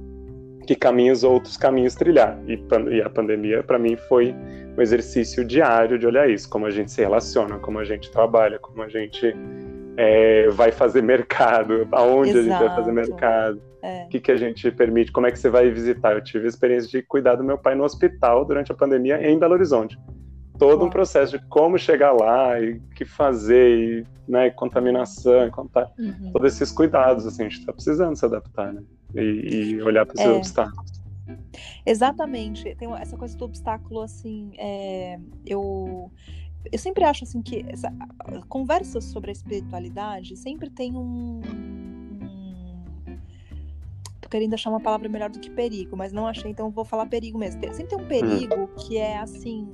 que 0.66 0.74
caminhos 0.74 1.22
outros 1.24 1.56
caminhos 1.56 1.94
trilhar. 1.94 2.38
E, 2.46 2.60
e 2.90 3.00
a 3.02 3.08
pandemia, 3.08 3.62
pra 3.62 3.78
mim, 3.78 3.96
foi 4.08 4.34
um 4.76 4.82
exercício 4.82 5.44
diário 5.44 5.98
de 5.98 6.06
olhar 6.06 6.28
isso, 6.28 6.48
como 6.50 6.66
a 6.66 6.70
gente 6.70 6.90
se 6.90 7.00
relaciona, 7.00 7.58
como 7.58 7.78
a 7.78 7.84
gente 7.84 8.10
trabalha, 8.10 8.58
como 8.58 8.82
a 8.82 8.88
gente 8.88 9.34
é, 9.96 10.48
vai 10.50 10.72
fazer 10.72 11.02
mercado, 11.02 11.86
aonde 11.92 12.30
a 12.38 12.42
gente 12.42 12.58
vai 12.58 12.68
fazer 12.68 12.90
Exato. 12.90 13.10
mercado, 13.10 13.62
É. 13.82 14.04
o 14.04 14.08
que, 14.08 14.20
que 14.20 14.32
a 14.32 14.36
gente 14.36 14.70
permite, 14.72 15.12
como 15.12 15.26
é 15.26 15.30
que 15.30 15.38
você 15.38 15.48
vai 15.48 15.70
visitar. 15.70 16.12
Eu 16.14 16.20
tive 16.22 16.44
a 16.44 16.48
experiência 16.48 16.90
de 16.90 17.02
cuidar 17.06 17.36
do 17.36 17.44
meu 17.44 17.56
pai 17.56 17.74
no 17.74 17.84
hospital 17.84 18.44
durante 18.44 18.70
a 18.72 18.74
pandemia 18.74 19.18
em 19.26 19.38
Belo 19.38 19.54
Horizonte. 19.54 19.96
Todo 20.58 20.84
um 20.84 20.90
processo 20.90 21.38
de 21.38 21.46
como 21.48 21.78
chegar 21.78 22.12
lá 22.12 22.58
e 22.58 22.72
o 22.72 22.80
que 22.94 23.04
fazer, 23.04 23.78
e, 23.78 24.04
né, 24.26 24.48
contaminação, 24.50 25.46
e 25.46 25.50
contar, 25.50 25.86
Uhum. 25.98 26.32
todos 26.32 26.52
esses 26.54 26.72
cuidados, 26.72 27.26
assim, 27.26 27.42
a 27.42 27.48
gente 27.48 27.60
está 27.60 27.72
precisando 27.72 28.16
se 28.16 28.24
adaptar, 28.24 28.72
né? 28.72 28.82
E, 29.14 29.20
e 29.20 29.82
olhar 29.82 30.04
para 30.06 30.14
esses 30.14 30.26
É. 30.26 30.32
obstáculos. 30.32 30.92
Exatamente. 31.84 32.74
Tem 32.76 32.92
essa 32.94 33.16
coisa 33.16 33.36
do 33.36 33.44
obstáculo, 33.44 34.00
assim, 34.02 34.52
é, 34.58 35.18
eu, 35.46 36.10
eu 36.70 36.78
sempre 36.78 37.04
acho 37.04 37.24
assim 37.24 37.42
que 37.42 37.64
essa, 37.68 37.92
conversas 38.48 39.04
sobre 39.04 39.30
a 39.30 39.32
espiritualidade 39.32 40.36
sempre 40.36 40.70
tem 40.70 40.94
um, 40.96 41.40
Tô 44.26 44.30
querendo 44.30 44.54
achar 44.54 44.70
uma 44.70 44.80
palavra 44.80 45.08
melhor 45.08 45.30
do 45.30 45.38
que 45.38 45.48
perigo, 45.48 45.96
mas 45.96 46.12
não 46.12 46.26
achei, 46.26 46.50
então 46.50 46.68
vou 46.68 46.84
falar 46.84 47.06
perigo 47.06 47.38
mesmo. 47.38 47.60
Tem- 47.60 47.72
Sempre 47.72 47.96
tem 47.96 48.04
um 48.04 48.08
perigo 48.08 48.66
que 48.76 48.98
é 48.98 49.18
assim. 49.18 49.68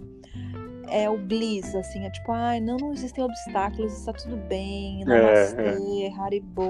É 0.89 1.09
o 1.09 1.17
bliss, 1.17 1.75
assim, 1.75 2.05
é 2.05 2.11
tipo, 2.11 2.31
ai, 2.33 2.61
não, 2.61 2.77
não 2.77 2.93
existem 2.93 3.25
obstáculos, 3.25 3.95
está 3.95 4.13
tudo 4.13 4.37
bem, 4.37 5.03
namastê, 5.07 6.13
haribo, 6.19 6.69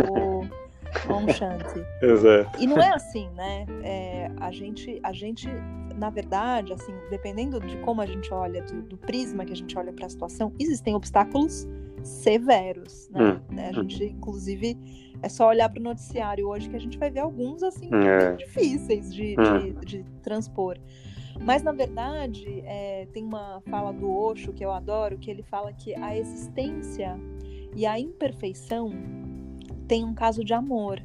om 1.09 1.28
shanti. 1.28 1.84
Exato. 2.03 2.61
E 2.61 2.66
não 2.66 2.78
é 2.78 2.90
assim, 2.95 3.28
né? 3.30 3.66
É, 3.82 4.30
a 4.40 4.51
gente, 4.51 5.01
a 5.03 5.12
gente, 5.12 5.49
na 5.97 6.11
verdade, 6.11 6.72
assim, 6.72 6.93
dependendo 7.11 7.61
de 7.61 7.76
como 7.78 8.01
a 8.01 8.07
gente 8.07 8.32
olha, 8.32 8.62
do, 8.62 8.82
do 8.82 8.97
prisma 8.97 9.45
que 9.45 9.53
a 9.53 9.57
gente 9.57 9.76
olha 9.78 9.93
para 9.93 10.07
a 10.07 10.09
situação, 10.09 10.53
existem 10.59 10.95
obstáculos 10.95 11.66
severos, 12.03 13.09
né? 13.11 13.22
Hum, 13.49 13.55
Né? 13.55 13.68
A 13.68 13.72
gente, 13.72 14.05
inclusive, 14.05 14.76
é 15.22 15.28
só 15.28 15.49
olhar 15.49 15.68
para 15.68 15.80
o 15.80 15.82
noticiário 15.82 16.49
hoje 16.49 16.68
que 16.68 16.76
a 16.76 16.80
gente 16.80 16.99
vai 16.99 17.11
ver 17.11 17.20
alguns 17.20 17.62
assim 17.62 17.88
É. 17.95 18.32
difíceis 18.36 19.12
de, 19.14 19.36
Hum. 19.38 19.59
de, 19.80 19.86
de 19.86 20.05
transpor. 20.22 20.76
Mas 21.40 21.62
na 21.62 21.72
verdade, 21.72 22.62
é, 22.66 23.07
tem 23.12 23.24
uma 23.24 23.61
fala 23.70 23.93
do 23.93 24.12
Osho 24.14 24.53
que 24.53 24.64
eu 24.64 24.70
adoro, 24.70 25.16
que 25.18 25.30
ele 25.30 25.43
fala 25.43 25.72
que 25.72 25.95
a 25.95 26.16
existência 26.16 27.18
e 27.74 27.86
a 27.86 27.99
imperfeição 27.99 28.90
tem 29.93 30.07
um 30.07 30.14
caso 30.14 30.43
de 30.43 30.55
amor. 30.55 31.05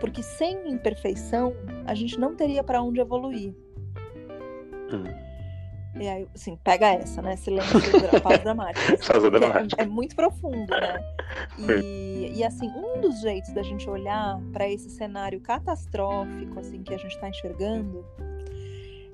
Porque 0.00 0.22
sem 0.22 0.66
imperfeição, 0.70 1.52
a 1.84 1.94
gente 1.94 2.18
não 2.18 2.34
teria 2.34 2.64
para 2.64 2.82
onde 2.82 2.98
evoluir. 3.00 3.54
Hum. 4.90 5.04
E 6.00 6.08
aí, 6.08 6.26
assim, 6.34 6.56
pega 6.64 6.86
essa, 6.94 7.20
né? 7.20 7.36
Silêncio, 7.36 7.78
pausa 8.22 8.38
dramática. 8.38 8.96
É, 9.78 9.82
é, 9.82 9.86
muito 9.86 10.16
profundo, 10.16 10.70
né? 10.70 11.04
E, 11.84 12.32
e, 12.36 12.44
assim, 12.44 12.68
um 12.68 13.02
dos 13.02 13.20
jeitos 13.20 13.52
da 13.52 13.62
gente 13.62 13.88
olhar 13.90 14.40
para 14.52 14.66
esse 14.66 14.88
cenário 14.88 15.40
catastrófico, 15.40 16.58
assim, 16.58 16.82
que 16.82 16.94
a 16.94 16.96
gente 16.96 17.12
está 17.12 17.28
enxergando, 17.28 18.06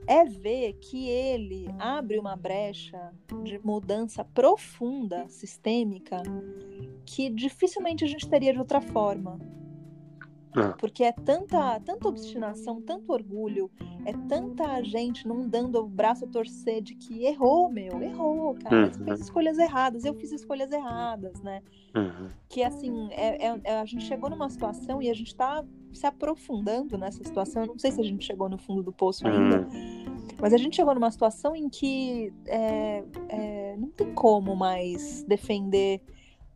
é 0.07 0.25
ver 0.25 0.75
que 0.75 1.09
ele 1.09 1.69
abre 1.79 2.19
uma 2.19 2.37
brecha 2.37 3.13
de 3.43 3.59
mudança 3.65 4.25
profunda, 4.25 5.27
sistêmica, 5.29 6.23
que 7.05 7.31
dificilmente 7.31 8.05
a 8.05 8.09
gente 8.09 8.29
teria 8.29 8.53
de 8.53 8.59
outra 8.59 8.81
forma. 8.81 9.39
É. 10.57 10.69
Porque 10.79 11.03
é 11.03 11.11
tanta, 11.11 11.81
tanta 11.81 12.09
obstinação, 12.09 12.81
tanto 12.81 13.13
orgulho, 13.13 13.69
é 14.05 14.13
tanta 14.29 14.81
gente 14.85 15.27
não 15.27 15.49
dando 15.49 15.81
o 15.81 15.89
braço 15.89 16.25
a 16.25 16.29
torcer 16.29 16.81
de 16.81 16.95
que 16.95 17.25
errou, 17.25 17.69
meu, 17.69 18.01
errou, 18.01 18.55
cara. 18.55 18.87
Uhum. 18.87 19.05
Fez 19.05 19.21
escolhas 19.21 19.59
erradas, 19.59 20.05
eu 20.05 20.15
fiz 20.15 20.31
escolhas 20.31 20.71
erradas, 20.71 21.43
né? 21.43 21.61
Uhum. 21.97 22.29
Que 22.49 22.63
assim, 22.63 23.09
é, 23.11 23.49
é, 23.49 23.61
é, 23.65 23.81
a 23.81 23.85
gente 23.85 24.05
chegou 24.05 24.31
numa 24.31 24.49
situação 24.49 25.03
e 25.03 25.11
a 25.11 25.15
gente 25.15 25.35
tá 25.35 25.65
se 25.95 26.07
aprofundando 26.07 26.99
nessa 26.99 27.23
situação. 27.25 27.63
Eu 27.63 27.69
não 27.69 27.79
sei 27.79 27.93
se 27.93 28.01
a 28.01 28.05
gente 28.05 28.25
chegou 28.25 28.49
no 28.49 28.59
fundo 28.59 28.83
do 28.83 28.93
poço 28.93 29.27
ainda. 29.27 29.67
Mas 30.41 30.53
a 30.53 30.57
gente 30.57 30.77
chegou 30.77 30.95
numa 30.95 31.11
situação 31.11 31.55
em 31.55 31.69
que 31.69 32.33
é, 32.47 33.05
é, 33.29 33.77
não 33.79 33.89
tem 33.91 34.13
como 34.13 34.55
mais 34.55 35.23
defender 35.25 36.03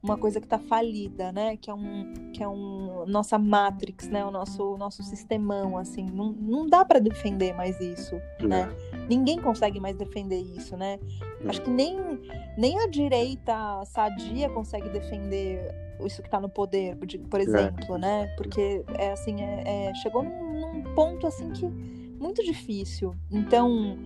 uma 0.03 0.17
coisa 0.17 0.41
que 0.41 0.47
está 0.47 0.59
falida, 0.59 1.33
né? 1.33 1.57
Que 1.57 1.71
é 1.71 1.75
um, 1.75 2.13
que 2.33 2.43
é 2.43 2.49
um 2.49 3.05
nossa 3.07 3.39
matrix, 3.39 4.09
né? 4.09 4.25
O 4.25 4.31
nosso 4.31 4.77
nosso 4.77 5.03
sistemão, 5.03 5.77
assim, 5.77 6.07
não, 6.07 6.33
não 6.33 6.67
dá 6.67 6.85
para 6.85 6.99
defender 6.99 7.55
mais 7.55 7.81
isso, 7.81 8.15
né? 8.41 8.69
Ninguém 9.09 9.41
consegue 9.41 9.81
mais 9.81 9.97
defender 9.97 10.41
isso, 10.41 10.77
né? 10.77 10.99
Acho 11.49 11.63
que 11.63 11.71
nem 11.71 11.97
nem 12.57 12.79
a 12.81 12.87
direita 12.87 13.85
sadia 13.87 14.49
consegue 14.49 14.89
defender 14.89 15.88
isso 16.07 16.23
que 16.23 16.29
está 16.29 16.41
no 16.41 16.49
poder, 16.49 16.97
por 17.31 17.41
exemplo, 17.41 17.97
é. 17.97 17.99
né? 17.99 18.35
Porque 18.37 18.85
é 18.99 19.13
assim, 19.13 19.43
é, 19.43 19.89
é 19.89 19.95
chegou 19.95 20.23
num, 20.23 20.61
num, 20.61 20.95
ponto 20.95 21.27
assim 21.27 21.51
que 21.51 21.67
muito 21.67 22.43
difícil. 22.45 23.15
Então, 23.31 23.99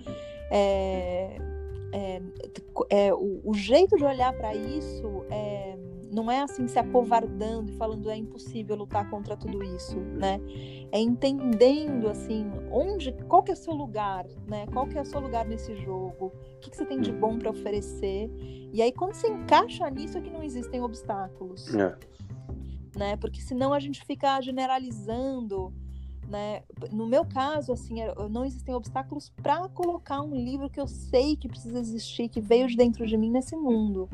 é, 0.50 1.36
é, 1.92 2.22
é, 2.88 3.14
o, 3.14 3.40
o, 3.44 3.54
jeito 3.54 3.96
de 3.96 4.04
olhar 4.04 4.32
para 4.32 4.54
isso 4.54 5.24
é, 5.30 5.76
não 6.10 6.30
é 6.30 6.40
assim 6.40 6.66
se 6.66 6.78
acovardando 6.78 7.70
e 7.70 7.76
falando 7.76 8.10
é 8.10 8.16
impossível 8.16 8.76
lutar 8.76 9.08
contra 9.10 9.36
tudo 9.36 9.62
isso, 9.62 9.98
né? 9.98 10.40
É 10.90 10.98
entendendo 10.98 12.08
assim 12.08 12.50
onde, 12.70 13.12
qual 13.28 13.42
que 13.42 13.50
é 13.50 13.54
o 13.54 13.56
seu 13.56 13.74
lugar, 13.74 14.26
né? 14.46 14.66
Qual 14.72 14.86
que 14.86 14.96
é 14.96 15.02
o 15.02 15.04
seu 15.04 15.20
lugar 15.20 15.46
nesse 15.46 15.74
jogo? 15.76 16.26
O 16.56 16.60
que, 16.60 16.70
que 16.70 16.76
você 16.76 16.86
tem 16.86 16.98
de 16.98 17.12
bom 17.12 17.38
para 17.38 17.50
oferecer? 17.50 18.30
E 18.72 18.80
aí 18.80 18.90
quando 18.90 19.12
você 19.12 19.28
encaixa 19.28 19.88
nisso 19.90 20.16
é 20.16 20.22
que 20.22 20.30
não 20.30 20.42
existem 20.42 20.80
obstáculos, 20.80 21.74
é. 21.74 21.94
né? 22.96 23.16
Porque 23.16 23.40
senão 23.42 23.74
a 23.74 23.78
gente 23.78 24.02
fica 24.04 24.40
generalizando 24.40 25.74
né? 26.32 26.62
No 26.90 27.06
meu 27.06 27.26
caso, 27.26 27.72
assim, 27.72 27.96
não 28.30 28.42
existem 28.42 28.74
obstáculos 28.74 29.30
para 29.42 29.68
colocar 29.68 30.22
um 30.22 30.34
livro 30.34 30.70
que 30.70 30.80
eu 30.80 30.86
sei 30.86 31.36
que 31.36 31.46
precisa 31.46 31.78
existir, 31.78 32.30
que 32.30 32.40
veio 32.40 32.66
de 32.66 32.74
dentro 32.74 33.06
de 33.06 33.16
mim 33.18 33.30
nesse 33.30 33.54
mundo. 33.54 34.08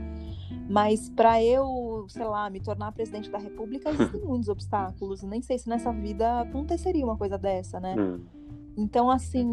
Mas 0.69 1.09
para 1.09 1.43
eu, 1.43 2.07
sei 2.09 2.27
lá, 2.27 2.51
me 2.51 2.61
tornar 2.61 2.91
presidente 2.91 3.31
da 3.31 3.39
República, 3.39 3.91
existem 3.91 4.21
muitos 4.27 4.49
obstáculos. 4.49 5.23
Nem 5.23 5.41
sei 5.41 5.59
se 5.59 5.69
nessa 5.69 5.93
vida 5.93 6.41
aconteceria 6.41 7.05
uma 7.05 7.17
coisa 7.17 7.39
dessa, 7.39 7.79
né? 7.79 7.95
Hum. 7.97 8.21
Então, 8.77 9.11
assim, 9.11 9.47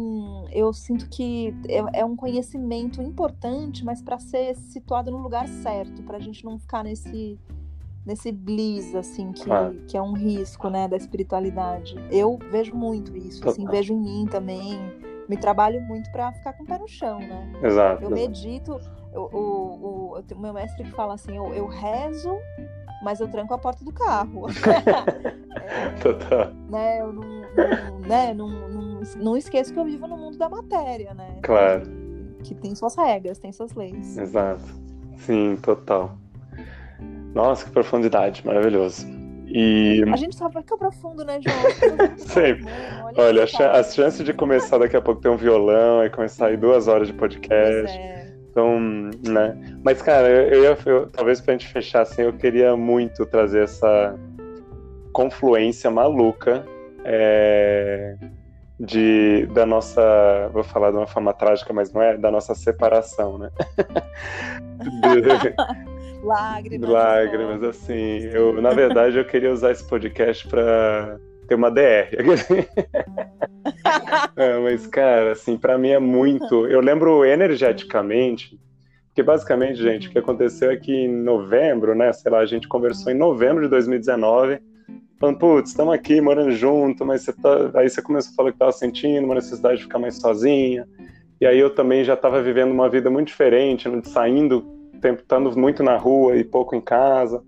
eu 0.52 0.72
sinto 0.72 1.08
que 1.08 1.54
é, 1.68 2.00
é 2.00 2.04
um 2.04 2.16
conhecimento 2.16 3.00
importante, 3.00 3.84
mas 3.84 4.02
para 4.02 4.18
ser 4.18 4.56
situado 4.56 5.10
no 5.10 5.18
lugar 5.18 5.48
certo, 5.48 6.02
para 6.02 6.16
a 6.16 6.20
gente 6.20 6.44
não 6.44 6.58
ficar 6.58 6.82
nesse 6.84 7.38
nesse 8.06 8.30
bliss, 8.30 8.94
assim, 8.94 9.32
que, 9.32 9.50
que 9.88 9.96
é 9.96 10.00
um 10.00 10.12
risco, 10.12 10.70
né, 10.70 10.86
da 10.86 10.96
espiritualidade. 10.96 11.96
Eu 12.10 12.38
vejo 12.50 12.74
muito 12.74 13.16
isso, 13.16 13.46
assim, 13.48 13.66
vejo 13.66 13.92
em 13.92 14.00
mim 14.00 14.26
também. 14.30 14.78
Me 15.28 15.36
trabalho 15.36 15.82
muito 15.82 16.08
para 16.12 16.32
ficar 16.32 16.52
com 16.52 16.62
o 16.62 16.66
pé 16.66 16.78
no 16.78 16.86
chão, 16.86 17.18
né? 17.18 17.52
Exato. 17.60 18.04
Eu 18.04 18.10
medito, 18.10 18.78
o, 19.12 19.36
o, 19.36 20.18
o 20.20 20.38
meu 20.38 20.52
mestre 20.52 20.84
que 20.84 20.92
fala 20.92 21.14
assim, 21.14 21.36
eu, 21.36 21.52
eu 21.52 21.66
rezo, 21.66 22.38
mas 23.02 23.18
eu 23.18 23.26
tranco 23.26 23.52
a 23.52 23.58
porta 23.58 23.84
do 23.84 23.92
carro. 23.92 24.46
é, 25.60 25.90
Total. 26.00 26.52
Né, 26.70 27.00
eu 27.00 27.12
não, 27.12 27.24
não, 27.24 27.98
né, 28.06 28.34
não, 28.34 28.48
não, 28.48 29.00
não 29.16 29.36
esqueço 29.36 29.72
que 29.72 29.80
eu 29.80 29.84
vivo 29.84 30.06
no 30.06 30.16
mundo 30.16 30.38
da 30.38 30.48
matéria, 30.48 31.12
né? 31.12 31.38
Claro. 31.42 31.82
Que, 32.44 32.54
que 32.54 32.54
tem 32.54 32.72
suas 32.76 32.94
regras, 32.94 33.40
tem 33.40 33.50
suas 33.50 33.74
leis. 33.74 34.16
Exato. 34.16 34.62
Sim, 35.16 35.56
total. 35.60 36.16
Nossa, 37.36 37.66
que 37.66 37.70
profundidade, 37.70 38.42
maravilhoso. 38.46 39.06
E... 39.46 40.02
A 40.10 40.16
gente 40.16 40.34
só 40.34 40.48
vai 40.48 40.62
que 40.62 40.72
é 40.72 40.76
profundo, 40.76 41.22
né, 41.22 41.38
João? 41.38 41.54
Sempre. 42.16 42.64
Olha, 43.14 43.44
a, 43.44 43.78
as 43.78 43.94
chances 43.94 44.24
de 44.24 44.32
começar 44.32 44.78
daqui 44.78 44.96
a 44.96 45.02
pouco 45.02 45.20
ter 45.20 45.28
um 45.28 45.36
violão 45.36 46.02
e 46.02 46.08
começar 46.08 46.46
aí 46.46 46.56
duas 46.56 46.88
horas 46.88 47.08
de 47.08 47.12
podcast. 47.12 47.94
É. 47.94 48.32
Então, 48.50 48.80
né? 49.28 49.54
Mas, 49.84 50.00
cara, 50.00 50.26
eu, 50.26 50.62
ia, 50.62 50.78
eu, 50.86 51.08
talvez 51.08 51.42
pra 51.42 51.52
gente 51.52 51.68
fechar 51.68 52.02
assim, 52.02 52.22
eu 52.22 52.32
queria 52.32 52.74
muito 52.74 53.26
trazer 53.26 53.64
essa 53.64 54.18
confluência 55.12 55.90
maluca 55.90 56.64
é, 57.04 58.16
de, 58.80 59.44
da 59.52 59.66
nossa. 59.66 60.48
Vou 60.54 60.64
falar 60.64 60.90
de 60.90 60.96
uma 60.96 61.06
forma 61.06 61.34
trágica, 61.34 61.70
mas 61.74 61.92
não 61.92 62.00
é? 62.00 62.16
Da 62.16 62.30
nossa 62.30 62.54
separação, 62.54 63.36
né? 63.36 63.50
Lágrimas. 66.22 66.90
Lágrimas, 66.90 67.62
assim. 67.62 68.24
Eu, 68.32 68.60
na 68.60 68.70
verdade, 68.70 69.16
eu 69.16 69.24
queria 69.24 69.52
usar 69.52 69.72
esse 69.72 69.86
podcast 69.86 70.46
para 70.48 71.18
ter 71.48 71.54
uma 71.54 71.70
DR. 71.70 72.10
é, 74.36 74.58
mas, 74.58 74.86
cara, 74.86 75.32
assim, 75.32 75.56
para 75.56 75.78
mim 75.78 75.90
é 75.90 75.98
muito. 75.98 76.66
Eu 76.66 76.80
lembro 76.80 77.24
energeticamente, 77.24 78.58
porque 79.08 79.22
basicamente, 79.22 79.82
gente, 79.82 80.08
o 80.08 80.10
que 80.10 80.18
aconteceu 80.18 80.70
é 80.70 80.76
que 80.76 80.92
em 80.92 81.08
novembro, 81.08 81.94
né? 81.94 82.12
Sei 82.12 82.30
lá, 82.30 82.38
a 82.38 82.46
gente 82.46 82.68
conversou 82.68 83.12
em 83.12 83.16
novembro 83.16 83.62
de 83.62 83.68
2019 83.68 84.58
falando, 85.18 85.38
putz, 85.38 85.70
estamos 85.70 85.94
aqui 85.94 86.20
morando 86.20 86.52
junto, 86.52 87.04
mas 87.04 87.22
você 87.22 87.32
tá... 87.32 87.70
aí 87.74 87.88
você 87.88 88.02
começou 88.02 88.32
a 88.32 88.34
falar 88.34 88.50
que 88.50 88.56
estava 88.56 88.72
sentindo 88.72 89.24
uma 89.24 89.34
necessidade 89.34 89.78
de 89.78 89.84
ficar 89.84 89.98
mais 89.98 90.16
sozinha. 90.16 90.86
E 91.40 91.46
aí 91.46 91.58
eu 91.58 91.70
também 91.70 92.04
já 92.04 92.14
estava 92.14 92.42
vivendo 92.42 92.72
uma 92.72 92.88
vida 92.88 93.10
muito 93.10 93.28
diferente, 93.28 93.88
saindo 94.04 94.75
tempo 95.00 95.22
estando 95.22 95.56
muito 95.56 95.82
na 95.82 95.96
rua 95.96 96.36
e 96.36 96.44
pouco 96.44 96.74
em 96.74 96.80
casa. 96.80 97.42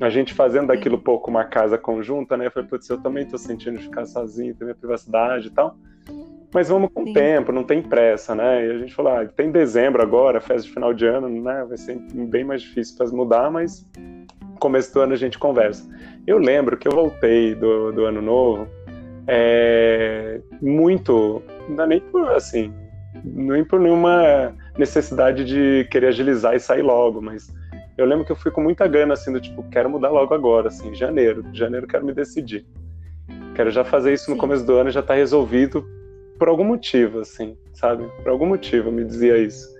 A 0.00 0.10
gente 0.10 0.34
fazendo 0.34 0.68
daquilo 0.68 0.98
pouco 0.98 1.30
uma 1.30 1.44
casa 1.44 1.78
conjunta, 1.78 2.36
né? 2.36 2.46
Eu 2.46 2.50
falei, 2.50 2.68
putz, 2.68 2.88
eu 2.88 3.00
também 3.00 3.24
tô 3.26 3.38
sentindo 3.38 3.78
ficar 3.78 4.06
sozinho, 4.06 4.54
ter 4.54 4.64
minha 4.64 4.74
privacidade 4.74 5.48
e 5.48 5.50
tal. 5.50 5.76
Mas 6.52 6.68
vamos 6.68 6.90
com 6.92 7.02
o 7.02 7.12
tempo, 7.12 7.50
não 7.52 7.64
tem 7.64 7.82
pressa, 7.82 8.34
né? 8.34 8.66
E 8.66 8.70
a 8.70 8.78
gente 8.78 8.94
falou, 8.94 9.12
ah, 9.12 9.26
tem 9.26 9.50
dezembro 9.50 10.02
agora, 10.02 10.40
festa 10.40 10.62
de 10.62 10.72
final 10.72 10.92
de 10.92 11.06
ano, 11.06 11.28
né? 11.28 11.64
Vai 11.68 11.76
ser 11.76 11.96
bem 12.12 12.44
mais 12.44 12.62
difícil 12.62 12.96
para 12.96 13.06
mudar, 13.08 13.50
mas 13.50 13.84
começo 14.58 14.94
do 14.94 15.00
ano 15.00 15.12
a 15.12 15.16
gente 15.16 15.38
conversa. 15.38 15.88
Eu 16.26 16.38
lembro 16.38 16.76
que 16.76 16.88
eu 16.88 16.92
voltei 16.92 17.54
do, 17.54 17.92
do 17.92 18.04
ano 18.04 18.22
novo 18.22 18.68
é, 19.26 20.40
muito, 20.60 21.42
não 21.68 21.84
é 21.84 21.86
nem 21.86 22.00
por 22.00 22.30
assim, 22.30 22.72
nem 23.24 23.64
por 23.64 23.80
nenhuma 23.80 24.54
necessidade 24.76 25.44
de 25.44 25.86
querer 25.90 26.08
agilizar 26.08 26.54
e 26.54 26.60
sair 26.60 26.82
logo, 26.82 27.20
mas 27.20 27.52
eu 27.96 28.06
lembro 28.06 28.24
que 28.24 28.32
eu 28.32 28.36
fui 28.36 28.50
com 28.50 28.60
muita 28.60 28.86
gana, 28.86 29.14
assim, 29.14 29.32
do 29.32 29.40
tipo, 29.40 29.62
quero 29.70 29.88
mudar 29.88 30.10
logo 30.10 30.34
agora, 30.34 30.68
assim, 30.68 30.94
janeiro, 30.94 31.44
janeiro 31.52 31.86
quero 31.86 32.04
me 32.04 32.12
decidir. 32.12 32.66
Quero 33.54 33.70
já 33.70 33.84
fazer 33.84 34.12
isso 34.12 34.28
no 34.30 34.34
Sim. 34.34 34.40
começo 34.40 34.66
do 34.66 34.74
ano 34.74 34.88
e 34.88 34.92
já 34.92 35.02
tá 35.02 35.14
resolvido 35.14 35.84
por 36.38 36.48
algum 36.48 36.64
motivo, 36.64 37.20
assim, 37.20 37.56
sabe? 37.72 38.04
Por 38.22 38.28
algum 38.28 38.46
motivo 38.46 38.90
me 38.90 39.04
dizia 39.04 39.38
isso. 39.38 39.72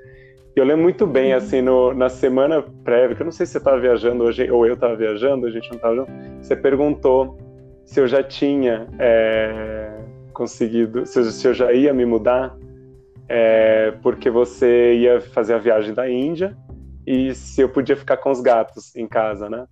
E 0.56 0.60
eu 0.60 0.64
lembro 0.64 0.84
muito 0.84 1.06
bem, 1.06 1.32
uhum. 1.32 1.38
assim, 1.38 1.60
no, 1.60 1.92
na 1.92 2.08
semana 2.08 2.62
prévia, 2.84 3.16
que 3.16 3.22
eu 3.22 3.24
não 3.24 3.32
sei 3.32 3.46
se 3.46 3.52
você 3.52 3.58
estava 3.58 3.80
viajando 3.80 4.22
hoje, 4.22 4.48
ou 4.48 4.64
eu 4.64 4.74
estava 4.74 4.94
viajando, 4.94 5.46
a 5.46 5.50
gente 5.50 5.68
não 5.72 5.96
junto, 5.96 6.10
você 6.40 6.54
perguntou 6.54 7.36
se 7.84 8.00
eu 8.00 8.06
já 8.06 8.22
tinha 8.22 8.86
é, 9.00 9.90
conseguido, 10.32 11.04
se 11.04 11.18
eu, 11.18 11.24
se 11.24 11.48
eu 11.48 11.52
já 11.52 11.72
ia 11.72 11.92
me 11.92 12.06
mudar 12.06 12.56
é, 13.28 13.92
porque 14.02 14.30
você 14.30 14.94
ia 14.96 15.20
fazer 15.20 15.54
a 15.54 15.58
viagem 15.58 15.94
da 15.94 16.10
Índia 16.10 16.56
e 17.06 17.34
se 17.34 17.60
eu 17.60 17.68
podia 17.68 17.96
ficar 17.96 18.16
com 18.16 18.30
os 18.30 18.40
gatos 18.40 18.94
em 18.96 19.06
casa, 19.06 19.48
né? 19.48 19.66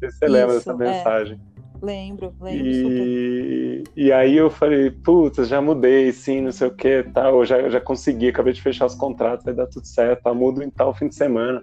Você, 0.00 0.10
você 0.10 0.26
lembra 0.26 0.54
dessa 0.54 0.72
é. 0.72 0.76
mensagem? 0.76 1.40
Lembro, 1.82 2.34
lembro. 2.40 2.66
E, 2.66 3.84
e 3.94 4.12
aí 4.12 4.36
eu 4.36 4.50
falei, 4.50 4.90
putz, 4.90 5.46
já 5.46 5.60
mudei, 5.60 6.10
sim, 6.10 6.40
não 6.40 6.52
sei 6.52 6.68
o 6.68 6.74
que, 6.74 7.02
tal, 7.02 7.44
já, 7.44 7.68
já 7.68 7.80
consegui, 7.80 8.28
acabei 8.28 8.52
de 8.52 8.62
fechar 8.62 8.86
os 8.86 8.94
contratos, 8.94 9.44
vai 9.44 9.54
dar 9.54 9.66
tudo 9.66 9.86
certo, 9.86 10.22
tá, 10.22 10.32
mudo 10.32 10.62
em 10.62 10.70
tal 10.70 10.94
fim 10.94 11.08
de 11.08 11.14
semana. 11.14 11.62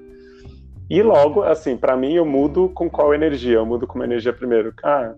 E 0.89 1.01
logo, 1.01 1.41
assim, 1.41 1.75
para 1.75 1.97
mim 1.97 2.13
eu 2.13 2.25
mudo 2.25 2.69
com 2.69 2.89
qual 2.89 3.13
energia? 3.13 3.55
Eu 3.55 3.65
mudo 3.65 3.87
com 3.87 3.95
uma 3.95 4.05
energia 4.05 4.31
primeiro, 4.31 4.73
ah, 4.83 5.15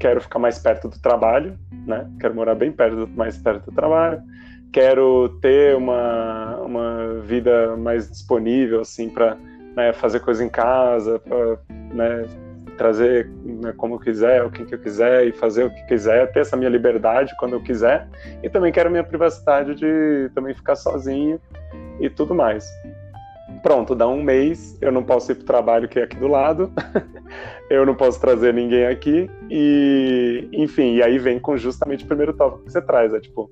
quero 0.00 0.20
ficar 0.20 0.40
mais 0.40 0.58
perto 0.58 0.88
do 0.88 1.00
trabalho, 1.00 1.56
né? 1.86 2.10
Quero 2.18 2.34
morar 2.34 2.56
bem 2.56 2.72
perto, 2.72 3.08
mais 3.14 3.38
perto 3.38 3.70
do 3.70 3.74
trabalho 3.74 4.20
quero 4.74 5.28
ter 5.40 5.76
uma, 5.76 6.56
uma 6.56 7.20
vida 7.20 7.76
mais 7.76 8.10
disponível, 8.10 8.80
assim, 8.80 9.08
para 9.08 9.36
né, 9.76 9.92
fazer 9.92 10.18
coisa 10.18 10.44
em 10.44 10.48
casa, 10.48 11.20
para 11.20 11.58
né, 11.94 12.26
trazer 12.76 13.30
né, 13.44 13.72
como 13.76 13.94
eu 13.94 14.00
quiser, 14.00 14.42
o 14.42 14.50
que 14.50 14.74
eu 14.74 14.78
quiser 14.80 15.28
e 15.28 15.32
fazer 15.32 15.66
o 15.66 15.70
que 15.70 15.86
quiser, 15.86 16.32
ter 16.32 16.40
essa 16.40 16.56
minha 16.56 16.68
liberdade 16.68 17.32
quando 17.38 17.52
eu 17.52 17.62
quiser. 17.62 18.08
E 18.42 18.50
também 18.50 18.72
quero 18.72 18.90
minha 18.90 19.04
privacidade 19.04 19.76
de 19.76 20.28
também 20.34 20.52
ficar 20.52 20.74
sozinho 20.74 21.40
e 22.00 22.10
tudo 22.10 22.34
mais. 22.34 22.68
Pronto, 23.62 23.94
dá 23.94 24.08
um 24.08 24.24
mês, 24.24 24.76
eu 24.80 24.90
não 24.90 25.04
posso 25.04 25.30
ir 25.30 25.36
para 25.36 25.42
o 25.44 25.46
trabalho 25.46 25.88
que 25.88 26.00
é 26.00 26.02
aqui 26.02 26.16
do 26.16 26.26
lado, 26.26 26.72
eu 27.70 27.86
não 27.86 27.94
posso 27.94 28.20
trazer 28.20 28.52
ninguém 28.52 28.86
aqui, 28.86 29.30
e 29.48 30.48
enfim, 30.52 30.96
e 30.96 31.02
aí 31.02 31.16
vem 31.16 31.38
com 31.38 31.56
justamente 31.56 32.04
o 32.04 32.08
primeiro 32.08 32.32
tópico 32.32 32.64
que 32.64 32.72
você 32.72 32.82
traz, 32.82 33.14
é 33.14 33.20
tipo, 33.20 33.48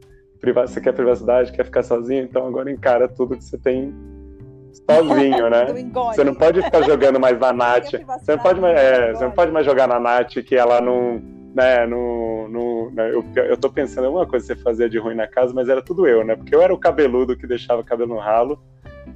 você 0.50 0.80
quer 0.80 0.92
privacidade, 0.92 1.52
quer 1.52 1.64
ficar 1.64 1.84
sozinho, 1.84 2.24
então 2.24 2.46
agora 2.46 2.70
encara 2.70 3.08
tudo 3.08 3.36
que 3.36 3.44
você 3.44 3.56
tem 3.56 3.94
sozinho, 4.90 5.48
né? 5.48 5.66
Você 6.12 6.24
não 6.24 6.34
pode 6.34 6.60
ficar 6.62 6.82
jogando 6.82 7.20
mais 7.20 7.38
na 7.38 7.52
Nath. 7.52 7.92
Você 7.92 8.32
não 8.32 8.42
pode 8.42 8.60
mais, 8.60 8.76
é, 8.76 9.12
você 9.12 9.24
não 9.24 9.30
pode 9.30 9.52
mais 9.52 9.64
jogar 9.64 9.86
na 9.86 10.00
Nath 10.00 10.34
que 10.44 10.56
ela 10.56 10.80
não. 10.80 11.22
Né, 11.54 11.86
no, 11.86 12.48
no, 12.48 12.90
né, 12.92 13.10
eu, 13.10 13.22
eu 13.36 13.58
tô 13.58 13.68
pensando 13.68 14.04
em 14.04 14.06
alguma 14.06 14.26
coisa 14.26 14.46
que 14.46 14.54
você 14.54 14.64
fazia 14.64 14.88
de 14.88 14.96
ruim 14.96 15.14
na 15.14 15.26
casa, 15.26 15.52
mas 15.52 15.68
era 15.68 15.82
tudo 15.82 16.06
eu, 16.06 16.24
né? 16.24 16.34
Porque 16.34 16.54
eu 16.54 16.62
era 16.62 16.72
o 16.72 16.78
cabeludo 16.78 17.36
que 17.36 17.46
deixava 17.46 17.82
o 17.82 17.84
cabelo 17.84 18.14
no 18.14 18.20
ralo, 18.20 18.58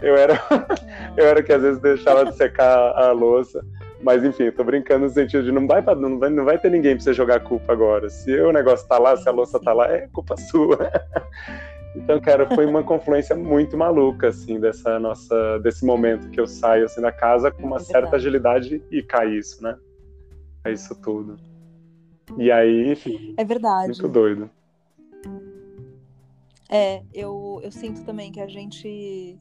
eu 0.02 0.14
era, 0.16 0.38
eu 1.16 1.26
era 1.26 1.42
que 1.42 1.50
às 1.50 1.62
vezes 1.62 1.80
deixava 1.80 2.26
de 2.26 2.36
secar 2.36 2.92
a 2.92 3.10
louça. 3.10 3.64
Mas 4.02 4.22
enfim, 4.24 4.44
eu 4.44 4.54
tô 4.54 4.62
brincando 4.62 5.06
no 5.06 5.10
sentido 5.10 5.44
de 5.44 5.52
não 5.52 5.66
vai, 5.66 5.82
não 5.96 6.18
vai, 6.18 6.30
não 6.30 6.44
vai 6.44 6.58
ter 6.58 6.70
ninguém 6.70 6.94
pra 6.94 7.04
você 7.04 7.14
jogar 7.14 7.40
culpa 7.40 7.72
agora. 7.72 8.10
Se 8.10 8.38
o 8.40 8.52
negócio 8.52 8.86
tá 8.86 8.98
lá, 8.98 9.16
se 9.16 9.28
a 9.28 9.32
louça 9.32 9.58
tá 9.58 9.72
lá, 9.72 9.90
é 9.90 10.06
culpa 10.08 10.36
sua. 10.50 10.90
Então, 11.96 12.20
cara, 12.20 12.46
foi 12.54 12.66
uma 12.66 12.82
confluência 12.82 13.34
muito 13.34 13.76
maluca, 13.76 14.28
assim, 14.28 14.60
dessa 14.60 14.98
nossa, 14.98 15.58
desse 15.60 15.84
momento 15.84 16.28
que 16.28 16.38
eu 16.38 16.46
saio, 16.46 16.84
assim, 16.84 17.00
da 17.00 17.10
casa 17.10 17.50
com 17.50 17.66
uma 17.66 17.78
é 17.78 17.80
certa 17.80 18.16
agilidade 18.16 18.82
e 18.90 19.02
cai 19.02 19.30
isso, 19.30 19.62
né? 19.62 19.76
É 20.64 20.72
isso 20.72 20.94
tudo. 21.00 21.36
E 22.36 22.50
aí, 22.50 22.90
enfim. 22.92 23.34
É 23.38 23.44
verdade. 23.44 23.86
Muito 23.86 24.08
doido. 24.08 24.50
É, 26.68 27.02
eu, 27.14 27.60
eu 27.62 27.70
sinto 27.70 28.04
também 28.04 28.32
que 28.32 28.40
a 28.40 28.46
gente. 28.46 29.38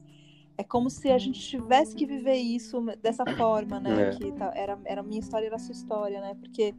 É 0.58 0.64
como 0.64 0.90
se 0.90 1.12
a 1.12 1.18
gente 1.18 1.40
tivesse 1.40 1.96
que 1.96 2.06
viver 2.06 2.36
isso 2.36 2.82
dessa 3.02 3.26
forma, 3.36 3.80
né? 3.80 4.10
É. 4.10 4.12
Que 4.12 4.32
tá, 4.32 4.52
era, 4.56 4.78
era 4.86 5.02
a 5.02 5.04
minha 5.04 5.20
história, 5.20 5.48
era 5.48 5.56
a 5.56 5.60
sua 5.60 5.74
história, 5.74 6.22
né? 6.22 6.36
Porque 6.40 6.74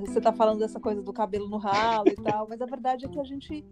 você 0.00 0.20
tá 0.20 0.32
falando 0.32 0.60
dessa 0.60 0.80
coisa 0.80 1.02
do 1.02 1.12
cabelo 1.12 1.48
no 1.48 1.58
ralo 1.58 2.08
e 2.08 2.16
tal, 2.16 2.48
mas 2.48 2.62
a 2.62 2.66
verdade 2.66 3.04
é 3.04 3.08
que 3.08 3.20
a 3.20 3.24
gente 3.24 3.64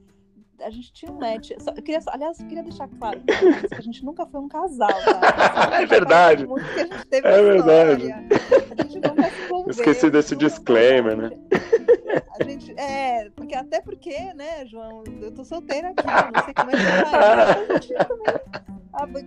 a 0.62 0.70
gente 0.70 0.93
tinha 0.93 1.11
um 1.11 1.18
match. 1.18 1.53
Só, 1.59 1.70
eu 1.70 1.82
queria, 1.82 2.01
aliás, 2.09 2.38
eu 2.38 2.47
queria 2.47 2.62
deixar 2.62 2.88
claro 2.99 3.20
que 3.20 3.74
a 3.74 3.80
gente 3.80 4.05
nunca 4.05 4.26
foi 4.26 4.41
um 4.41 4.49
casal, 4.49 4.88
tá? 4.88 5.80
É 5.80 5.86
verdade. 5.86 6.47
é 7.11 7.20
verdade. 7.20 8.12
A 8.12 8.82
gente 8.82 9.01
vai 9.01 9.30
se. 9.30 9.70
Esqueci 9.70 10.11
desse 10.11 10.36
disclaimer, 10.36 11.16
né? 11.16 11.30
A 12.38 12.45
gente, 12.45 12.72
é, 12.78 13.30
porque 13.30 13.55
até 13.55 13.80
porque, 13.80 14.34
né, 14.34 14.66
João, 14.66 15.05
eu 15.20 15.32
tô 15.32 15.45
solteira 15.45 15.91
aqui, 15.91 16.07
não 16.07 16.45
sei 16.45 16.55
como 16.55 16.70
é 16.70 17.86
que 17.86 17.95
tá. 17.95 18.64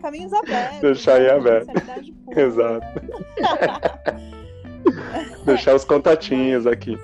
Caminhos 0.02 0.34
abertos. 0.34 0.82
Deixar 0.82 1.16
aí 1.16 1.30
aberto. 1.30 1.72
Exato. 2.36 2.88
Deixar 5.46 5.76
os 5.76 5.86
contatinhos 5.86 6.68
aqui. 6.68 6.98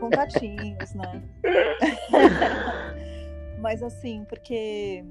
Contatinhos, 0.00 0.94
né? 0.94 1.22
mas 3.60 3.82
assim, 3.82 4.24
porque 4.28 5.04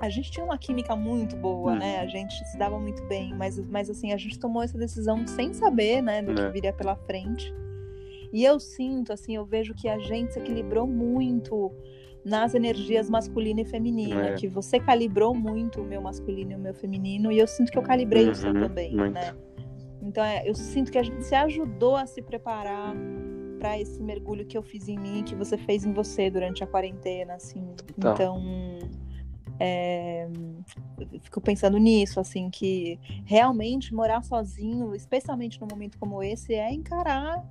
a 0.00 0.08
gente 0.08 0.30
tinha 0.30 0.44
uma 0.44 0.58
química 0.58 0.96
muito 0.96 1.36
boa, 1.36 1.72
hum. 1.72 1.78
né? 1.78 2.00
A 2.00 2.06
gente 2.06 2.34
se 2.48 2.58
dava 2.58 2.78
muito 2.78 3.02
bem, 3.04 3.34
mas, 3.34 3.58
mas 3.58 3.88
assim, 3.88 4.12
a 4.12 4.16
gente 4.16 4.38
tomou 4.38 4.62
essa 4.62 4.76
decisão 4.76 5.26
sem 5.26 5.54
saber, 5.54 6.02
né, 6.02 6.22
do 6.22 6.34
que 6.34 6.40
é. 6.40 6.50
viria 6.50 6.72
pela 6.72 6.96
frente. 6.96 7.54
E 8.32 8.44
eu 8.44 8.58
sinto, 8.58 9.12
assim, 9.12 9.36
eu 9.36 9.44
vejo 9.44 9.74
que 9.74 9.88
a 9.88 9.98
gente 9.98 10.32
se 10.32 10.40
equilibrou 10.40 10.86
muito 10.86 11.70
nas 12.24 12.54
energias 12.54 13.10
masculina 13.10 13.62
e 13.62 13.64
feminina, 13.64 14.28
é. 14.28 14.34
que 14.34 14.46
você 14.46 14.78
calibrou 14.78 15.34
muito 15.34 15.80
o 15.80 15.84
meu 15.84 16.00
masculino 16.00 16.52
e 16.52 16.54
o 16.54 16.58
meu 16.58 16.74
feminino, 16.74 17.32
e 17.32 17.38
eu 17.38 17.46
sinto 17.46 17.72
que 17.72 17.78
eu 17.78 17.82
calibrei 17.82 18.26
uhum, 18.26 18.30
o 18.30 18.34
seu 18.34 18.52
também, 18.52 18.94
muito. 18.94 19.12
né? 19.12 19.34
Então, 20.00 20.24
é, 20.24 20.48
eu 20.48 20.54
sinto 20.54 20.90
que 20.90 20.98
a 20.98 21.02
gente 21.02 21.24
se 21.24 21.34
ajudou 21.34 21.96
a 21.96 22.06
se 22.06 22.20
preparar 22.22 22.94
para 23.58 23.78
esse 23.78 24.02
mergulho 24.02 24.44
que 24.44 24.58
eu 24.58 24.62
fiz 24.62 24.88
em 24.88 24.98
mim, 24.98 25.22
que 25.22 25.34
você 25.34 25.56
fez 25.56 25.84
em 25.84 25.92
você 25.92 26.28
durante 26.28 26.64
a 26.64 26.66
quarentena, 26.66 27.34
assim. 27.34 27.64
Então, 27.96 28.12
então 28.12 28.42
é, 29.60 30.28
fico 31.20 31.40
pensando 31.40 31.78
nisso, 31.78 32.18
assim, 32.18 32.50
que 32.50 32.98
realmente 33.24 33.94
morar 33.94 34.22
sozinho, 34.22 34.92
especialmente 34.92 35.60
num 35.60 35.68
momento 35.70 35.96
como 35.98 36.20
esse, 36.20 36.52
é 36.54 36.72
encarar 36.72 37.44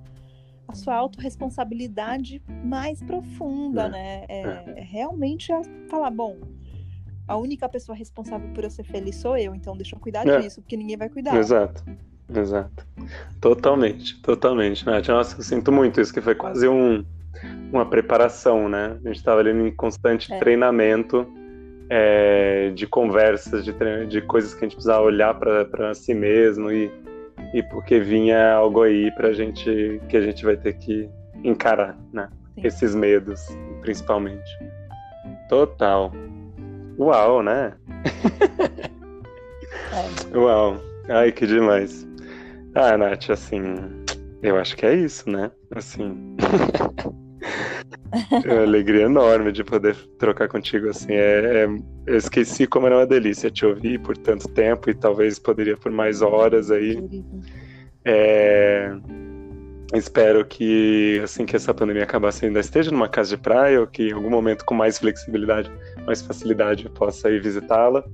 a 0.68 0.74
sua 0.74 0.94
autorresponsabilidade 0.94 2.42
mais 2.64 3.02
profunda, 3.02 3.82
é, 3.84 3.88
né? 3.88 4.24
É, 4.28 4.40
é. 4.40 4.64
é 4.76 4.80
realmente 4.82 5.52
falar, 5.88 6.10
bom, 6.10 6.38
a 7.26 7.36
única 7.36 7.68
pessoa 7.68 7.96
responsável 7.96 8.48
por 8.54 8.64
eu 8.64 8.70
ser 8.70 8.84
feliz 8.84 9.16
sou 9.16 9.36
eu, 9.36 9.54
então 9.54 9.76
deixa 9.76 9.94
eu 9.94 10.00
cuidar 10.00 10.26
é. 10.26 10.40
disso, 10.40 10.60
porque 10.60 10.76
ninguém 10.76 10.96
vai 10.96 11.08
cuidar. 11.08 11.36
Exato. 11.36 11.84
Exato. 12.34 12.86
Totalmente, 13.40 14.20
totalmente, 14.22 14.86
Nath. 14.86 15.08
Nossa, 15.08 15.36
eu 15.38 15.42
sinto 15.42 15.70
muito 15.70 16.00
isso, 16.00 16.12
que 16.12 16.20
foi 16.20 16.34
quase 16.34 16.66
um, 16.66 17.04
uma 17.70 17.84
preparação, 17.84 18.68
né? 18.68 18.96
A 19.04 19.08
gente 19.08 19.16
estava 19.16 19.40
ali 19.40 19.50
em 19.50 19.70
constante 19.70 20.32
é. 20.32 20.38
treinamento 20.38 21.26
é, 21.90 22.70
de 22.70 22.86
conversas, 22.86 23.64
de, 23.64 23.74
de 24.08 24.22
coisas 24.22 24.54
que 24.54 24.64
a 24.64 24.68
gente 24.68 24.76
precisava 24.76 25.02
olhar 25.02 25.34
para 25.34 25.92
si 25.94 26.14
mesmo 26.14 26.70
e, 26.70 26.90
e 27.52 27.62
porque 27.62 28.00
vinha 28.00 28.52
algo 28.54 28.82
aí 28.82 29.10
para 29.12 29.32
gente 29.32 30.00
que 30.08 30.16
a 30.16 30.20
gente 30.20 30.44
vai 30.44 30.56
ter 30.56 30.74
que 30.74 31.08
encarar, 31.44 31.98
né? 32.12 32.28
Sim. 32.54 32.66
Esses 32.66 32.94
medos, 32.94 33.40
principalmente. 33.80 34.58
Total. 35.48 36.12
Uau, 36.98 37.42
né? 37.42 37.74
É. 40.32 40.36
Uau. 40.36 40.76
Ai, 41.08 41.32
que 41.32 41.46
demais. 41.46 42.06
Ah, 42.74 42.96
Nath, 42.96 43.30
assim, 43.30 43.62
eu 44.42 44.56
acho 44.56 44.76
que 44.76 44.86
é 44.86 44.94
isso, 44.94 45.28
né? 45.28 45.50
Assim. 45.74 46.36
é 48.44 48.52
uma 48.52 48.62
alegria 48.62 49.02
enorme 49.02 49.52
de 49.52 49.64
poder 49.64 49.96
trocar 50.18 50.48
contigo, 50.48 50.88
assim. 50.88 51.12
É, 51.12 51.64
é, 51.64 51.68
eu 52.06 52.16
esqueci 52.16 52.66
como 52.66 52.86
era 52.86 52.98
uma 52.98 53.06
delícia 53.06 53.50
te 53.50 53.64
ouvir 53.64 53.98
por 54.00 54.16
tanto 54.16 54.48
tempo 54.48 54.90
e 54.90 54.94
talvez 54.94 55.38
poderia 55.38 55.76
por 55.76 55.90
mais 55.90 56.22
horas 56.22 56.70
aí. 56.70 57.02
É, 58.04 58.92
espero 59.94 60.44
que 60.44 61.20
assim 61.22 61.46
que 61.46 61.56
essa 61.56 61.72
pandemia 61.72 62.02
acabar, 62.02 62.32
você 62.32 62.46
ainda 62.46 62.60
esteja 62.60 62.90
numa 62.90 63.08
casa 63.08 63.36
de 63.36 63.42
praia 63.42 63.80
ou 63.80 63.86
que 63.86 64.08
em 64.08 64.12
algum 64.12 64.30
momento 64.30 64.64
com 64.64 64.74
mais 64.74 64.98
flexibilidade, 64.98 65.70
mais 66.06 66.20
facilidade 66.20 66.84
eu 66.84 66.90
possa 66.90 67.30
ir 67.30 67.40
visitá-la 67.40 68.04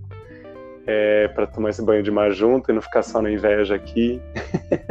é, 0.88 1.28
para 1.28 1.46
tomar 1.46 1.68
esse 1.68 1.82
banho 1.82 2.02
de 2.02 2.10
mar 2.10 2.32
junto 2.32 2.70
e 2.70 2.74
não 2.74 2.80
ficar 2.80 3.02
só 3.02 3.20
na 3.20 3.30
inveja 3.30 3.74
aqui. 3.74 4.20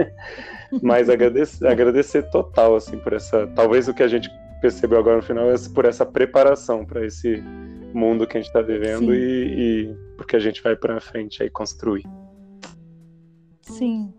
Mas 0.84 1.10
agradecer, 1.10 1.66
agradecer 1.66 2.22
total, 2.30 2.76
assim, 2.76 2.98
por 2.98 3.14
essa. 3.14 3.48
Talvez 3.56 3.88
o 3.88 3.94
que 3.96 4.04
a 4.04 4.08
gente 4.08 4.30
percebeu 4.62 5.00
agora 5.00 5.18
no 5.18 5.24
final 5.24 5.50
é 5.50 5.56
por 5.74 5.86
essa 5.86 6.06
preparação 6.06 6.86
para 6.86 7.06
esse 7.06 7.42
mundo 7.94 8.28
que 8.28 8.38
a 8.38 8.42
gente 8.42 8.48
está 8.48 8.62
vivendo 8.62 9.14
e, 9.14 9.90
e 9.90 9.96
porque 10.18 10.36
a 10.36 10.40
gente 10.40 10.62
vai 10.62 10.76
para 10.76 11.00
frente 11.00 11.42
aí 11.42 11.50
construir. 11.50 12.06
Sim, 13.62 14.14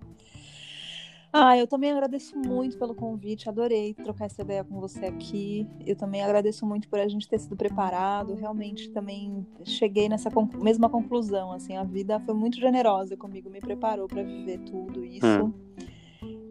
ah, 1.32 1.57
eu 1.59 1.66
também 1.66 1.93
agradeço 1.93 2.36
muito 2.39 2.78
pelo 2.78 2.95
convite, 2.95 3.49
adorei 3.49 3.93
trocar 3.93 4.24
essa 4.24 4.41
ideia 4.41 4.64
com 4.64 4.80
você 4.80 5.07
aqui. 5.07 5.68
Eu 5.86 5.95
também 5.95 6.22
agradeço 6.22 6.64
muito 6.64 6.89
por 6.89 6.99
a 6.99 7.07
gente 7.07 7.28
ter 7.28 7.39
sido 7.39 7.55
preparado. 7.55 8.34
Realmente 8.34 8.91
também 8.91 9.47
cheguei 9.62 10.09
nessa 10.09 10.30
mesma 10.61 10.89
conclusão, 10.89 11.53
assim, 11.53 11.76
a 11.76 11.84
vida 11.84 12.18
foi 12.20 12.34
muito 12.34 12.59
generosa 12.59 13.16
comigo, 13.16 13.51
me 13.51 13.61
preparou 13.61 14.09
para 14.09 14.22
viver 14.22 14.59
tudo 14.61 15.05
isso. 15.05 15.26
Hum. 15.26 15.53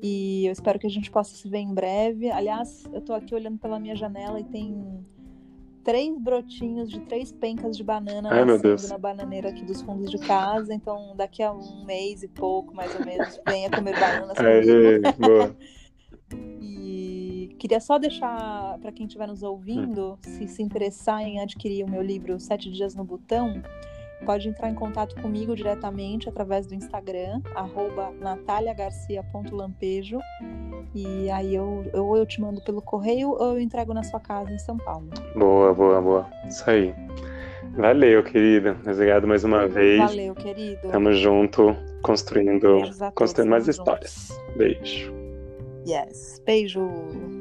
E 0.02 0.46
eu 0.46 0.52
espero 0.52 0.78
que 0.78 0.88
a 0.88 0.90
gente 0.90 1.10
possa 1.10 1.36
se 1.36 1.48
ver 1.50 1.60
em 1.60 1.74
breve. 1.74 2.30
Aliás, 2.30 2.86
eu 2.94 3.02
tô 3.02 3.14
aqui 3.14 3.34
olhando 3.34 3.58
pela 3.58 3.80
minha 3.80 3.96
janela 3.96 4.40
e 4.40 4.44
tem 4.44 5.06
três 5.84 6.18
brotinhos 6.20 6.90
de 6.90 7.00
três 7.00 7.32
pencas 7.32 7.78
de 7.78 7.82
banana 7.82 8.30
Ai, 8.30 8.44
na 8.90 8.98
bananeira 8.98 9.50
aqui 9.50 9.64
dos 9.64 9.82
fundos 9.82 10.12
de 10.12 10.18
casa. 10.18 10.74
Então, 10.74 11.16
daqui 11.16 11.42
a 11.42 11.54
um 11.54 11.86
mês 11.86 12.24
e 12.24 12.28
pouco, 12.28 12.76
mais 12.76 12.94
ou 12.94 13.06
menos, 13.06 13.40
venha 13.48 13.70
comer 13.70 13.98
banana 13.98 14.34
comigo. 14.36 15.56
e 16.62 17.56
queria 17.58 17.80
só 17.80 17.98
deixar 17.98 18.78
para 18.80 18.92
quem 18.92 19.06
estiver 19.06 19.28
nos 19.28 19.44
ouvindo, 19.44 20.20
se 20.22 20.48
se 20.48 20.62
interessar 20.62 21.24
em 21.24 21.40
adquirir 21.40 21.86
o 21.86 21.90
meu 21.90 22.02
livro 22.02 22.38
Sete 22.38 22.70
Dias 22.70 22.94
no 22.94 23.06
Botão, 23.06 23.64
pode 24.26 24.48
entrar 24.48 24.70
em 24.70 24.76
contato 24.76 25.20
comigo 25.22 25.56
diretamente 25.56 26.30
através 26.30 26.68
do 26.68 26.76
Instagram, 26.76 27.42
nataliagarcia.lampejo. 28.20 30.20
E 30.94 31.30
aí 31.30 31.56
eu, 31.56 31.86
ou 31.94 32.18
eu 32.18 32.26
te 32.26 32.42
mando 32.42 32.62
pelo 32.62 32.82
correio 32.82 33.32
ou 33.32 33.54
eu 33.54 33.60
entrego 33.60 33.94
na 33.94 34.04
sua 34.04 34.20
casa 34.20 34.52
em 34.52 34.60
São 34.60 34.78
Paulo. 34.78 35.10
Boa, 35.36 35.74
boa, 35.74 36.02
boa. 36.02 36.28
Isso 36.48 36.70
aí. 36.70 36.94
Valeu, 37.76 38.24
querida. 38.24 38.76
Obrigado 38.90 39.28
mais 39.28 39.44
uma 39.44 39.68
vez. 39.68 40.00
Valeu, 40.00 40.34
querido. 40.34 40.90
Tamo 40.90 41.14
junto, 41.14 41.76
construindo, 42.02 42.80
construindo 43.14 43.52
mais 43.52 43.68
histórias. 43.68 44.30
Beijo. 44.56 45.14
Yes. 45.88 46.42
Beijo. 46.44 47.37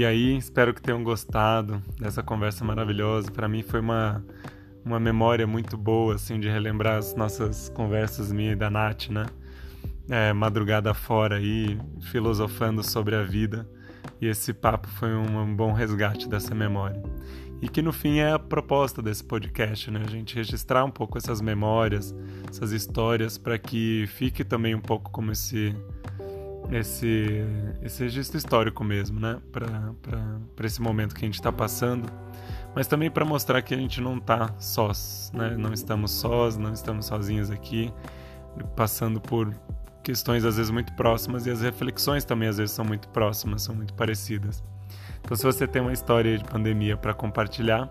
E 0.00 0.04
aí, 0.06 0.34
espero 0.34 0.72
que 0.72 0.80
tenham 0.80 1.04
gostado 1.04 1.82
dessa 1.98 2.22
conversa 2.22 2.64
maravilhosa. 2.64 3.30
Para 3.30 3.46
mim 3.46 3.62
foi 3.62 3.80
uma, 3.80 4.24
uma 4.82 4.98
memória 4.98 5.46
muito 5.46 5.76
boa, 5.76 6.14
assim, 6.14 6.40
de 6.40 6.48
relembrar 6.48 6.96
as 6.96 7.14
nossas 7.14 7.68
conversas 7.68 8.32
minha 8.32 8.52
e 8.52 8.56
da 8.56 8.70
Nath, 8.70 9.10
né? 9.10 9.26
É, 10.08 10.32
madrugada 10.32 10.94
fora 10.94 11.36
aí, 11.36 11.78
filosofando 12.10 12.82
sobre 12.82 13.14
a 13.14 13.22
vida. 13.22 13.68
E 14.18 14.26
esse 14.26 14.54
papo 14.54 14.88
foi 14.88 15.12
um, 15.14 15.38
um 15.38 15.54
bom 15.54 15.70
resgate 15.70 16.26
dessa 16.26 16.54
memória. 16.54 17.02
E 17.60 17.68
que 17.68 17.82
no 17.82 17.92
fim 17.92 18.20
é 18.20 18.32
a 18.32 18.38
proposta 18.38 19.02
desse 19.02 19.22
podcast, 19.22 19.90
né? 19.90 20.00
A 20.02 20.08
gente 20.08 20.34
registrar 20.34 20.82
um 20.82 20.90
pouco 20.90 21.18
essas 21.18 21.42
memórias, 21.42 22.14
essas 22.48 22.72
histórias, 22.72 23.36
para 23.36 23.58
que 23.58 24.06
fique 24.06 24.44
também 24.44 24.74
um 24.74 24.80
pouco 24.80 25.10
como 25.10 25.30
esse 25.30 25.76
esse, 26.70 27.44
esse 27.82 28.02
registro 28.02 28.38
histórico 28.38 28.84
mesmo, 28.84 29.18
né? 29.18 29.40
Para 29.52 30.66
esse 30.66 30.80
momento 30.80 31.14
que 31.14 31.24
a 31.24 31.26
gente 31.26 31.34
está 31.34 31.50
passando, 31.50 32.10
mas 32.74 32.86
também 32.86 33.10
para 33.10 33.24
mostrar 33.24 33.62
que 33.62 33.74
a 33.74 33.76
gente 33.76 34.00
não 34.00 34.18
está 34.18 34.54
sós, 34.58 35.32
né? 35.34 35.56
Não 35.56 35.72
estamos 35.72 36.10
sós, 36.12 36.56
não 36.56 36.72
estamos 36.72 37.06
sozinhos 37.06 37.50
aqui, 37.50 37.92
passando 38.76 39.20
por 39.20 39.54
questões 40.02 40.44
às 40.44 40.56
vezes 40.56 40.70
muito 40.70 40.92
próximas 40.94 41.46
e 41.46 41.50
as 41.50 41.60
reflexões 41.60 42.24
também 42.24 42.48
às 42.48 42.58
vezes 42.58 42.74
são 42.74 42.84
muito 42.84 43.08
próximas, 43.08 43.62
são 43.62 43.74
muito 43.74 43.94
parecidas. 43.94 44.62
Então, 45.20 45.36
se 45.36 45.42
você 45.42 45.66
tem 45.66 45.82
uma 45.82 45.92
história 45.92 46.38
de 46.38 46.44
pandemia 46.44 46.96
para 46.96 47.12
compartilhar 47.12 47.90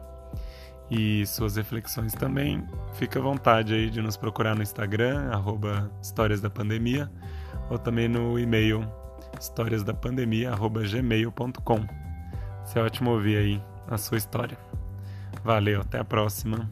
e 0.90 1.26
suas 1.28 1.56
reflexões 1.56 2.14
também, 2.14 2.66
fica 2.94 3.20
à 3.20 3.22
vontade 3.22 3.74
aí 3.74 3.90
de 3.90 4.02
nos 4.02 4.18
procurar 4.18 4.56
no 4.56 4.64
Instagram, 4.64 5.30
Histórias 6.02 6.42
da 6.42 6.50
Pandemia 6.50 7.12
ou 7.70 7.78
também 7.78 8.08
no 8.08 8.40
e-mail 8.40 8.84
historiasdapandemia@gmail.com. 9.40 11.86
É 12.76 12.82
ótimo 12.82 13.12
ouvir 13.12 13.38
aí 13.38 13.64
a 13.88 13.98
sua 13.98 14.18
história. 14.18 14.58
Valeu, 15.44 15.82
até 15.82 16.00
a 16.00 16.04
próxima. 16.04 16.68